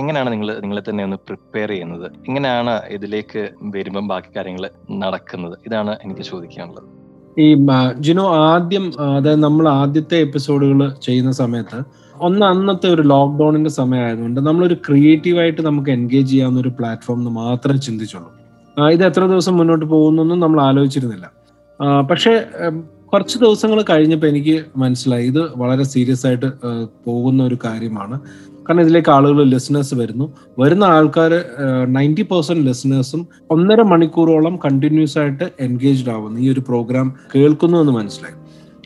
[0.00, 2.06] എങ്ങനെയാണ് നിങ്ങൾ നിങ്ങളെ തന്നെ ഒന്ന് പ്രിപ്പയർ ചെയ്യുന്നത്?
[2.28, 5.58] എങ്ങനെയാണ് ഇതിലേക്ക് വരുമ്പം ബാക്കി കാര്യങ്ങൾ നടക്കുന്നത്?
[5.66, 6.99] ഇതാണ് എനിക്ക് ചോദിക്കാനുള്ളത്.
[7.40, 7.56] ഈ
[7.98, 11.78] ജിനോ ആദ്യം അതായത് നമ്മൾ ആദ്യത്തെ എപ്പിസോഡുകൾ ചെയ്യുന്ന സമയത്ത്
[12.14, 18.30] ഒന്ന് അന്നത്തെ ഒരു ലോക്ക്ഡൌണിന്റെ സമയമായതുകൊണ്ട് നമ്മളൊരു ക്രിയേറ്റീവായിട്ട് നമുക്ക് എൻഗേജ് ചെയ്യാവുന്ന ഒരു പ്ലാറ്റ്ഫോം എന്ന് മാത്രമേ ചിന്തിച്ചുള്ളൂ.
[18.90, 21.26] ഇത് എത്ര ദിവസം മുന്നോട്ട് പോകുന്നൊന്നും നമ്മൾ ആലോചിച്ചിരുന്നില്ല.
[22.10, 22.32] പക്ഷേ
[23.12, 25.26] കുറച്ച് ദിവസങ്ങൾ കഴിഞ്ഞപ്പോൾ എനിക്ക് മനസ്സിലായി.
[25.26, 26.46] ഇത് വളരെ സീരിയസ് ആയിട്ട്
[27.06, 28.16] പോകുന്ന ഒരു കാര്യമാണ്.
[28.70, 30.32] കാരണം ഇതിലേക്ക് ആളുകൾ ലിസണേഴ്സ് വരുന്നു.
[30.58, 31.32] വരുന്ന ആൾക്കാർ
[31.88, 36.40] നയന്റി പെർസെന്റ് ലിസണേഴ്സും ഒന്നര മണിക്കൂറോളം കണ്ടിന്യൂസ് ആയിട്ട് എൻഗേജ്ഡ് ആവുന്നു.
[36.40, 38.34] ഈ ഒരു പ്രോഗ്രാം കേൾക്കുന്നു എന്ന് മനസ്സിലായി.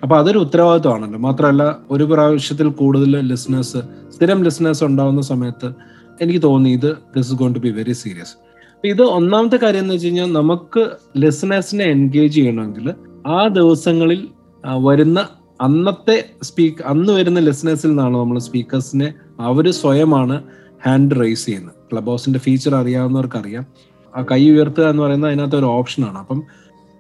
[0.03, 1.19] അപ്പൊ അതൊരു ഉത്തരവാദിത്വമാണല്ലോ.
[1.19, 3.83] മാത്രമല്ല ഒരു പ്രാവശ്യത്തിൽ കൂടുതൽ ലിസണേഴ്സ്
[4.17, 5.71] സ്ഥിരം ലിസണേഴ്സ് ഉണ്ടാവുന്ന സമയത്ത്
[6.23, 8.35] എനിക്ക് തോന്നി ഇത് this gonna be very serious
[8.87, 12.95] ഇത് ഒന്നാമത്തെ കാര്യം എന്ന് വെച്ച് കഴിഞ്ഞാൽ നമുക്ക് ലിസണേഴ്സിനെ എൻഗേജ് ചെയ്യണമെങ്കിൽ
[13.27, 14.29] ആ ദിവസങ്ങളിൽ
[14.65, 15.29] വരുന്ന
[15.61, 20.43] അന്നത്തെ സ്പീക്ക് അന്ന് വരുന്ന ലിസണേഴ്സിൽ നിന്നാണ് നമ്മൾ സ്പീക്കേഴ്സിനെ അവർ സ്വയമാണ്
[20.87, 21.75] ഹാൻഡ് റൈസ് ചെയ്യുന്നത്.
[21.93, 23.67] ക്ലബ് ഹൗസിന്റെ ഫീച്ചർ അറിയാവുന്നവർക്ക് അറിയാം
[24.17, 26.43] ആ കൈ ഉയർത്തുക എന്ന് പറയുന്നത് അതിനകത്ത് ഒരു ഓപ്ഷനാണ് അപ്പം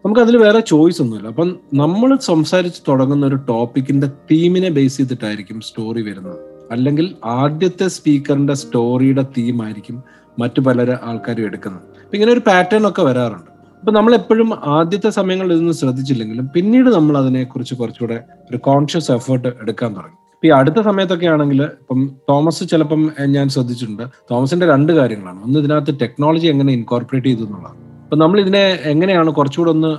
[0.05, 1.29] നമുക്ക് അതിൽ വേറെ ചോയ്സ് ഒന്നുമില്ല.
[1.29, 6.39] അപ്പം നമ്മൾ സംസാരിച്ച് തുടങ്ങുന്ന ഒരു ടോപ്പിക്കിന്റെ തീമിനെ ബേസ് ചെയ്തിട്ടായിരിക്കും സ്റ്റോറി വരുന്നത്.
[6.73, 10.03] അല്ലെങ്കിൽ ആദ്യത്തെ സ്പീക്കറിന്റെ സ്റ്റോറിയുടെ തീമായിരിക്കും
[10.39, 11.83] മറ്റു പല ആൾക്കാരും എടുക്കുന്നത്.
[11.83, 13.51] അപ്പം ഇങ്ങനെ ഒരു പാറ്റേൺ ഒക്കെ വരാറുണ്ട്.
[13.81, 19.97] അപ്പം നമ്മൾ എപ്പോഴും ആദ്യത്തെ സമയങ്ങളിൽ ഇതൊന്നും ശ്രദ്ധിച്ചില്ലെങ്കിലും പിന്നീട് നമ്മൾ അതിനെക്കുറിച്ച് കുറച്ചുകൂടെ ഒരു കോൺഷ്യസ് എഫേർട്ട് എടുക്കാൻ
[19.97, 20.24] തുടങ്ങി.
[20.45, 24.03] ഈ അടുത്ത സമയത്തൊക്കെ ആണെങ്കിൽ ഇപ്പം തോമസ് ചിലപ്പം ഞാൻ ശ്രദ്ധിച്ചിട്ടുണ്ട്.
[24.31, 25.45] തോമസിന്റെ രണ്ട് കാര്യങ്ങളാണ്.
[25.45, 27.79] ഒന്ന് ഇതിനകത്ത് ടെക്നോളജി എങ്ങനെ ഇൻകോർപ്പറേറ്റ് ചെയ്തു എന്നുള്ളതാണ്.
[28.03, 29.93] അപ്പൊ നമ്മൾ ഇതിനെ എങ്ങനെയാണ് കുറച്ചുകൂടെ ഒന്ന്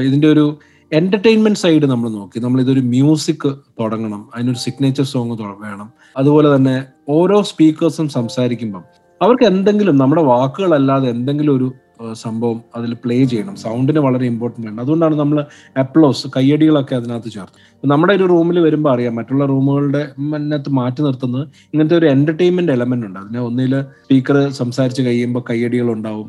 [0.00, 0.58] ഇതിന്റെ ഒരു
[0.92, 2.38] എന്റർടൈൻമെന്റ് സൈഡ് നമ്മൾ നോക്കി.
[2.40, 3.48] നമ്മൾ ഇതൊരു മ്യൂസിക്
[3.80, 4.28] തുടങ്ങണം.
[4.34, 5.88] അതിനൊരു സിഗ്നേച്ചർ സോങ് വേണം.
[6.16, 8.84] അതുപോലെ തന്നെ ഓരോ സ്പീക്കേഴ്സും സംസാരിക്കുമ്പം
[9.22, 11.72] അവർക്ക് എന്തെങ്കിലും നമ്മുടെ വാക്കുകളല്ലാതെ എന്തെങ്കിലും ഒരു
[12.12, 13.56] സംഭവം അതിൽ പ്ലേ ചെയ്യണം.
[13.56, 14.80] സൗണ്ടിന് വളരെ ഇമ്പോർട്ടന്റ് ആണ്.
[14.80, 15.44] അതുകൊണ്ടാണ് നമ്മൾ
[15.78, 21.96] അപ്ലോസ് കയ്യടികളൊക്കെ അതിനകത്ത് ചേർത്ത് നമ്മുടെ ഒരു റൂമിൽ വരുമ്പോൾ അറിയാം മറ്റുള്ള റൂമുകളുടെ മുന്നത്ത് മാറ്റി നിർത്തുന്നത് ഇങ്ങനത്തെ
[21.96, 23.18] ഒരു എന്റർടൈൻമെന്റ് എലമെന്റ് ഉണ്ട്.
[23.18, 26.28] അതിന് ഒന്നിൽ സ്പീക്കർ സംസാരിച്ച് കഴിയുമ്പോൾ കയ്യടികൾ ഉണ്ടാവും.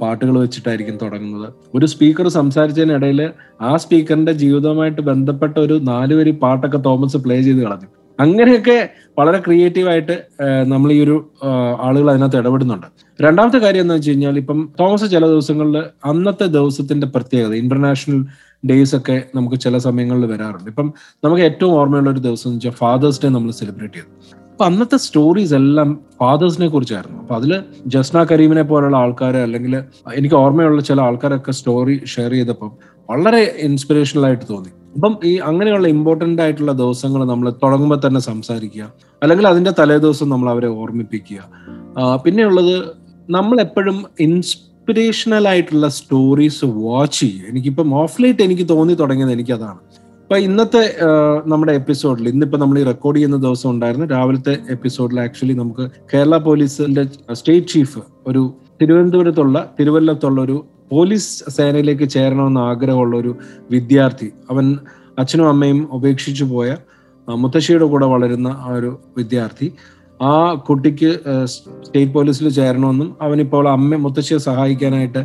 [0.00, 1.52] പാട്ടുകൾ വെച്ചിട്ടായിരിക്കും തുടങ്ങുന്നത്.
[1.74, 8.03] ഒരു സ്പീക്കർ സംസാരിച്ചതിനിടയിൽ ആ സ്പീക്കറിന്റെ ജീവിതവുമായിട്ട് ബന്ധപ്പെട്ട ഒരു നാലുവരി പാട്ടൊക്കെ തോമസ് പ്ലേ ചെയ്ത് കളഞ്ഞു.
[8.18, 8.76] അങ്ങനെയൊക്കെ
[9.18, 10.14] വളരെ ക്രിയേറ്റീവായിട്ട്
[10.72, 11.16] നമ്മൾ ഈ ഒരു
[11.86, 12.86] ആളുകൾ അതിനകത്ത് ഇടപെടുന്നുണ്ട്.
[13.18, 18.20] രണ്ടാമത്തെ കാര്യം എന്താ വെച്ച് കഴിഞ്ഞാൽ ഇപ്പം തോമസ് ചില ദിവസങ്ങളിൽ അന്നത്തെ ദിവസത്തിന്റെ പ്രത്യേകത ഇന്റർനാഷണൽ
[18.70, 20.70] ഡേയ്സ് ഒക്കെ നമുക്ക് ചില സമയങ്ങളിൽ വരാറുണ്ട്.
[20.72, 20.88] ഇപ്പം
[21.24, 24.10] നമുക്ക് ഏറ്റവും ഓർമ്മയുള്ള ഒരു ദിവസം എന്ന് വെച്ചാൽ ഫാദേഴ്സ് ഡേ നമ്മൾ സെലിബ്രേറ്റ് ചെയ്തു.
[24.52, 25.88] അപ്പൊ അന്നത്തെ സ്റ്റോറീസ് എല്ലാം
[26.20, 27.18] ഫാദേഴ്സിനെ കുറിച്ചായിരുന്നു.
[27.22, 27.52] അപ്പൊ അതിൽ
[27.86, 29.74] ജസ്ന കരീമിനെ പോലുള്ള ആൾക്കാർ അല്ലെങ്കിൽ
[30.14, 32.70] എനിക്ക് ഓർമ്മയുള്ള ചില ആൾക്കാരൊക്കെ സ്റ്റോറി ഷെയർ ചെയ്തപ്പം
[33.10, 34.70] വളരെ ഇൻസ്പിറേഷണൽ ആയിട്ട് തോന്നി.
[34.94, 38.92] അപ്പം ഈ അങ്ങനെയുള്ള ഇമ്പോർട്ടന്റ് ആയിട്ടുള്ള ദിവസങ്ങൾ നമ്മൾ തുടങ്ങുമ്പോൾ തന്നെ സംസാരിക്കുക.
[39.22, 41.40] അല്ലെങ്കിൽ അതിന്റെ തലേ ദിവസം നമ്മൾ അവരെ ഓർമ്മിപ്പിക്കുക.
[42.24, 42.76] പിന്നെയുള്ളത്
[43.30, 47.50] നമ്മൾ എപ്പോഴും ഇൻസ്പിറേഷണൽ ആയിട്ടുള്ള സ്റ്റോറീസ് വാച്ച് ചെയ്യുക.
[47.50, 49.78] എനിക്കിപ്പം ഓഫ് ലൈറ്റ് എനിക്ക് തോന്നി തുടങ്ങിയത് എനിക്കതാണ്.
[50.22, 50.82] ഇപ്പൊ ഇന്നത്തെ
[51.46, 54.06] നമ്മുടെ എപ്പിസോഡിൽ ഇന്നിപ്പോ നമ്മൾ ഈ റെക്കോർഡ് ചെയ്യുന്ന ദിവസം ഉണ്ടായിരുന്നു.
[54.06, 62.60] രാവിലത്തെ എപ്പിസോഡിൽ ആക്ച്വലി നമുക്ക് കേരള പോലീസിന്റെ സ്റ്റേറ്റ് ചീഫ് ഒരു തിരുവനന്തപുരത്തുള്ള തിരുവല്ലത്തുള്ള ഒരു പോലീസ് സേനയിലേക്ക് ചേരണമെന്ന്
[62.60, 63.32] ആഗ്രഹമുള്ള ഒരു
[63.70, 64.78] വിദ്യാർത്ഥി അവൻ
[65.18, 66.76] അച്ഛനും അമ്മയും ഉപേക്ഷിച്ചു പോയ
[67.28, 69.72] മുത്തശ്ശിയുടെ കൂടെ വളരുന്ന ആ ഒരു വിദ്യാർത്ഥി
[70.20, 71.10] ആ കുട്ടിക്ക്
[71.84, 75.22] സ്റ്റേറ്റ് പോലീസിൽ ചേരണമെന്നും അവനിപ്പോൾ അമ്മ മുത്തശ്ശിയെ സഹായിക്കാനായിട്ട്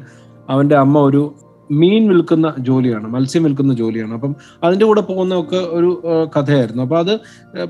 [0.50, 1.34] അവന്റെ അമ്മ ഒരു
[1.70, 4.14] മീൻ വിൽക്കുന്ന ജോലിയാണ് മത്സ്യം വിൽക്കുന്ന ജോലിയാണ്.
[4.14, 4.32] അപ്പം
[4.64, 5.90] അതിന്റെ കൂടെ പോകുന്ന ഒക്കെ ഒരു
[6.36, 6.84] കഥയായിരുന്നു.
[6.84, 7.14] അപ്പം അത്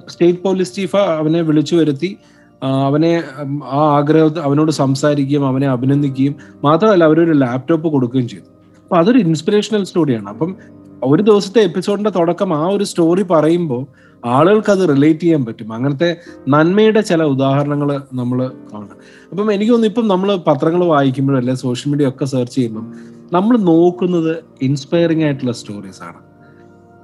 [0.08, 2.18] സ്റ്റേറ്റ് പോലീസ് ചീഫ് അവനെ വിളിച്ചു വരുത്തി
[2.64, 3.24] അവനെ
[3.66, 8.46] ആ ആഗ്രഹം അവനോട് സംസാരിക്കുകയും അവനെ അഭിനന്ദിക്കുകയും മാത്രമല്ല അവരൊരു ലാപ്ടോപ്പ് കൊടുക്കുകയും ചെയ്തു.
[8.84, 10.56] അപ്പൊ അതൊരു ഇൻസ്പിറേഷണൽ സ്റ്റോറിയാണ് അപ്പം
[11.04, 15.74] ഒരു ദിവസത്തെ എപ്പിസോഡിന്റെ തുടക്കം ആ ഒരു സ്റ്റോറി പറയുമ്പോൾ ആളുകൾക്ക് അത് റിലേറ്റ് ചെയ്യാൻ പറ്റും.
[15.74, 18.90] അങ്ങനത്തെ നന്മയുടെ ചില ഉദാഹരണങ്ങൾ നമ്മൾ കാണും.
[19.32, 22.94] അപ്പം എനിക്ക് തോന്നുന്നു ഇപ്പം നമ്മൾ പത്രങ്ങൾ വായിക്കുമ്പോഴും അല്ലെ സോഷ്യൽ മീഡിയ ഒക്കെ സെർച്ച് ചെയ്യുമ്പം
[23.34, 26.18] നമ്മൾ നോക്കുന്നത് ഇൻസ്പയറിംഗ് ആയിട്ടുള്ള സ്റ്റോറീസ് ആണ്.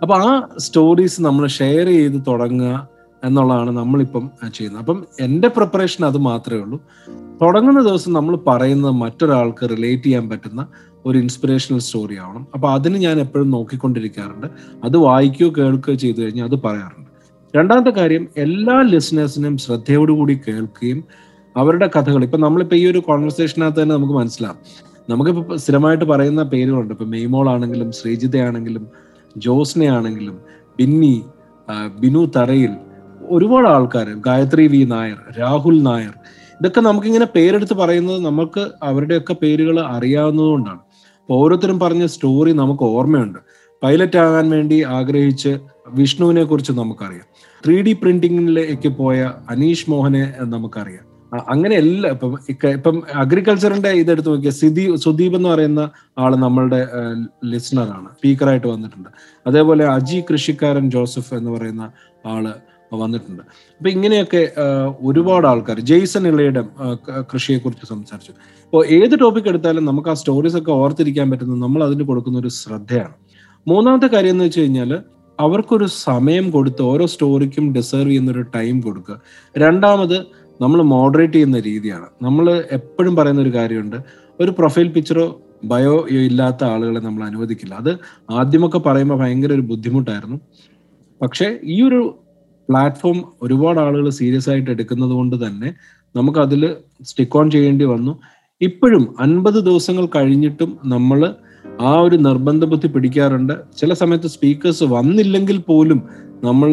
[0.01, 4.81] അപ്പൊ ആ സ്റ്റോറീസ് നമ്മൾ ഷെയർ ചെയ്ത് തുടങ്ങുക എന്നുള്ളതാണ് നമ്മളിപ്പം ചെയ്യുന്നത്.
[4.81, 6.81] അപ്പം എന്റെ പ്രിപ്പറേഷൻ അത് മാത്രമേ ഉള്ളൂ.
[7.41, 10.67] തുടങ്ങുന്ന ദിവസം നമ്മൾ പറയുന്നത് മറ്റൊരാൾക്ക് റിലേറ്റ് ചെയ്യാൻ പറ്റുന്ന
[11.05, 12.47] ഒരു ഇൻസ്പിറേഷണൽ സ്റ്റോറി ആവണം.
[12.53, 14.47] അപ്പോൾ അതിന് ഞാൻ എപ്പോഴും നോക്കിക്കൊണ്ടിരിക്കാറുണ്ട്.
[14.83, 17.09] അത് വായിക്കുകയോ കേൾക്കുകയോ ചെയ്തു കഴിഞ്ഞാൽ അത് പറയാറുണ്ട്.
[17.57, 21.03] രണ്ടാമത്തെ കാര്യം എല്ലാ ലിസണേഴ്സിനും ശ്രദ്ധയോടുകൂടി കേൾക്കുകയും
[21.57, 24.57] അവരുടെ കഥകൾ ഇപ്പം നമ്മളിപ്പോൾ ഈ ഒരു കോൺവെർസേഷനകത്ത് തന്നെ നമുക്ക് മനസ്സിലാവും.
[25.09, 26.93] നമുക്കിപ്പോൾ സ്ഥിരമായിട്ട് പറയുന്ന പേരുകളുണ്ട്.
[26.93, 28.87] ഇപ്പം മെയ്മോൾ ആണെങ്കിലും ശ്രീജിതയാണെങ്കിലും ആണെങ്കിലും
[29.37, 30.39] ജോസ്നെ ആണെങ്കിലും
[30.79, 31.23] ബിന്നി
[31.99, 32.69] ബിനു തറയിൽ
[33.29, 36.13] ഒരുപാട് ആൾക്കാർ ഗായത്രി വി നായർ രാഹുൽ നായർ
[36.61, 40.79] ഇതൊക്കെ നമുക്കിങ്ങനെ പേരെടുത്ത് പറയുന്നത് നമുക്ക് അവരുടെയൊക്കെ പേരുകൾ അറിയാവുന്നതുകൊണ്ടാണ്
[41.21, 43.39] അപ്പോൾ ഓരോരുത്തരും പറഞ്ഞ സ്റ്റോറി നമുക്ക് ഓർമ്മയുണ്ട്.
[43.83, 47.25] പൈലറ്റ് ആകാൻ വേണ്ടി ആഗ്രഹിച്ച് വിഷ്ണുവിനെ കുറിച്ച് നമുക്കറിയാം.
[47.65, 51.05] ത്രീ ഡി പ്രിന്റിങ്ങിലേക്ക് പോയ അനീഷ് മോഹനെ നമുക്കറിയാം.
[51.49, 56.87] അങ്ങനെ എല്ലാ ഇപ്പം ഇപ്പം അഗ്രികൾച്ചറിന്റെ ഇതെടുത്ത് നോക്കിയ സിദി സുദീപ് എന്ന് പറയുന്ന ആൾ നമ്മളുടെ
[57.45, 59.09] ലിസണറാണ് സ്പീക്കറായിട്ട് വന്നിട്ടുണ്ട്.
[59.47, 61.91] അതേപോലെ അജി കൃഷിക്കാരൻ ജോസഫ് എന്ന് പറയുന്ന
[62.25, 62.53] ആൾ
[63.01, 63.41] വന്നിട്ടുണ്ട്.
[63.77, 64.41] അപ്പൊ ഇങ്ങനെയൊക്കെ
[65.09, 66.61] ഒരുപാട് ആൾക്കാർ ജെയ്സൺ ഇളയുടെ
[67.33, 68.33] കൃഷിയെ കുറിച്ച് സംസാരിച്ചു.
[68.65, 73.15] അപ്പോൾ ഏത് ടോപ്പിക് എടുത്താലും നമുക്ക് ആ സ്റ്റോറീസ് ഒക്കെ ഓർത്തിരിക്കാൻ പറ്റുന്നത് നമ്മൾ അതിന് കൊടുക്കുന്ന ഒരു ശ്രദ്ധയാണ്.
[73.67, 74.91] മൂന്നാമത്തെ കാര്യം എന്ന് വെച്ച് കഴിഞ്ഞാൽ
[75.39, 79.15] അവർക്കൊരു സമയം കൊടുത്ത് ഓരോ സ്റ്റോറിക്കും ഡിസേർവ് ചെയ്യുന്ന ഒരു ടൈം കൊടുക്കുക.
[79.57, 80.17] രണ്ടാമത്
[80.61, 82.07] നമ്മൾ മോഡറേറ്റ് ചെയ്യുന്ന രീതിയാണ്.
[82.21, 83.97] നമ്മൾ എപ്പോഴും പറയുന്ന ഒരു കാര്യമുണ്ട്
[84.39, 85.25] ഒരു പ്രൊഫൈൽ പിക്ചറോ
[85.71, 87.73] ബയോ ഇല്ലാത്ത ആളുകളെ നമ്മൾ അനുവദിക്കില്ല.
[87.73, 87.91] അത്
[88.39, 90.37] ആദ്യമൊക്കെ പറയുമ്പോൾ ഭയങ്കര ഒരു ബുദ്ധിമുട്ടായിരുന്നു.
[91.21, 92.01] പക്ഷേ ഈ ഒരു
[92.69, 95.69] പ്ലാറ്റ്ഫോം ഒരുപാട് ആളുകൾ സീരിയസ് ആയിട്ട് എടുക്കുന്നത് കൊണ്ട് തന്നെ
[96.15, 98.13] നമുക്ക് അതിൽ സ്റ്റിക്ക് ഓൺ ചെയ്യേണ്ടി വന്നു.
[98.61, 101.33] ഇപ്പോഴും അൻപത് ദിവസങ്ങൾ കഴിഞ്ഞിട്ടും നമ്മൾ
[101.81, 103.53] ആ ഒരു നിർബന്ധ ബുദ്ധി പിടിക്കാറുണ്ട്.
[103.77, 106.01] ചില സമയത്ത് സ്പീക്കേഴ്സ് വന്നില്ലെങ്കിൽ പോലും
[106.43, 106.71] നമ്മൾ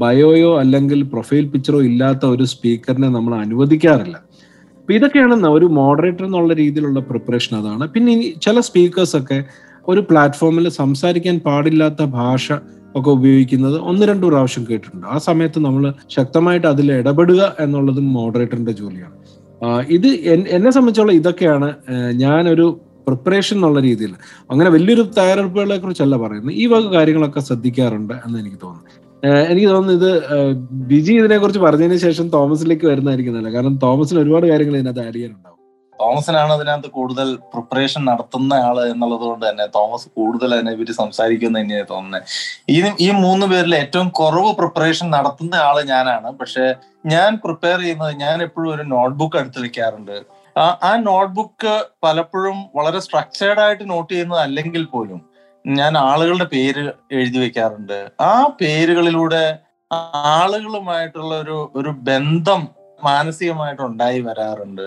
[0.00, 4.16] ബയോയോ അല്ലെങ്കിൽ പ്രൊഫൈൽ പിക്ചറോ ഇല്ലാത്ത ഒരു സ്പീക്കറിനെ നമ്മൾ അനുവദിക്കാറില്ല.
[4.80, 7.88] അപ്പൊ ഇതൊക്കെയാണ് ഒരു മോഡറേറ്റർ എന്നുള്ള രീതിയിലുള്ള പ്രിപ്പറേഷൻ അതാണ്.
[7.88, 9.44] പിന്നെ ചില സ്പീക്കേഴ്സൊക്കെ
[9.88, 12.52] ഒരു പ്ലാറ്റ്ഫോമിൽ സംസാരിക്കാൻ പാടില്ലാത്ത ഭാഷ
[12.98, 15.06] ഒക്കെ ഉപയോഗിക്കുന്നത് ഒന്ന് രണ്ട് പ്രാവശ്യം കേട്ടിട്ടുണ്ട്.
[15.14, 15.84] ആ സമയത്ത് നമ്മൾ
[16.16, 19.16] ശക്തമായിട്ട് അതിൽ ഇടപെടുക എന്നുള്ളതും മോഡറേറ്ററിന്റെ ജോലിയാണ്.
[19.96, 20.08] ഇത്
[20.56, 21.68] എന്നെ സംബന്ധിച്ചുള്ള ഇതൊക്കെയാണ്
[22.24, 22.66] ഞാനൊരു
[23.08, 24.12] പ്രിപ്പറേഷൻ എന്നുള്ള രീതിയിൽ
[24.50, 26.54] അങ്ങനെ വലിയൊരു തയ്യാറെടുപ്പുകളെ കുറിച്ചല്ല പറയുന്നത്.
[26.62, 28.88] ഈ വക കാര്യങ്ങളൊക്കെ ശ്രദ്ധിക്കാറുണ്ട് എന്ന് എനിക്ക് തോന്നുന്നു.
[29.52, 30.10] എനിക്ക് തോന്നുന്നു ഇത്
[30.90, 35.59] ബിജി ഇതിനെ കുറിച്ച് പറഞ്ഞതിന് ശേഷം തോമസിലേക്ക് വരുന്നതായിരിക്കുന്നില്ല കാരണം തോമസിന് ഒരുപാട് കാര്യങ്ങൾ ഇതിനകത്ത് ആഡ് ചെയ്യാനുണ്ടാവും.
[36.00, 41.88] തോമസിനാണ് അതിനകത്ത് കൂടുതൽ പ്രിപ്പറേഷൻ നടത്തുന്ന ആൾ എന്നുള്ളത് കൊണ്ട് തന്നെ തോമസ് കൂടുതൽ അതിനെ പറ്റി സംസാരിക്കുന്ന തന്നെയാണ്
[41.92, 42.26] തോന്നുന്നത്.
[42.74, 46.30] ഈ ഈ മൂന്ന് പേരിൽ ഏറ്റവും കുറവ് പ്രിപ്പറേഷൻ നടത്തുന്ന ആൾ ഞാനാണ്.
[46.40, 46.66] പക്ഷെ
[47.14, 50.16] ഞാൻ പ്രിപ്പയർ ചെയ്യുന്നത് ഞാൻ എപ്പോഴും ഒരു നോട്ട്ബുക്ക് എടുത്ത് വെക്കാറുണ്ട്.
[50.84, 51.74] ആ നോട്ട്ബുക്ക്
[52.04, 55.20] പലപ്പോഴും വളരെ സ്ട്രക്ചേർഡ് ആയിട്ട് നോട്ട് ചെയ്യുന്നത് അല്ലെങ്കിൽ പോലും
[55.64, 56.84] ഞാൻ ആളുകളുടെ പേര്
[57.16, 57.98] എഴുതി വെക്കാറുണ്ട്.
[58.28, 59.44] ആ പേരുകളിലൂടെ
[60.40, 62.60] ആളുകളുമായിട്ടുള്ള ഒരു ഒരു ബന്ധം
[63.04, 64.86] മാനസികമായിട്ട് ഉണ്ടായി വരാറുണ്ട്.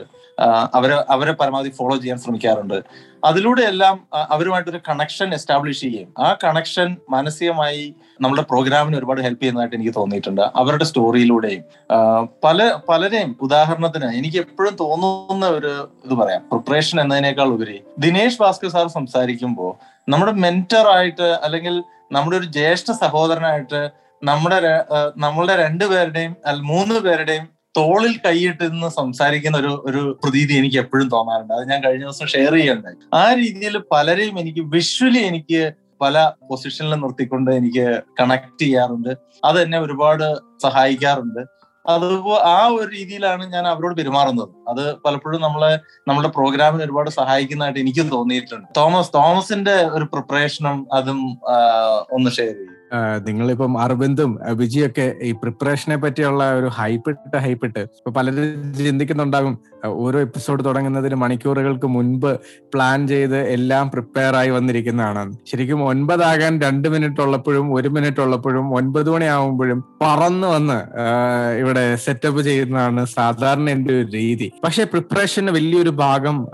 [0.75, 2.77] അവരെ അവരെ പരമാവധി ഫോളോ ചെയ്യാൻ ശ്രമിക്കാറുണ്ട്.
[3.23, 9.93] അതിലൂടെ എല്ലാം അവരുമായിട്ടൊരു കണക്ഷൻ എസ്റ്റാബ്ലിഷ് ചെയ്യുകയും ആ കണക്ഷൻ മാനസികമായി നമ്മുടെ പ്രോഗ്രാമിന് ഒരുപാട് ഹെൽപ്പ് ചെയ്യുന്നതായിട്ട് എനിക്ക്
[9.95, 10.41] തോന്നിയിട്ടുണ്ട്.
[10.55, 11.63] അവരുടെ സ്റ്റോറിയിലൂടെയും
[12.43, 18.87] പല പലരെയും ഉദാഹരണത്തിന് എനിക്ക് എപ്പോഴും തോന്നുന്ന ഒരു ഇത് പറയാം പ്രിപ്പറേഷൻ എന്നതിനേക്കാൾ ഉപരി ദിനേശ് ഭാസ്കർ സാർ
[18.87, 19.73] സംസാരിക്കുമ്പോൾ
[20.09, 23.89] നമ്മുടെ മെന്റർ ആയിട്ട് അല്ലെങ്കിൽ നമ്മുടെ ഒരു ജ്യേഷ്ഠ സഹോദരനായിട്ട്
[24.23, 24.57] നമ്മുടെ
[25.17, 31.53] നമ്മളുടെ രണ്ടുപേരുടെയും മൂന്ന് പേരുടെയും തോളിൽ കൈയിട്ട് നിന്ന് സംസാരിക്കുന്ന ഒരു ഒരു പ്രതീതി എനിക്ക് എപ്പോഴും തോന്നാറുണ്ട്.
[31.53, 37.51] അത് ഞാൻ കഴിഞ്ഞ ദിവസം ഷെയർ ചെയ്യുന്നുണ്ടായി ആ രീതിയിൽ പലരെയും എനിക്ക് വിഷ്വലി എനിക്ക് പല പൊസിഷനിൽ നിർത്തിക്കൊണ്ട്
[37.51, 39.11] എനിക്ക് കണക്ട് ചെയ്യാറുണ്ട്.
[39.45, 41.41] അത് എന്നെ ഒരുപാട് സഹായിക്കാറുണ്ട്.
[41.85, 44.49] അതുപോ ആ ഒരു രീതിയിലാണ് ഞാൻ അവരോട് പെരുമാറുന്നത്.
[44.69, 48.67] അത് പലപ്പോഴും നമ്മളെ നമ്മുടെ പ്രോഗ്രാമിന് ഒരുപാട് സഹായിക്കുന്നതായിട്ട് എനിക്ക് തോന്നിയിട്ടുണ്ട്.
[48.77, 51.19] തോമസ് തോമസിന്റെ ഒരു പ്രിപ്പറേഷനും അതും
[52.11, 52.82] ഒന്ന് ഷെയർ ചെയ്യും.
[53.19, 61.15] നിങ്ങളിപ്പം അറിവിന്ദും വിജിയൊക്കെ ഈ പ്രിപ്പറേഷനെ പറ്റിയുള്ള ഒരു ഹൈപ്പിട്ട് ഹൈപ്പിട്ട് ഇപ്പൊ പലരും ചിന്തിക്കുന്നുണ്ടാകും ഓരോ എപ്പിസോഡ് തുടങ്ങുന്നതിന്
[61.15, 62.39] മണിക്കൂറുകൾക്ക് മുൻപ്
[62.73, 65.37] പ്ലാൻ ചെയ്ത് എല്ലാം പ്രിപ്പയർ ആയി വന്നിരിക്കുന്നതാണ്.
[65.51, 70.81] ശരിക്കും ഒൻപതാകാൻ രണ്ട് മിനിറ്റ് ഉള്ളപ്പോഴും ഒരു മിനിറ്റ് ഉള്ളപ്പോഴും ഒൻപത് മണിയാവുമ്പോഴും പറന്ന് വന്ന്
[71.57, 74.51] ഇവിടെ സെറ്റപ്പ് ചെയ്യുന്നതാണ് സാധാരണ എന്റെ ഒരു രീതി.
[74.63, 76.47] പക്ഷെ പ്രിപ്പറേഷന് വലിയൊരു ഭാഗം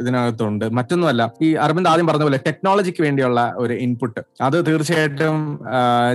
[0.00, 0.64] ഇതിനകത്തുണ്ട്.
[0.64, 5.55] മറ്റൊന്നുമല്ല ഈ അരവിന്ദ് ആദ്യം പറഞ്ഞ പോലെ ടെക്നോളജിക്ക് വേണ്ടിയുള്ള ഒരു ഇൻപുട്ട് അത് തീർച്ചയായിട്ടും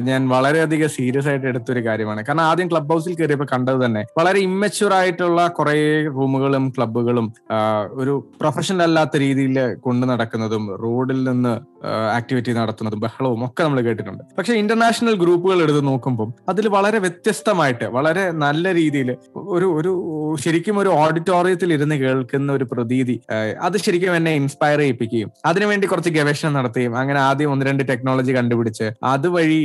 [0.10, 2.22] ഞാൻ വളരെയധികം സീരിയസ് ആയിട്ട് എടുത്തൊരു കാര്യമാണ്.
[2.28, 5.76] കാരണം ആദ്യം ക്ലബ് ഹൗസിൽ കയറിയപ്പോൾ കണ്ടത് തന്നെ വളരെ ഇമ്മച്യൂർ ആയിട്ടുള്ള കുറെ
[6.18, 7.28] റൂമുകളും ക്ലബുകളും
[8.02, 11.54] ഒരു പ്രൊഫഷണൽ അല്ലാത്ത രീതിയിൽ കൊണ്ടു നടക്കുന്നതും റോഡിൽ നിന്ന്
[12.18, 14.24] ആക്ടിവിറ്റി നടത്തുന്നതും ബഹളവും ഒക്കെ നമ്മൾ കേട്ടിട്ടുണ്ട്.
[14.38, 19.10] പക്ഷെ ഇന്റർനാഷണൽ ഗ്രൂപ്പുകൾ എടുത്ത് നോക്കുമ്പോൾ അതിൽ വളരെ വ്യത്യസ്തമായിട്ട് വളരെ നല്ല രീതിയിൽ
[19.56, 19.92] ഒരു ഒരു
[20.40, 23.16] ശരിക്കും ഒരു ഓഡിറ്റോറിയത്തിൽ ഇരുന്ന് കേൾക്കുന്ന ഒരു പ്രതീതി
[23.62, 28.88] അത് ശരിക്കും എന്നെ ഇൻസ്പയർ ചെയ്യിപ്പിക്കുകയും അതിനുവേണ്ടി കുറച്ച് ഗവേഷണം നടത്തുകയും അങ്ങനെ ആദ്യം ഒന്ന് രണ്ട് ടെക്നോളജി കണ്ടുപിടിച്ച്
[29.22, 29.62] അതുവഴി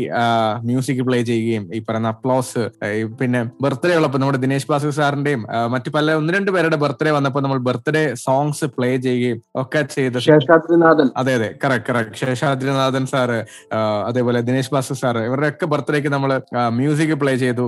[0.68, 2.62] മ്യൂസിക് പ്ലേ ചെയ്യുകയും ഈ പറയുന്ന അപ്ലോസ്
[3.20, 5.42] പിന്നെ ബർത്ത്ഡേ ഉള്ളപ്പോൾ നമ്മുടെ ദിനേശ് ബാസു സാറിന്റെയും
[5.74, 11.08] മറ്റു പല ഒന്ന് രണ്ട് പേരുടെ ബർത്ത്ഡേ വന്നപ്പോൾ നമ്മൾ ബർത്ത്ഡേ സോങ്സ് പ്ലേ ചെയ്യുകയും ഒക്കെ ചെയ്ത് ശേഷാദ്രിനാഥൻ.
[11.20, 11.48] അതെ അതെ.
[11.62, 13.38] കറക്റ്റ് കറക്റ്റ് ശേഷാദ്രിനാഥൻ സാറ്
[14.08, 16.30] അതേപോലെ ദിനേശ് ബാസു സാറ് ഇവരുടെ ഒക്കെ ബർത്ത്ഡേക്ക് നമ്മൾ
[16.78, 17.66] മ്യൂസിക് പ്ലേ ചെയ്തു.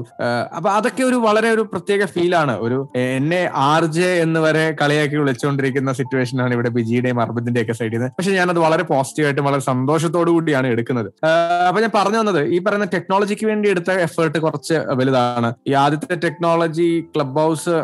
[0.59, 2.79] അപ്പൊ അതൊക്കെ ഒരു വളരെ ഒരു പ്രത്യേക ഫീലാണ് ഒരു
[3.17, 8.11] എന്നെ ആർ ജെ എന്ന് വരെ കളിയാക്കി വിളിച്ചുകൊണ്ടിരിക്കുന്ന സിറ്റുവേഷൻ ആണ് ഇവിടെ ബിജിയുടെയും അർബിന്റെയും ഒക്കെ സൈഡിൽ നിന്ന്
[8.19, 11.09] പക്ഷെ ഞാനത് വളരെ പോസിറ്റീവായിട്ട് വളരെ സന്തോഷത്തോടു കൂടിയാണ് എടുക്കുന്നത്.
[11.29, 15.55] ആഹ് അപ്പൊ ഞാൻ പറഞ്ഞു വന്നത് ഈ പറയുന്ന ടെക്നോളജിക്ക് വേണ്ടി എടുത്ത എഫേർട്ട് കുറച്ച് വലുതാണ്.
[15.69, 17.75] ഈ ആദ്യത്തെ ടെക്നോളജി ക്ലബ് ഹൗസ്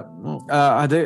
[0.81, 0.97] അത്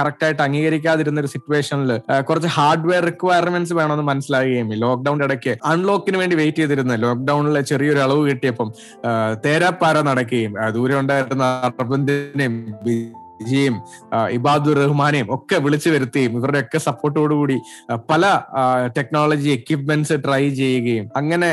[0.00, 6.58] കറക്റ്റ് ആയിട്ട് അംഗീകരിക്കാതിരുന്ന ഒരു സിറ്റുവേഷനിൽ കുറച്ച് ഹാർഡ്വെയർ റിക്വയർമെന്റ്സ് വേണമെന്ന് മനസ്സിലാകുകയും ലോക്ക്ഡൌണിന്റെ ഇടയ്ക്ക് അൺലോക്കിന് വേണ്ടി വെയിറ്റ്
[6.58, 8.72] ചെയ്തിരുന്ന ലോക്ക്ഡൌണിൽ ചെറിയൊരു അളവ് കിട്ടിയപ്പം
[9.44, 11.44] തേരാപ്പാര നടക്കുകയും ദൂരെ ഉണ്ടായിരുന്ന
[11.80, 12.56] അർബന്ദിനെയും
[13.40, 13.76] വിജയും
[14.30, 17.56] ഇബാദുർ റഹ്മാനെയും ഒക്കെ വിളിച്ചു വരുത്തുകയും ഇവരുടെ ഒക്കെ സപ്പോർട്ടോടുകൂടി
[18.10, 18.24] പല
[18.96, 21.50] ടെക്നോളജി എക്യുപ്മെന്റ്സ് ട്രൈ ചെയ്യുകയും അങ്ങനെ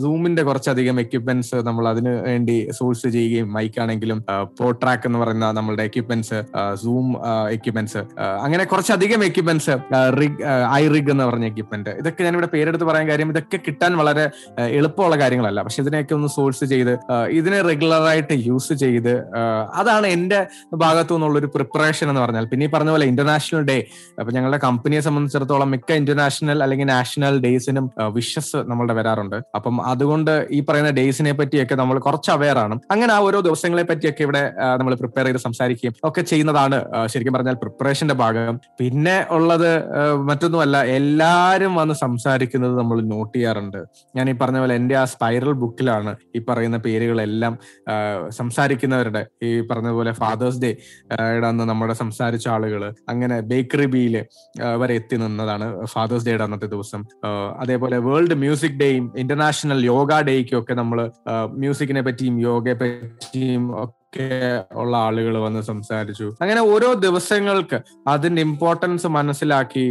[0.00, 4.24] സൂമിന്റെ കുറച്ചധികം എക്യുപ്മെന്റ്സ് നമ്മൾ അതിന് വേണ്ടി സോഴ്സ് ചെയ്യുകയും മൈക്കാണെങ്കിലും
[4.58, 6.40] പോട്രാക്ക് എന്ന് പറയുന്ന നമ്മളുടെ എക്യുപ്മെന്റ്സ്
[6.74, 7.06] സൂം
[7.50, 8.02] എക്യുപ്മെന്റ്സ്
[8.44, 9.76] അങ്ങനെ കുറച്ചധികം എക്യുപ്മെന്റ്സ്
[10.20, 14.24] റിഗ് ഐ റിഗ് എന്ന് പറഞ്ഞ എക്യുപ്മെന്റ് ഇതൊക്കെ ഞാൻ ഇവിടെ പേരെടുത്ത് പറയാൻ കാര്യം ഇതൊക്കെ കിട്ടാൻ വളരെ
[14.70, 15.60] എളുപ്പമുള്ള കാര്യങ്ങളല്ല.
[15.62, 16.92] പക്ഷെ ഇതിനെയൊക്കെ ഒന്ന് സോഴ്സ് ചെയ്ത്
[17.30, 19.14] ഇതിനെ റെഗുലറായിട്ട് യൂസ് ചെയ്ത്
[19.74, 20.40] അതാണ് എന്റെ
[20.76, 23.78] ഭാഗത്തു നിന്നുള്ള ഒരു പ്രിപ്പറേഷൻ എന്ന് പറഞ്ഞാൽ പിന്നെ ഈ പറഞ്ഞ പോലെ ഇന്റർനാഷണൽ ഡേ
[24.18, 29.36] അപ്പൊ ഞങ്ങളുടെ കമ്പനിയെ സംബന്ധിച്ചിടത്തോളം മിക്ക ഇന്റർനാഷണൽ അല്ലെങ്കിൽ നാഷണൽ ഡേയ്സിനും വിഷസ് നമ്മളുടെ വരാറുണ്ട്.
[29.58, 32.74] അപ്പം അതുകൊണ്ട് ഈ പറയുന്ന ഡേയ്സിനെ പറ്റിയൊക്കെ നമ്മൾ കുറച്ച് അവെയർ ആണ്.
[32.92, 34.42] അങ്ങനെ ആ ഓരോ ദിവസങ്ങളെ പറ്റിയൊക്കെ ഇവിടെ
[34.80, 36.78] നമ്മൾ പ്രിപ്പയർ ചെയ്ത് സംസാരിക്കുകയും ഒക്കെ ചെയ്യുന്നതാണ്
[37.12, 38.58] ശരിക്കും പറഞ്ഞാൽ പ്രിപ്പറേഷന്റെ ഭാഗം.
[38.80, 39.70] പിന്നെ ഉള്ളത്
[40.30, 43.80] മറ്റൊന്നുമല്ല എല്ലാവരും വന്ന് സംസാരിക്കുന്നത് നമ്മൾ നോട്ട് ചെയ്യാറുണ്ട്.
[44.16, 47.52] ഞാൻ ഈ പറഞ്ഞ പോലെ എന്റെ ആ സ്പൈറൽ ബുക്കിലാണ് ഈ പറയുന്ന പേരുകളെല്ലാം
[48.40, 49.22] സംസാരിക്കുന്നവരുടെ.
[49.46, 50.70] ഈ പറഞ്ഞ പോലെ ഫാദേഴ്സ് ഡേ
[51.18, 54.24] അന്ന് നമ്മുടെ സംസാരിച്ച ആളുകൾ അങ്ങനെ ബേക്കറി ബിയിൽ
[54.76, 57.04] വരെ എത്തി നിന്നതാണ് ഫാദേഴ്സ് ഡേയുടെ അന്നത്തെ ദിവസം.
[57.58, 61.10] അതേപോലെ വേൾഡ് മ്യൂസിക് ഡേയും ഇന്റർനാഷണൽ യോഗ ഡേയ്ക്കും ഒക്കെ നമ്മൾ
[61.48, 63.64] മ്യൂസിക്കിനെ പറ്റിയും യോഗയെ പറ്റിയും
[64.12, 66.26] ഒക്കെ ഉള്ള ആളുകൾ വന്ന് സംസാരിച്ചു.
[66.42, 67.78] അങ്ങനെ ഓരോ ദിവസങ്ങൾക്ക്
[68.12, 69.84] അതിന്റെ ഇമ്പോർട്ടൻസ് മനസ്സിലാക്കി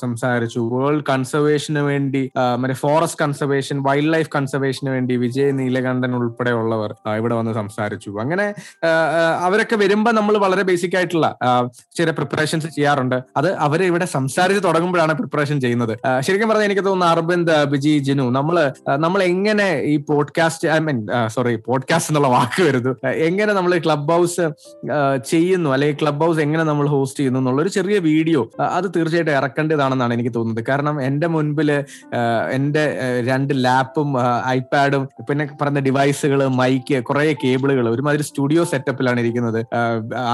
[0.00, 0.60] സംസാരിച്ചു.
[0.72, 2.22] വേൾഡ് കൺസർവേഷന് വേണ്ടി
[2.60, 8.10] മറ്റേ ഫോറസ്റ്റ് കൺസർവേഷൻ വൈൽഡ് ലൈഫ് കൺസർവേഷന് വേണ്ടി വിജയ് നീലകണ്ഠൻ ഉൾപ്പെടെയുള്ളവർ ഇവിടെ വന്ന് സംസാരിച്ചു.
[8.24, 8.46] അങ്ങനെ
[9.46, 11.28] അവരൊക്കെ വരുമ്പോൾ നമ്മൾ വളരെ ബേസിക് ആയിട്ടുള്ള
[11.98, 13.16] ചില പ്രിപ്പറേഷൻസ് ചെയ്യാറുണ്ട്.
[13.36, 15.94] അത് അവരെ ഇവിടെ സംസാരിച്ച് തുടങ്ങുമ്പോഴാണ് പ്രിപ്പറേഷൻ ചെയ്യുന്നത്.
[16.26, 18.58] ശരിക്കും പറഞ്ഞാൽ എനിക്ക് തോന്നുന്നു അരവിന്ദ് ബിജി ജിനു നമ്മൾ
[19.06, 21.00] നമ്മൾ എങ്ങനെ ഈ podcast I mean
[21.36, 22.94] sorry podcast എന്നുള്ള വാക്ക് വരുന്നു.
[23.36, 24.44] എങ്ങനെ നമ്മൾ ക്ലബ് ഹൗസ്
[25.30, 25.68] ചെയ്യുന്നു?
[25.74, 28.40] അല്ലെങ്കിൽ ക്ലബ് ഹൗസ് എങ്ങനെ നമ്മൾ ഹോസ്റ്റ് ചെയ്യുന്നു എന്നുള്ള ഒരു ചെറിയ വീഡിയോ
[28.76, 30.62] അത് തീർച്ചയായിട്ടും ഇറക്കേണ്ടതാണെന്നാണ് എനിക്ക് തോന്നുന്നത്.
[30.68, 31.70] കാരണം എന്റെ മുൻപിൽ
[32.56, 32.84] എന്റെ
[33.28, 34.08] രണ്ട് ലാപ്പും
[34.54, 39.60] ഐപാഡും പിന്നെ പറഞ്ഞ ഡിവൈസുകൾ മൈക്ക് കുറെ കേബിളുകൾ ഒരുമാതിരി സ്റ്റുഡിയോ സെറ്റപ്പിലാണ് ഇരിക്കുന്നത്.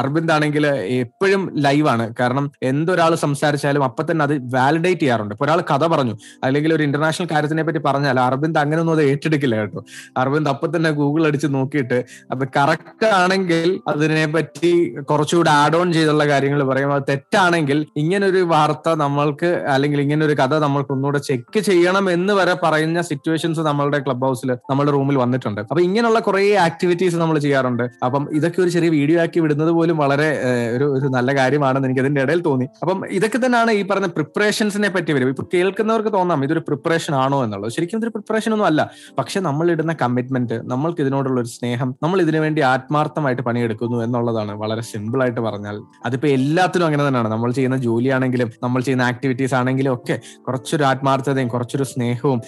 [0.00, 0.66] അർബിന്ദ് ആണെങ്കിൽ
[1.00, 5.34] എപ്പോഴും ലൈവാണ് കാരണം എന്തൊരാൾ സംസാരിച്ചാലും അപ്പൊ തന്നെ അത് വാലിഡേറ്റ് ചെയ്യാറുണ്ട്.
[5.36, 6.16] ഇപ്പൊ ഒരാൾ കഥ പറഞ്ഞു.
[6.46, 9.82] അല്ലെങ്കിൽ ഒരു ഇന്റർനാഷണൽ കാര്യത്തിനെ പറ്റി പറഞ്ഞാൽ അരവിന്ദ് അങ്ങനെയൊന്നും അത് ഏറ്റെടുക്കില്ല കേട്ടോ.
[10.22, 11.98] അരവിന്ദ് അപ്പൊ തന്നെ ഗൂഗിൾ അടിച്ച് നോക്കിയിട്ട്
[12.32, 16.92] അത് കറക്റ്റ് ആണെങ്കിൽ അതിനെ പറ്റി കുറച്ചുകൂടി ആഡ് ഓൺ ചെയ്തുള്ള കാര്യങ്ങൾ പറയും.
[16.92, 22.54] അത് തെറ്റാണെങ്കിൽ ഇങ്ങനൊരു വാർത്ത നമ്മൾക്ക് അല്ലെങ്കിൽ ഇങ്ങനെ ഒരു കഥ നമ്മൾക്ക് ഒന്നുകൂടെ ചെക്ക് ചെയ്യണം എന്ന് വരെ
[22.54, 25.60] പറയുന്ന സിറ്റുവേഷൻസ് നമ്മളുടെ ക്ലബ് ഹൗസിൽ നമ്മുടെ റൂമിൽ വന്നിട്ടുണ്ട്.
[25.60, 27.82] അപ്പൊ ഇങ്ങനെയുള്ള കുറെ ആക്ടിവിറ്റീസ് നമ്മൾ ചെയ്യാറുണ്ട്.
[28.04, 30.28] അപ്പം ഇതൊക്കെ ഒരു ചെറിയ വീഡിയോ ആക്കി വിടുന്നത് പോലും വളരെ
[30.76, 32.66] ഒരു ഒരു നല്ല കാര്യമാണെന്ന് എനിക്ക് അതിന്റെ ഇടയിൽ തോന്നി.
[32.82, 35.28] അപ്പം ഇതൊക്കെ തന്നെയാണ് ഈ പറഞ്ഞ പ്രിപ്പറേഷൻസിനെ പറ്റി വരും.
[35.28, 37.72] ഇപ്പൊ കേൾക്കുന്നവർക്ക് തോന്നാം ഇതൊരു പ്രിപ്പറേഷൻ ആണോ എന്നുള്ളത്?
[37.72, 38.90] ശരിക്കും ഇതൊരു പ്രിപ്പറേഷൻ ഒന്നും അല്ല.
[39.18, 44.82] പക്ഷെ നമ്മൾ ഇടുന്ന കമ്മിറ്റ്മെന്റ് നമ്മൾക്ക് ഇതിനോടുള്ള ഒരു സ്നേഹം നമ്മൾ ഇതിനു വേണ്ടി ആത്മാർത്ഥമായിട്ട് പണിയെടുക്കുന്നു എന്നുള്ളതാണ് വളരെ
[44.90, 45.76] സിമ്പിൾ ആയിട്ട് പറഞ്ഞാൽ.
[46.06, 47.28] അതിപ്പോ എല്ലാത്തിനും അങ്ങനെ തന്നെയാണ്.
[47.28, 52.40] നമ്മൾ ചെയ്യുന്ന ജോലിയാണെങ്കിലും നമ്മൾ ചെയ്യുന്ന ആക്ടിവിറ്റീസ് ആണെങ്കിലും ഒക്കെ കുറച്ചൊരു ആത്മാർത്ഥതയും കുറച്ചൊരു സ്നേഹവും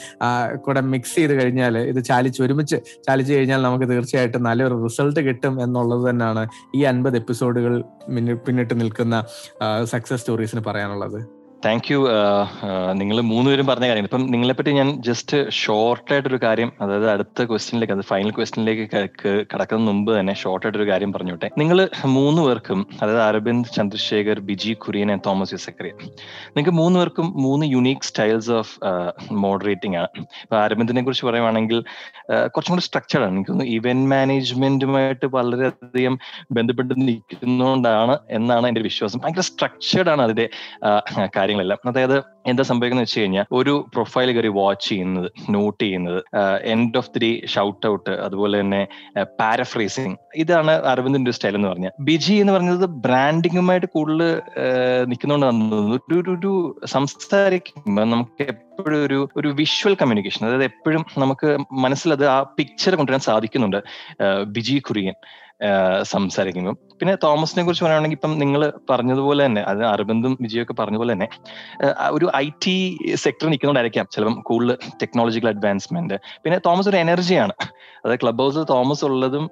[0.57, 2.77] കൂടെ മിക്സ് ചെയ്ത് കഴിഞ്ഞാൽ ഇത് ചാലിച്ച് ഒരുമിച്ച്
[3.07, 6.45] ചാലിച്ച് കഴിഞ്ഞാൽ നമുക്ക് തീർച്ചയായിട്ടും നല്ലൊരു റിസൾട്ട് കിട്ടും എന്നുള്ളത് തന്നെയാണ്
[6.77, 7.85] ഈ അൻപത് എപ്പിസോഡുകൾ
[8.47, 9.25] പിന്നിട്ട് നിൽക്കുന്ന
[9.85, 11.44] സക്സസ് സ്റ്റോറീസിന് പറയാനുള്ളത്.
[11.65, 11.99] താങ്ക് യു
[13.01, 14.07] നിങ്ങൾ മൂന്നുപേരും പറഞ്ഞ കാര്യം.
[14.09, 18.85] ഇപ്പം നിങ്ങളെ പറ്റി ഞാൻ ജസ്റ്റ് ഷോർട്ടായിട്ടൊരു കാര്യം അതായത് അടുത്ത ക്വസ്റ്റ്യനിലേക്ക് അത് ഫൈനൽ ക്വസ്റ്റ്യനിലേക്ക്
[19.53, 21.79] കടക്കുന്ന മുമ്പ് തന്നെ ഷോർട്ടായിട്ടൊരു കാര്യം പറഞ്ഞോട്ടെ നിങ്ങൾ
[22.17, 25.93] മൂന്ന് പേർക്കും അതായത് അരവിന്ദ് ചന്ദ്രശേഖർ ബിജി കുര്യൻ ആൻഡ് തോമസ് യുസക്കറി
[26.57, 28.75] നിങ്ങൾക്ക് മൂന്ന് പേർക്കും മൂന്ന് യുണീക് സ്റ്റൈൽസ് ഓഫ്
[29.45, 30.11] മോഡറേറ്റിംഗ് ആണ്.
[30.45, 31.79] ഇപ്പൊ അരവിന്ദിനെ കുറിച്ച് പറയുവാണെങ്കിൽ
[32.35, 33.35] ആഹ് കുറച്ചും കൂടി സ്ട്രക്ചർഡ് ആണ്.
[33.37, 36.17] എനിക്കൊന്ന് ഇവന്റ് മാനേജ്മെന്റുമായിട്ട് വളരെയധികം
[36.59, 39.19] ബന്ധപ്പെട്ട് നിൽക്കുന്നതുകൊണ്ടാണ് എന്നാണ് എന്റെ വിശ്വാസം.
[39.25, 40.47] ഭയങ്കര സ്ട്രക്ചർഡ് ആണ് അതിന്റെ
[40.91, 41.81] ആഹ് കാര്യങ്ങളെല്ലാം.
[41.87, 46.19] അതായത് എന്താ സംഭവിക്കുന്നത് വെച്ച് കഴിഞ്ഞാൽ ഒരു പ്രൊഫൈൽ കയറി വാച്ച് ചെയ്യുന്നത് നോട്ട് ചെയ്യുന്നത്
[46.65, 48.83] end of the shout out അതുപോലെ തന്നെ
[49.41, 51.93] പാരഫ്രേസിങ് ഇതാണ് അരവിന്ദിന്റെ ഒരു സ്റ്റൈൽ എന്ന് പറഞ്ഞാൽ.
[52.01, 54.23] ബിജി എന്ന് പറഞ്ഞത് ബ്രാൻഡിങ്ങുമായിട്ട് കൂടുതൽ
[55.09, 56.53] നിൽക്കുന്നതുകൊണ്ടാണ് തോന്നുന്നു ഒരു ഒരു
[56.87, 63.81] സംസാരിക്കുമ്പോൾ നമുക്ക് എപ്പോഴും ഒരു ഒരു വിഷ്വൽ കമ്മ്യൂണിക്കേഷൻ അതായത് എപ്പോഴും നമുക്ക് മനസ്സിലത് ആ പിക്ചർ കൊണ്ടുവരാൻ സാധിക്കുന്നുണ്ട്
[64.47, 65.17] ബിജി കുര്യൻ
[66.03, 71.29] സംസാരിക്കുമ്പോൾ പിന്നെ തോമസിനെ കുറിച്ച് പറയുകയാണെങ്കിൽ ഇപ്പം നിങ്ങൾ പറഞ്ഞതുപോലെ തന്നെ അത് അരബന്ധും വിജയൊക്കെ പറഞ്ഞതുപോലെ തന്നെ
[72.11, 72.75] ഒരു ഐ ടി
[73.15, 77.55] സെക്ടറിൽ നിൽക്കുന്നതുകൊണ്ടായിരിക്കാം ചിലപ്പം കൂടുതൽ ടെക്നോളജിക്കൽ അഡ്വാൻസ്മെന്റ് പിന്നെ തോമസ് ഒരു എനർജിയാണ്.
[78.05, 79.45] അതായത് ക്ലബ് ഹൗസിൽ തോമസ് ഉള്ളതും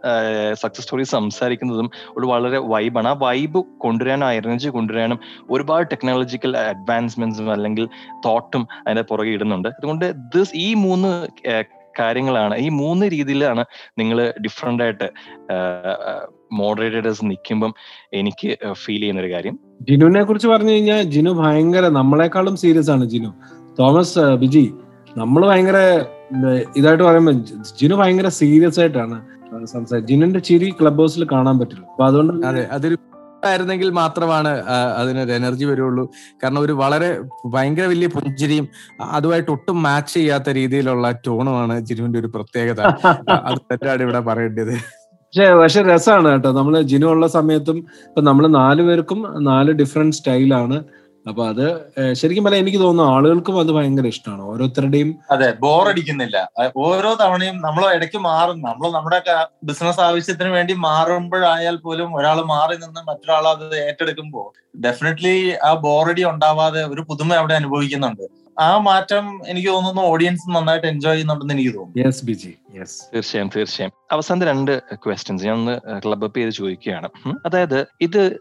[0.63, 5.21] സക്സസ് സ്റ്റോറി സംസാരിക്കുന്നതും ഒരു വളരെ വൈബാണ് ആ വൈബ് കൊണ്ടുവരാനും ആ എനർജി കൊണ്ടുവരാനും
[5.51, 7.87] ഒരുപാട് ടെക്നോളജിക്കൽ അഡ്വാൻസ്മെന്റ്സും അല്ലെങ്കിൽ
[8.27, 9.69] തോട്ടും അതിന്റെ പുറകെ ഇടുന്നുണ്ട്.
[9.69, 11.11] അതുകൊണ്ട് ദിസ് ഈ മൂന്ന്
[12.01, 13.63] കാര്യങ്ങളാണ് ഈ മൂന്ന് രീതിയിലാണ്
[13.99, 15.09] നിങ്ങൾ ഡിഫറെന്റ് ആയിട്ട്
[16.53, 17.75] മോഡറേറ്റേഴ്സ് നിൽക്കുമ്പം
[18.15, 19.59] എനിക്ക് ഫീൽ ചെയ്യുന്ന ഒരു കാര്യം.
[19.91, 23.31] ജിനുവിനെ കുറിച്ച് പറഞ്ഞു കഴിഞ്ഞാൽ ജിനു ഭയങ്കര നമ്മളെക്കാളും സീരിയസ് ആണ് ജിനു.
[23.79, 24.65] തോമസ് ബിജി
[25.17, 25.79] നമ്മൾ ഭയങ്കര
[26.77, 27.33] ഇതായിട്ട് പറയുമ്പോൾ
[27.81, 29.17] ജിനു ഭയങ്കര സീരിയസ് ആയിട്ടാണ്
[29.73, 30.09] സംസാരിച്ചത്.
[30.11, 32.97] ജിനുവിന്റെ ചിരി ക്ലബ് ഹൗസിൽ കാണാൻ പറ്റുള്ളൂ അപ്പൊ അതുകൊണ്ട് അതെ അതൊരു
[33.49, 34.51] ആയിരുന്നെങ്കിൽ മാത്രമാണ്
[35.01, 36.05] അതിനൊരു എനർജി വരുള്ളൂ.
[36.43, 37.09] കാരണം ഒരു വളരെ
[37.55, 38.67] ഭയങ്കര വലിയ പുഞ്ചിരിയും
[39.17, 42.81] അതുമായിട്ട് ഒട്ടും മാച്ച് ചെയ്യാത്ത രീതിയിലുള്ള ടോണുമാണ് ജിനുവിന്റെ ഒരു പ്രത്യേകത.
[43.49, 44.75] അത് തെറ്റാണ് ഇവിടെ പറയേണ്ടത്.
[45.35, 46.51] പക്ഷെ പക്ഷെ രസമാണ് കേട്ടോ.
[46.53, 47.77] നമ്മൾ ജിനു ഉള്ള സമയത്തും
[48.09, 50.77] ഇപ്പൊ നമ്മൾ നാല് പേർക്കും നാല് ഡിഫറെന്റ് സ്റ്റൈലാണ്
[51.27, 51.63] അപ്പൊ അത്
[52.13, 56.37] ശരിക്കും പറഞ്ഞാൽ എനിക്ക് തോന്നുന്നു ആളുകൾക്കും അത് ഭയങ്കര ഇഷ്ടമാണ് ഓരോരുത്തരുടെയും അതെ ബോറടിക്കുന്നില്ല
[56.85, 58.59] ഓരോ തവണയും നമ്മൾ ഇടയ്ക്ക് മാറും.
[58.63, 59.19] നമ്മൾ നമ്മുടെ
[59.65, 64.47] ബിസിനസ് ആവശ്യത്തിന് വേണ്ടി മാറുമ്പോഴായാൽ പോലും ഒരാൾ മാറി നിന്ന് മറ്റൊരാൾ അത് ഏറ്റെടുക്കുമ്പോൾ
[64.87, 65.37] ഡെഫിനറ്റ്ലി
[65.69, 68.25] ആ ബോറടി ഉണ്ടാവാതെ ഒരു പുതുമ അവിടെ അനുഭവിക്കുന്നുണ്ട്.
[68.59, 72.07] ആ മാറ്റം എനിക്ക് തോന്നുന്നു ഓഡിയൻസ് നന്നായിട്ട് എൻജോയ് ചെയ്യുന്നുണ്ടെന്ന് എനിക്ക് തോന്നുന്നു.
[72.07, 72.59] യെസ് ബിജി.
[72.79, 73.93] യെസ് തീർച്ചയായും തീർച്ചയായും.
[74.13, 77.11] അവസാനത്തെ രണ്ട് ക്വസ്റ്റ്യൻസ് ഞാൻ ഒന്ന് ക്ലബ് അപ്പ് ചെയ്ത് ചോദിക്കുകയാണ്.
[77.47, 78.41] അതായത് ഇത്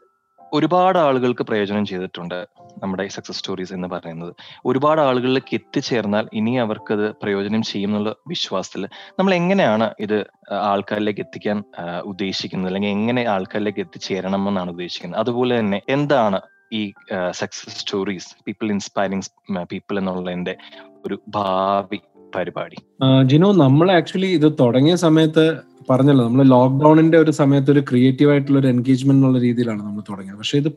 [0.54, 2.48] ഒരുപാട് ആളുകൾക്ക് പ്രയോജനം ചെയ്തിട്ടുണ്ട്
[2.84, 4.36] നമ്മുടെ ഈ സക്സസ് സ്റ്റോറീസ് എന്ന് പറയുന്നത്.
[4.66, 8.88] ഒരുപാട് ആളുകളിലേക്ക് എത്തിച്ചേർന്നാൽ ഇനി അവർക്കത് പ്രയോജനം ചെയ്യും എന്നുള്ള വിശ്വാസത്തിൽ
[9.20, 11.64] നമ്മൾ എങ്ങനെയാണ് ഇത് ആൾക്കാരിലേക്ക് എത്തിക്കാൻ
[12.06, 12.70] ഉദ്ദേശിക്കുന്നത്?
[12.70, 15.20] അല്ലെങ്കിൽ എങ്ങനെ ആൾക്കാരിലേക്ക് എത്തിച്ചേരണം എന്നാണ് ഉദ്ദേശിക്കുന്നത്?
[15.20, 16.42] അതുപോലെ തന്നെ എന്താണ്
[16.74, 16.92] ഈ
[17.32, 20.56] success stories people inspiring people എന്നുള്ളതിന്റെ
[21.06, 22.00] ഒരു ഭാവി
[22.36, 22.78] പരിപാടി.
[23.26, 25.58] ജിനോ നമ്മൾ ആക്ച്വലി ഇത് തുടങ്ങിയ സമയത്ത്
[25.90, 30.38] പറഞ്ഞല്ലോ നമ്മൾ ലോക്ക്ഡൌണിന്റെ ഒരു സമയത്ത് ഒരു ക്രിയേറ്റീവ് ആയിട്ടുള്ള ഒരു എൻഗേജ്മെന്റ് എന്നുള്ള രീതിയിലാണ് നമ്മൾ തുടങ്ങിയത്.
[30.38, 30.70] പക്ഷെ ഇത്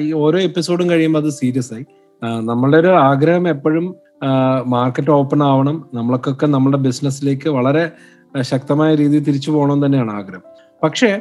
[0.00, 1.86] ഈ ഓരോ എപ്പിസോഡും കഴിയുമ്പോൾ അത് സീരിയസ് ആയി.
[2.22, 3.94] നമ്മളുടെ ഒരു ആഗ്രഹം എപ്പോഴും
[4.66, 7.92] മാർക്കറ്റ് ഓപ്പൺ ആവണം നമ്മൾക്കൊക്കെ നമ്മുടെ ബിസിനസ്സിലേക്ക് വളരെ
[8.40, 10.42] ശക്തമായ രീതിയിൽ തിരിച്ചു പോകണം തന്നെയാണ് ആഗ്രഹം.
[10.82, 11.20] പക്ഷേ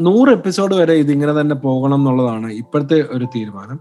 [0.00, 3.78] നൂറ് എപ്പിസോഡ് വരെ ഇതിങ്ങനെ തന്നെ പോകണം എന്നുള്ളതാണ് ഇപ്പോഴത്തെ ഒരു തീരുമാനം.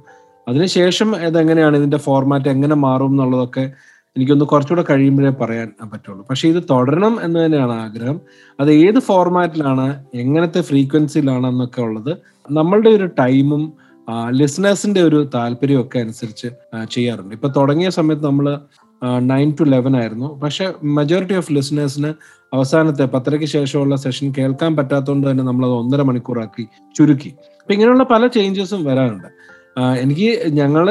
[0.48, 3.72] അതിനുശേഷം ഇതെങ്ങനെയാണ് ഇതിന്റെ ഫോർമാറ്റ് എങ്ങനെ മാറും എന്നുള്ളതൊക്കെ
[4.16, 6.26] എനിക്കൊന്ന് കുറച്ചുകൂടെ കഴിയുമ്പോഴേ പറയാൻ പറ്റുള്ളൂ.
[6.30, 8.22] പക്ഷെ ഇത് തുടരണം എന്ന് തന്നെയാണ് ആഗ്രഹം.
[8.60, 12.18] അത് ഏത് ഫോർമാറ്റിലാണ് എങ്ങനത്തെ ഫ്രീക്വൻസിയിലാണ് എന്നൊക്കെ ഉള്ളത്
[12.52, 13.74] നമ്മളുടെ ഒരു ടൈമും
[14.30, 16.48] ലിസണേഴ്സിന്റെ ഒരു താല്പര്യമൊക്കെ അനുസരിച്ച്
[16.92, 17.36] ചെയ്യാറുണ്ട്.
[17.36, 18.60] ഇപ്പൊ തുടങ്ങിയ സമയത്ത് നമ്മൾ
[19.04, 20.40] നയൻ ടു ലെവൻ ആയിരുന്നു.
[20.44, 20.66] പക്ഷെ
[20.98, 22.12] മെജോറിറ്റി ഓഫ് ലിസണേഴ്സിന്
[22.54, 26.64] അവസാനത്തെ പത്തരയ്ക്ക് ശേഷമുള്ള സെഷൻ കേൾക്കാൻ പറ്റാത്തതുകൊണ്ട് തന്നെ നമ്മൾ അത് ഒന്നര മണിക്കൂറാക്കി
[26.98, 27.32] ചുരുക്കി.
[27.62, 29.28] അപ്പൊ ഇങ്ങനെയുള്ള പല ചേഞ്ചസും വരാറുണ്ട്.
[30.04, 30.30] എനിക്ക്
[30.60, 30.86] ഞങ്ങൾ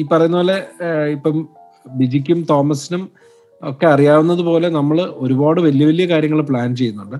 [0.00, 0.56] ഈ പറയുന്ന പോലെ
[1.16, 1.36] ഇപ്പം
[2.00, 3.02] ബിജിക്കും തോമസിനും
[3.62, 7.16] ഒക്കെ അറിയാവുന്നത് പോലെ നമ്മൾ ഒരുപാട് വലിയ വലിയ കാര്യങ്ങൾ പ്ലാൻ ചെയ്യുന്നുണ്ട്.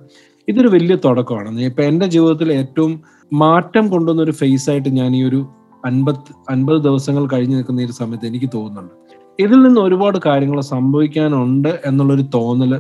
[0.48, 1.61] ഇതൊരു വലിയ തുടക്കമാണ്.
[1.61, 2.92] ഇപ്പൊ എന്റെ ജീവിതത്തിൽ ഏറ്റവും
[3.32, 5.40] മാറ്റം കൊണ്ടുവന്ന ഒരു ഫേസ് ആയിട്ട് ഞാൻ ഈ ഒരു
[5.84, 8.94] അൻപത് അൻപത് ദിവസങ്ങൾ കഴിഞ്ഞു നിൽക്കുന്ന ഈ ഒരു സമയത്ത് എനിക്ക് തോന്നുന്നുണ്ട്.
[9.41, 12.72] ഇതിൽ നിന്ന് ഒരുപാട് കാര്യങ്ങൾ സംഭവിക്കാനുണ്ട് എന്നുള്ളൊരു തോന്നൽ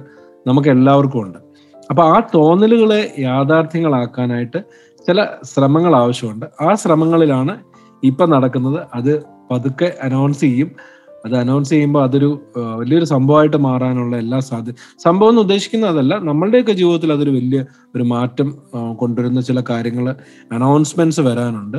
[0.46, 1.38] നമുക്ക് എല്ലാവർക്കും ഉണ്ട്.
[1.90, 4.60] അപ്പൊ ആ തോന്നലുകളെ യാഥാർത്ഥ്യങ്ങളാക്കാനായിട്ട്
[5.06, 6.46] ചില ശ്രമങ്ങൾ ആവശ്യമുണ്ട്.
[6.62, 7.54] ആ ശ്രമങ്ങളിലാണ്
[8.02, 8.80] ഇപ്പൊ നടക്കുന്നത്.
[8.94, 9.12] അത്
[9.50, 10.70] പതുക്കെ അനൗൺസ് ചെയ്യും.
[11.24, 12.28] അത് അനൗൺസ് ചെയ്യുമ്പോൾ അതൊരു
[12.76, 17.60] വലിയൊരു സംഭവമായിട്ട് മാറാനുള്ള എല്ലാ സാധ്യത സംഭവം എന്ന് ഉദ്ദേശിക്കുന്നതല്ല നമ്മളുടെയൊക്കെ ജീവിതത്തിൽ അതൊരു വലിയ
[17.96, 18.48] ഒരു മാറ്റം
[18.96, 20.06] കൊണ്ടുവരുന്ന ചില കാര്യങ്ങൾ
[20.52, 21.78] അനൗൺസ്മെന്റ്സ് വരാനുണ്ട്.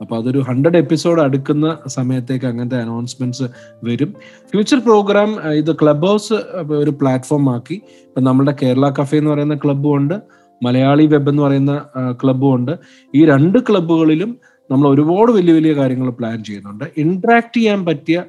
[0.00, 3.42] അപ്പൊ അതൊരു ഹൺഡ്രഡ് എപ്പിസോഡ് അടുക്കുന്ന സമയത്തേക്ക് അങ്ങനത്തെ അനൗൺസ്മെന്റ്സ്
[3.84, 4.14] വരും.
[4.50, 6.32] ഫ്യൂച്ചർ പ്രോഗ്രാം ഇത് ക്ലബ് ഹൗസ്
[6.72, 7.74] ഒരു പ്ലാറ്റ്ഫോം ആക്കി.
[7.74, 10.14] ഇപ്പൊ നമ്മുടെ കേരള കഫേ എന്ന് പറയുന്ന ക്ലബ്ബും ഉണ്ട്.
[10.62, 11.84] മലയാളി വെബ് എന്ന് പറയുന്ന
[12.24, 12.72] ക്ലബ്ബും ഉണ്ട്.
[13.14, 14.36] ഈ രണ്ട് ക്ലബ്ബുകളിലും
[14.70, 16.84] നമ്മൾ ഒരുപാട് വലിയ വലിയ കാര്യങ്ങൾ പ്ലാൻ ചെയ്യുന്നുണ്ട്.
[16.96, 18.24] ഇന്ററാക്ട് ചെയ്യാൻ പറ്റിയ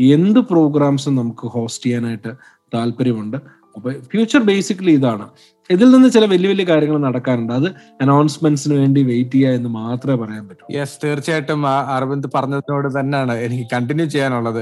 [0.00, 2.32] എന്ത് പ്രോഗ്രാംസും നമുക്ക് ഹോസ്റ്റ് ചെയ്യാനായിട്ട്
[2.74, 3.36] താല്പര്യമുണ്ട്.
[3.76, 5.28] അപ്പൊ ഫ്യൂച്ചർ ബേസിക്കലി ഇതാണ്.
[5.74, 7.52] ഇതിൽ നിന്ന് ചില വലിയ വലിയ കാര്യങ്ങൾ നടക്കാറുണ്ട്.
[7.58, 7.68] അത്
[8.02, 11.62] അനൗൺസ്മെന്റ്സിന് വേണ്ടി വെയിറ്റ് ചെയ്യുക എന്ന് മാത്രമേ പറയാൻ പറ്റൂ യെസ് തീർച്ചയായിട്ടും
[11.94, 14.60] അരവിന്ദ് പറഞ്ഞതിനോട് തന്നെയാണ് എനിക്ക് കണ്ടിന്യൂ ചെയ്യാനുള്ളത്.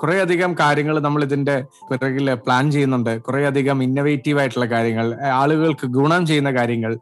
[0.00, 1.56] കുറെ അധികം കാര്യങ്ങൾ നമ്മൾ ഇതിന്റെ
[1.90, 3.12] പിറകിൽ പ്ലാൻ ചെയ്യുന്നുണ്ട്.
[3.26, 5.06] കുറെ അധികം ഇന്നവേറ്റീവ് ആയിട്ടുള്ള കാര്യങ്ങൾ
[5.40, 6.94] ആളുകൾക്ക് ഗുണം ചെയ്യുന്ന കാര്യങ്ങൾ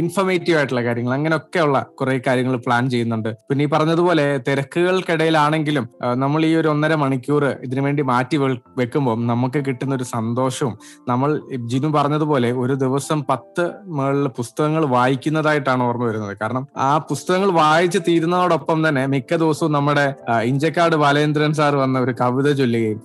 [0.00, 3.30] ഇൻഫർമേറ്റീവ് ആയിട്ടുള്ള കാര്യങ്ങൾ അങ്ങനെയൊക്കെയുള്ള കുറെ കാര്യങ്ങൾ പ്ലാൻ ചെയ്യുന്നുണ്ട്.
[3.50, 5.86] പിന്നെ ഈ പറഞ്ഞതുപോലെ തിരക്കുകൾക്കിടയിലാണെങ്കിലും
[6.24, 8.36] നമ്മൾ ഈ ഒരു ഒന്നര മണിക്കൂർ ഇതിനു വേണ്ടി മാറ്റി
[8.80, 10.74] വെക്കുമ്പോൾ നമുക്ക് കിട്ടുന്ന ഒരു സന്തോഷവും
[11.08, 11.30] നമ്മൾ
[11.72, 13.64] ജിനു പറഞ്ഞതുപോലെ ഒരു ദിവസം പത്ത്
[13.96, 16.34] മുകളിൽ പുസ്തകങ്ങൾ വായിക്കുന്നതായിട്ടാണ് ഓർമ്മ വരുന്നത്.
[16.42, 20.06] കാരണം ആ പുസ്തകങ്ങൾ വായിച്ച് തീരുന്നതോടൊപ്പം തന്നെ മിക്ക ദിവസവും നമ്മുടെ
[20.42, 23.00] ഇഞ്ചക്കാട് ബാലേന്ദ്രൻ സാർ വന്ന ഒരു കവിത ചൊല്ലുകയും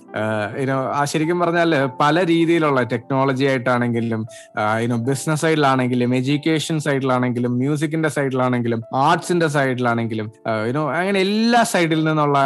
[0.98, 1.70] ആ ശരിക്കും പറഞ്ഞാൽ
[2.00, 4.20] പല രീതിയിലുള്ള ടെക്നോളജി ആയിട്ടാണെങ്കിലും
[4.84, 10.28] ഇനോ ബിസിനസ് സൈഡിലാണെങ്കിലും എഡ്യൂക്കേഷൻ സൈഡിലാണെങ്കിലും മ്യൂസിക്കിന്റെ സൈഡിലാണെങ്കിലും ആർട്സിന്റെ സൈഡിലാണെങ്കിലും
[10.70, 12.38] ഇനോ അങ്ങനെ എല്ലാ സൈഡിൽ നിന്നുള്ള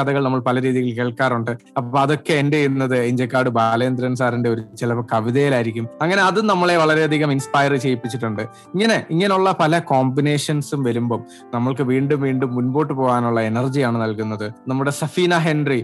[0.00, 1.52] കഥകൾ നമ്മൾ പല രീതിയിൽ കേൾക്കാറുണ്ട്.
[1.78, 5.86] അപ്പൊ അതൊക്കെ എന്റെ ചെയ്യുന്നത് ഇഞ്ചക്കാട് ബാലേന്ദ്രൻ സാറിന്റെ ഒരു ചിലപ്പോൾ കവിതയിലായിരിക്കും.
[6.02, 8.42] അങ്ങനെ അത് നമ്മളെ വളരെയധികം ഇൻസ്പയർ ചെയ്യിപ്പിച്ചിട്ടുണ്ട്.
[8.74, 11.20] ഇങ്ങനെ ഇങ്ങനെയുള്ള പല കോമ്പിനേഷൻസും വരുമ്പം
[11.54, 14.44] നമ്മൾക്ക് വീണ്ടും വീണ്ടും മുൻപോട്ട് പോകാനുള്ള എനർജിയാണ് നൽകുന്നത്.
[14.68, 15.78] നമ്മുടെ സഫീന ഹെൻറി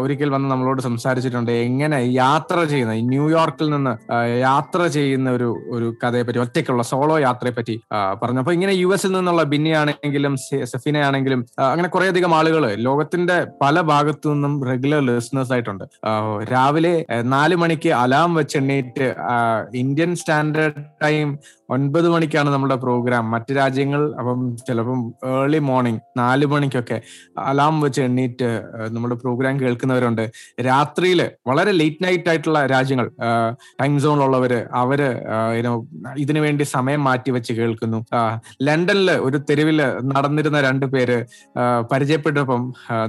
[0.00, 3.92] ഒരിക്കൽ വന്ന് നമ്മളോട് സംസാരിച്ചിട്ടുണ്ട് എങ്ങനെ യാത്ര ചെയ്യുന്ന ന്യൂയോർക്കിൽ നിന്ന്
[4.40, 7.76] യാത്ര ചെയ്യുന്ന ഒരു ഒരു കഥയെ പറ്റി ഒറ്റയ്ക്കുള്ള സോളോ യാത്രയെ പറ്റി
[8.22, 8.38] പറഞ്ഞു.
[8.38, 10.34] അപ്പൊ ഇങ്ങനെ യു എസിൽ നിന്നുള്ള ബിന്നി ആണെങ്കിലും
[10.64, 15.84] സഫീന ആണെങ്കിലും ആ, അങ്ങനെ കുറെ അധികം ആളുകൾ ലോകത്തിന്റെ പല ഭാഗത്തു നിന്നും റെഗുലർ ലിസണേഴ്സ് ആയിട്ടുണ്ട്.
[16.52, 16.94] രാവിലെ
[17.26, 18.58] നാല് മണിക്ക് അലാം വെച്ച്
[19.74, 21.28] ഇന്ത്യൻ സ്റ്റാൻഡ് സ്റ്റാൻഡേർഡ് ടൈം
[21.74, 26.98] ഒൻപത് മണിക്കാണ് നമ്മുടെ പ്രോഗ്രാം മറ്റു രാജ്യങ്ങൾ അപ്പം ചിലപ്പം ഏർലി മോർണിംഗ് നാല് മണിക്കൊക്കെ
[27.38, 28.48] അലാം വെച്ച് എണ്ണീറ്റ്
[28.94, 30.24] നമ്മുടെ പ്രോഗ്രാം കേൾക്കുന്നവരുണ്ട്.
[30.68, 33.08] രാത്രിയിൽ വളരെ ലേറ്റ് നൈറ്റ് ആയിട്ടുള്ള രാജ്യങ്ങൾ
[33.80, 35.00] ടൈം സോണിലുള്ളവര് അവർ
[36.24, 38.00] ഇതിനു വേണ്ടി സമയം മാറ്റി വെച്ച് കേൾക്കുന്നു.
[38.68, 39.82] ലണ്ടനിൽ ഒരു തെരുവിൽ
[40.14, 41.18] നടന്നിരുന്ന രണ്ടു പേര്
[41.92, 42.62] പരിചയപ്പെട്ടപ്പം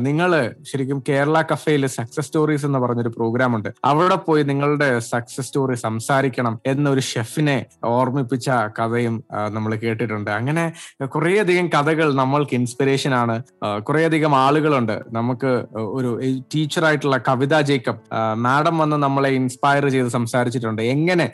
[0.07, 0.31] നിങ്ങൾ
[0.71, 3.69] ശരിക്കും കേരള കഫയിൽ സക്സസ് സ്റ്റോറീസ് എന്ന് പറഞ്ഞൊരു പ്രോഗ്രാം ഉണ്ട്.
[3.91, 10.31] അവിടെ പോയി നിങ്ങളുടെ സക്സസ് സ്റ്റോറി സംസാരിക്കണം എന്നൊരു ഷെഫിനെ ഓർമ്മിപ്പിച്ച കഥയും നമ്മൾ കേട്ടിട്ടുണ്ട്.
[10.31, 10.73] അങ്ങനെ
[11.05, 13.35] കുറേയധികം കഥകൾ നമ്മൾക്ക് ഇൻസ്പിറേഷൻ ആണ്.
[13.79, 15.03] കുറേയധികം ആളുകളുണ്ട്.
[15.11, 16.09] നമുക്ക് ഒരു
[16.55, 18.01] ടീച്ചറായിട്ടുള്ള കവിത ജേക്കബ്
[18.37, 20.81] മാഡം വന്ന് നമ്മളെ ഇൻസ്പയർ ചെയ്ത് സംസാരിച്ചിട്ടുണ്ട്.
[20.81, 21.27] എങ്ങനെ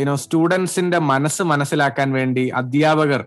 [0.00, 3.24] യുനോ സ്റ്റുഡൻസിന്റെ മനസ്സ് മനസ്സിലാക്കാൻ വേണ്ടി അധ്യാപകർ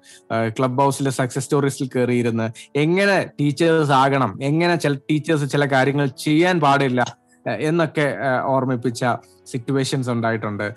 [0.60, 7.01] ക്ലബ് ഹൗസിലെ സക്സസ് സ്റ്റോറീസിൽ കയറിയിരുന്ന് എങ്ങനെ ടീച്ചേഴ്സ് ആകണം എങ്ങനെ ചില ടീച്ചേഴ്സ് ചില കാര്യങ്ങൾ ചെയ്യാൻ പാടില്ല
[7.47, 9.05] എന്നൊക്കെ ഓർമ്മിപ്പിച്ച
[9.47, 10.73] സിറ്റുവേഷൻസ് ഉണ്ടായിട്ടുണ്ട്.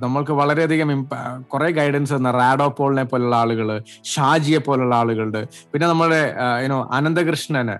[0.00, 1.08] നമ്മൾക്ക് വളരെയധികം
[1.48, 7.76] കുറെ ഗൈഡൻസ് തന്ന റാഡോ പോളിനെ പോലുള്ള ആളുകൾ ഷാജിയെ പോലുള്ള ആളുകളുണ്ട് പിന്നെ നമ്മുടെ യുനോ അനന്തകൃഷ്ണന്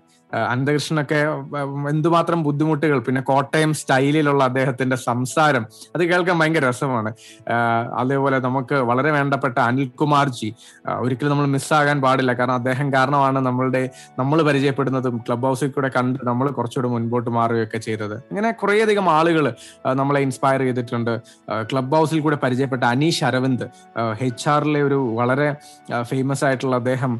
[0.50, 1.18] അനന്തകൃഷ്ണനൊക്കെ
[1.90, 5.64] എന്തുമാത്രം ബുദ്ധിമുട്ടുകൾ പിന്നെ കോട്ടയം സ്റ്റൈലിലുള്ള അദ്ദേഹത്തിന്റെ സംസാരം
[5.94, 7.10] അത് കേൾക്കാൻ ഭയങ്കര രസമാണ്.
[8.00, 10.50] അതേപോലെ നമുക്ക് വളരെ വേണ്ടപ്പെട്ട അനിൽകുമാർജി
[11.04, 12.32] ഒരിക്കലും നമ്മൾ മിസ്സാകാൻ പാടില്ല.
[12.32, 13.82] കാരണം അദ്ദേഹം കാരണമാണ് നമ്മളുടെ
[14.18, 18.16] നമ്മൾ പരിചയപ്പെടുന്നതും ക്ലബ് ഹൗസിൽ കൂടെ കണ്ട് നമ്മൾ കുറച്ചുകൂടെ മുൻപോട്ട് മാറുകയൊക്കെ ചെയ്തത്.
[18.30, 19.46] അങ്ങനെ കുറേയധികം ആളുകൾ
[20.00, 21.14] നമ്മളെ ഇൻസ്പയർ ചെയ്തിട്ടുണ്ട്.
[21.72, 23.68] ക്ലബ് ഹൗസിൽ കൂടെ പരിചയപ്പെട്ട അനീഷ് അരവിന്ദ്
[24.28, 25.48] എച്ച് ആറിലെ ഒരു വളരെ
[26.10, 27.12] ഫേമസ് ആയിട്ടുള്ള അദ്ദേഹം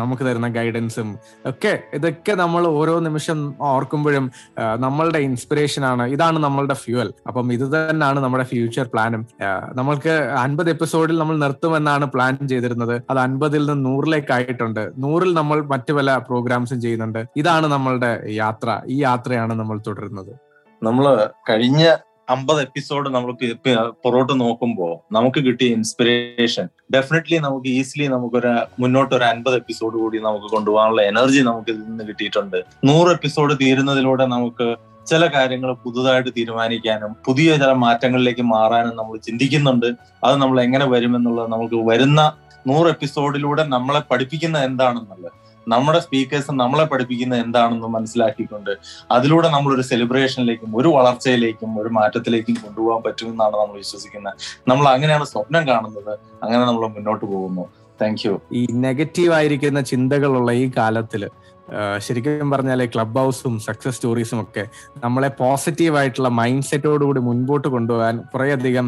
[0.00, 1.08] നമുക്ക് തരുന്ന ഗൈഡൻസും
[1.50, 4.30] ഒക്കെ ഇതൊക്കെ നമ്മൾ ഓരോ നിമിഷം ഓർക്കുമ്പോഴും
[4.76, 6.02] നമ്മളുടെ ഇൻസ്പിറേഷൻ ആണ്.
[6.02, 9.26] ഇതാണ് നമ്മളുടെ ഫ്യൂവൽ അപ്പം ഇത് തന്നെയാണ് നമ്മുടെ ഫ്യൂച്ചർ പ്ലാനും
[9.74, 13.02] നമ്മൾക്ക് അൻപത് എപ്പിസോഡിൽ നമ്മൾ നിർത്തുമെന്നാണ് പ്ലാൻ ചെയ്തിരുന്നത്.
[13.10, 17.24] അത് അൻപതിൽ നിന്ന് നൂറിലേക്ക് ആയിട്ടുണ്ട് നൂറിൽ നമ്മൾ മറ്റു പല പ്രോഗ്രാംസും ചെയ്യുന്നുണ്ട്.
[17.36, 18.80] ഇതാണ് നമ്മളുടെ യാത്ര.
[18.86, 20.32] ഈ യാത്രയാണ് നമ്മൾ തുടരുന്നത്.
[20.82, 21.94] നമ്മൾ കഴിഞ്ഞ
[22.30, 23.32] അമ്പത് എപ്പിസോഡ് നമ്മൾ
[24.04, 30.44] പുറകോട്ട് നോക്കുമ്പോൾ നമുക്ക് കിട്ടിയ ഇൻസ്പിറേഷൻ ഡെഫിനറ്റ്ലി നമുക്ക് ഈസിലി നമുക്കൊരു മുന്നോട്ട് ഒരു അൻപത് എപ്പിസോഡ് കൂടി നമുക്ക്
[30.44, 32.64] കൊണ്ടുപോകാനുള്ള എനർജി നമുക്ക് ഇതിൽ നിന്ന് കിട്ടിയിട്ടുണ്ട്.
[32.84, 34.76] നൂറ് എപ്പിസോഡ് തീരുന്നതിലൂടെ നമുക്ക്
[35.06, 39.86] ചില കാര്യങ്ങൾ പുതുതായിട്ട് തീരുമാനിക്കാനും പുതിയ ചില മാറ്റങ്ങളിലേക്ക് മാറാനും നമ്മൾ ചിന്തിക്കുന്നുണ്ട്.
[40.24, 42.32] അത് നമ്മൾ എങ്ങനെ വരുമെന്നുള്ളത് നമുക്ക് വരുന്ന
[42.66, 45.47] നൂറ് എപ്പിസോഡിലൂടെ നമ്മളെ പഠിപ്പിക്കുന്ന എന്താണെന്നുള്ളത്.
[45.68, 48.72] നമ്മുടെ സ്പീക്കേഴ്സ് നമ്മളെ പഠിപ്പിക്കുന്ന എന്താണെന്ന് മനസ്സിലാക്കിക്കൊണ്ട്
[49.16, 54.38] അതിലൂടെ നമ്മൾ ഒരു സെലിബ്രേഷനിലേക്കും ഒരു വളർച്ചയിലേക്കും ഒരു മാറ്റത്തിലേക്കും കൊണ്ടുപോകാൻ പറ്റുമെന്നാണ് നമ്മൾ വിശ്വസിക്കുന്നത്.
[54.68, 56.14] നമ്മൾ അങ്ങനെയാണ് സ്വപ്നം കാണുന്നത്.
[56.42, 57.66] അങ്ങനെ നമ്മൾ മുന്നോട്ട് പോകുന്നു.
[58.02, 61.22] താങ്ക് യു ഈ നെഗറ്റീവ് ആയിരിക്കുന്ന ചിന്തകളുള്ള ഈ കാലത്തിൽ
[62.04, 64.62] ശരിക്കും പറഞ്ഞാൽ ക്ലബ് ഹൗസും സക്സസ് സ്റ്റോറീസും ഒക്കെ
[65.04, 68.86] നമ്മളെ പോസിറ്റീവ് ആയിട്ടുള്ള മൈൻഡ് സെറ്റോടുകൂടി മുൻപോട്ട് കൊണ്ടുപോകാൻ കുറേയധികം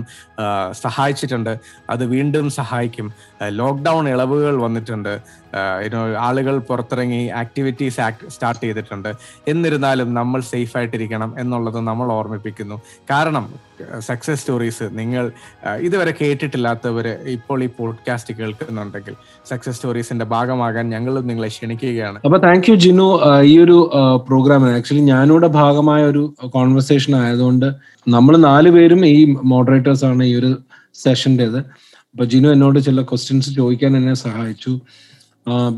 [0.85, 1.53] സഹായിച്ചിട്ടുണ്ട്.
[1.91, 3.09] അത് വീണ്ടും സഹായിക്കും.
[3.61, 5.13] ലോക്ക്ഡൗൺ ഇളവുകൾ വന്നിട്ടുണ്ട്.
[6.27, 8.01] ആളുകൾ പുറത്തിറങ്ങി ആക്ടിവിറ്റീസ്
[8.35, 9.11] സ്റ്റാർട്ട് ചെയ്തിട്ടുണ്ട്.
[9.49, 12.79] എന്നിരുന്നാലും നമ്മൾ സേഫ് ആയിട്ടിരിക്കണം എന്നുള്ളത് നമ്മൾ ഓർമ്മിപ്പിക്കുന്നു.
[13.11, 13.47] കാരണം
[14.09, 15.25] സക്സസ് സ്റ്റോറീസ് നിങ്ങൾ
[15.81, 19.15] ഇതുവരെ കേട്ടിട്ടില്ലാത്തവർ ഇപ്പോൾ ഈ പോഡ്കാസ്റ്റ് കേൾക്കുന്നുണ്ടെങ്കിൽ
[19.51, 22.19] സക്സസ് സ്റ്റോറീസിന്റെ ഭാഗമാകാൻ ഞങ്ങളും നിങ്ങളെ ക്ഷണിക്കുകയാണ്.
[22.25, 23.09] അപ്പൊ താങ്ക് യു ജിനു.
[23.53, 23.77] ഈ ഒരു
[24.29, 27.69] പ്രോഗ്രാം ആക്ച്വലി ഞാനിവിടെ ഭാഗമായ ഒരു കോൺവെർസേഷൻ ആയതുകൊണ്ട്
[28.09, 29.19] നമ്മൾ നാലുപേരും ഈ
[29.53, 30.51] മോഡറേറ്റേഴ്സ് ആണ് ഈ ഒരു
[31.05, 31.59] സെഷന്റെത്
[32.13, 34.73] അപ്പൊ ജിനു എന്നോട് ചില ക്വസ്റ്റ്യൻസ് ചോദിക്കാൻ എന്നെ സഹായിച്ചു.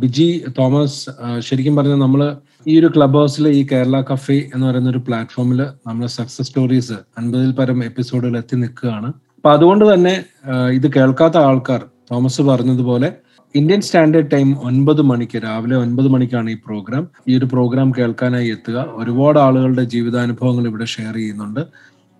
[0.01, 2.37] ബിജി തോമസ് ശരിക്കും പറഞ്ഞാൽ നമ്മൾ
[2.67, 7.53] ഈ ഒരു ക്ലബ് ഹൗസിൽ ഈ കേരള കഫേ എന്ന് പറയുന്ന ഒരു പ്ലാറ്റ്ഫോമിൽ നമ്മൾ സക്സസ് സ്റ്റോറീസ് അൻപതിൽ
[7.53, 9.07] പരം എപ്പിസോഡുകൾ എത്തി നിൽക്കുകയാണ്.
[9.07, 10.25] അപ്പൊ അതുകൊണ്ട് തന്നെ
[10.73, 13.13] ഇത് കേൾക്കാത്ത ആൾക്കാർ തോമസ് പറഞ്ഞതുപോലെ
[13.55, 18.87] ഇന്ത്യൻ സ്റ്റാൻഡേർഡ് ടൈം ഒൻപത് മണിക്ക് രാവിലെ ഒൻപത് മണിക്കാണ് ഈ പ്രോഗ്രാം ഈ ഒരു പ്രോഗ്രാം കേൾക്കാനായി എത്തുക.
[18.93, 21.61] ഒരുപാട് ആളുകളുടെ ജീവിതാനുഭവങ്ങൾ ഇവിടെ ഷെയർ ചെയ്യുന്നുണ്ട്.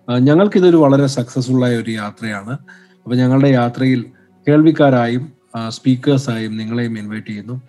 [0.07, 2.53] ഞങ്ങൾക്കിതൊരു വളരെ സക്സസ്ഫുൾ ആയ ഒരു യാത്രയാണ്.
[3.03, 4.05] അപ്പൊ ഞങ്ങളുടെ യാത്രയിൽ
[4.47, 7.61] കേൾവിക്കാരായും സ്പീക്കേഴ്സായും നിങ്ങളെയും ഇൻവൈറ്റ് ചെയ്യുന്നു.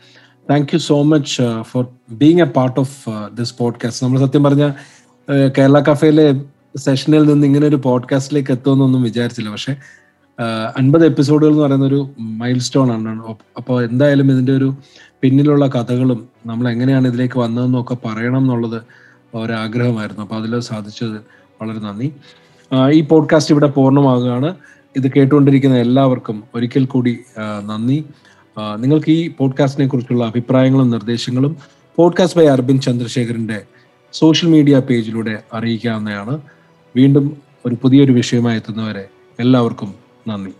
[0.51, 4.73] Thank you so much for being a part of this podcast നമ്മൾ സത്യം പറഞ്ഞ
[5.59, 6.27] കേരള കഫേയിലെ
[6.77, 9.51] സെഷനിൽ നിന്ന് ഇങ്ങനെ ഒരു പോഡ്കാസ്റ്റിലേക്ക് എത്തുമെന്നൊന്നും വിചാരിച്ചില്ല.
[9.51, 9.77] പക്ഷെ
[10.79, 14.75] അൻപത് എപ്പിസോഡുകൾ എന്ന് പറയുന്ന ഒരു മൈൽ സ്റ്റോൺ ആണ് അപ്പോൾ എന്തായാലും ഇതിന്റെ ഒരു
[15.23, 18.83] പിന്നിലുള്ള കഥകളും നമ്മൾ എങ്ങനെയാണ് ഇതിലേക്ക് വന്നതെന്നും ഒക്കെ പറയണം എന്നുള്ളത്
[19.35, 20.23] ഒരാഗ്രഹമായിരുന്നു.
[20.23, 21.17] അപ്പോൾ അതിൽ സാധിച്ചത്
[21.63, 22.13] വളരെ നന്ദി.
[22.93, 24.55] ഈ പോഡ്കാസ്റ്റ് ഇവിടെ പൂർണമാകുകയാണ്
[24.97, 27.19] ഇത് കേട്ടുകൊണ്ടിരിക്കുന്ന എല്ലാവർക്കും ഒരിക്കൽ കൂടി
[27.67, 28.05] നന്ദി.
[28.79, 31.57] നിങ്ങൾക്ക് ഈ പോഡ്കാസ്റ്റിനെ കുറിച്ചുള്ള അഭിപ്രായങ്ങളും നിർദ്ദേശങ്ങളും
[31.97, 33.63] പോഡ്കാസ്റ്റ് ബൈ അരവിന്ദ് ചന്ദ്രശേഖരന്റെ
[34.13, 36.41] സോഷ്യൽ മീഡിയ പേജിലൂടെ അറിയിക്കാവുന്നതാണ്.
[36.97, 37.37] വീണ്ടും
[37.67, 39.09] ഒരു പുതിയൊരു വിഷയമായി എത്തുന്നവരെ
[39.41, 39.95] എല്ലാവർക്കും
[40.29, 40.53] നന്ദി.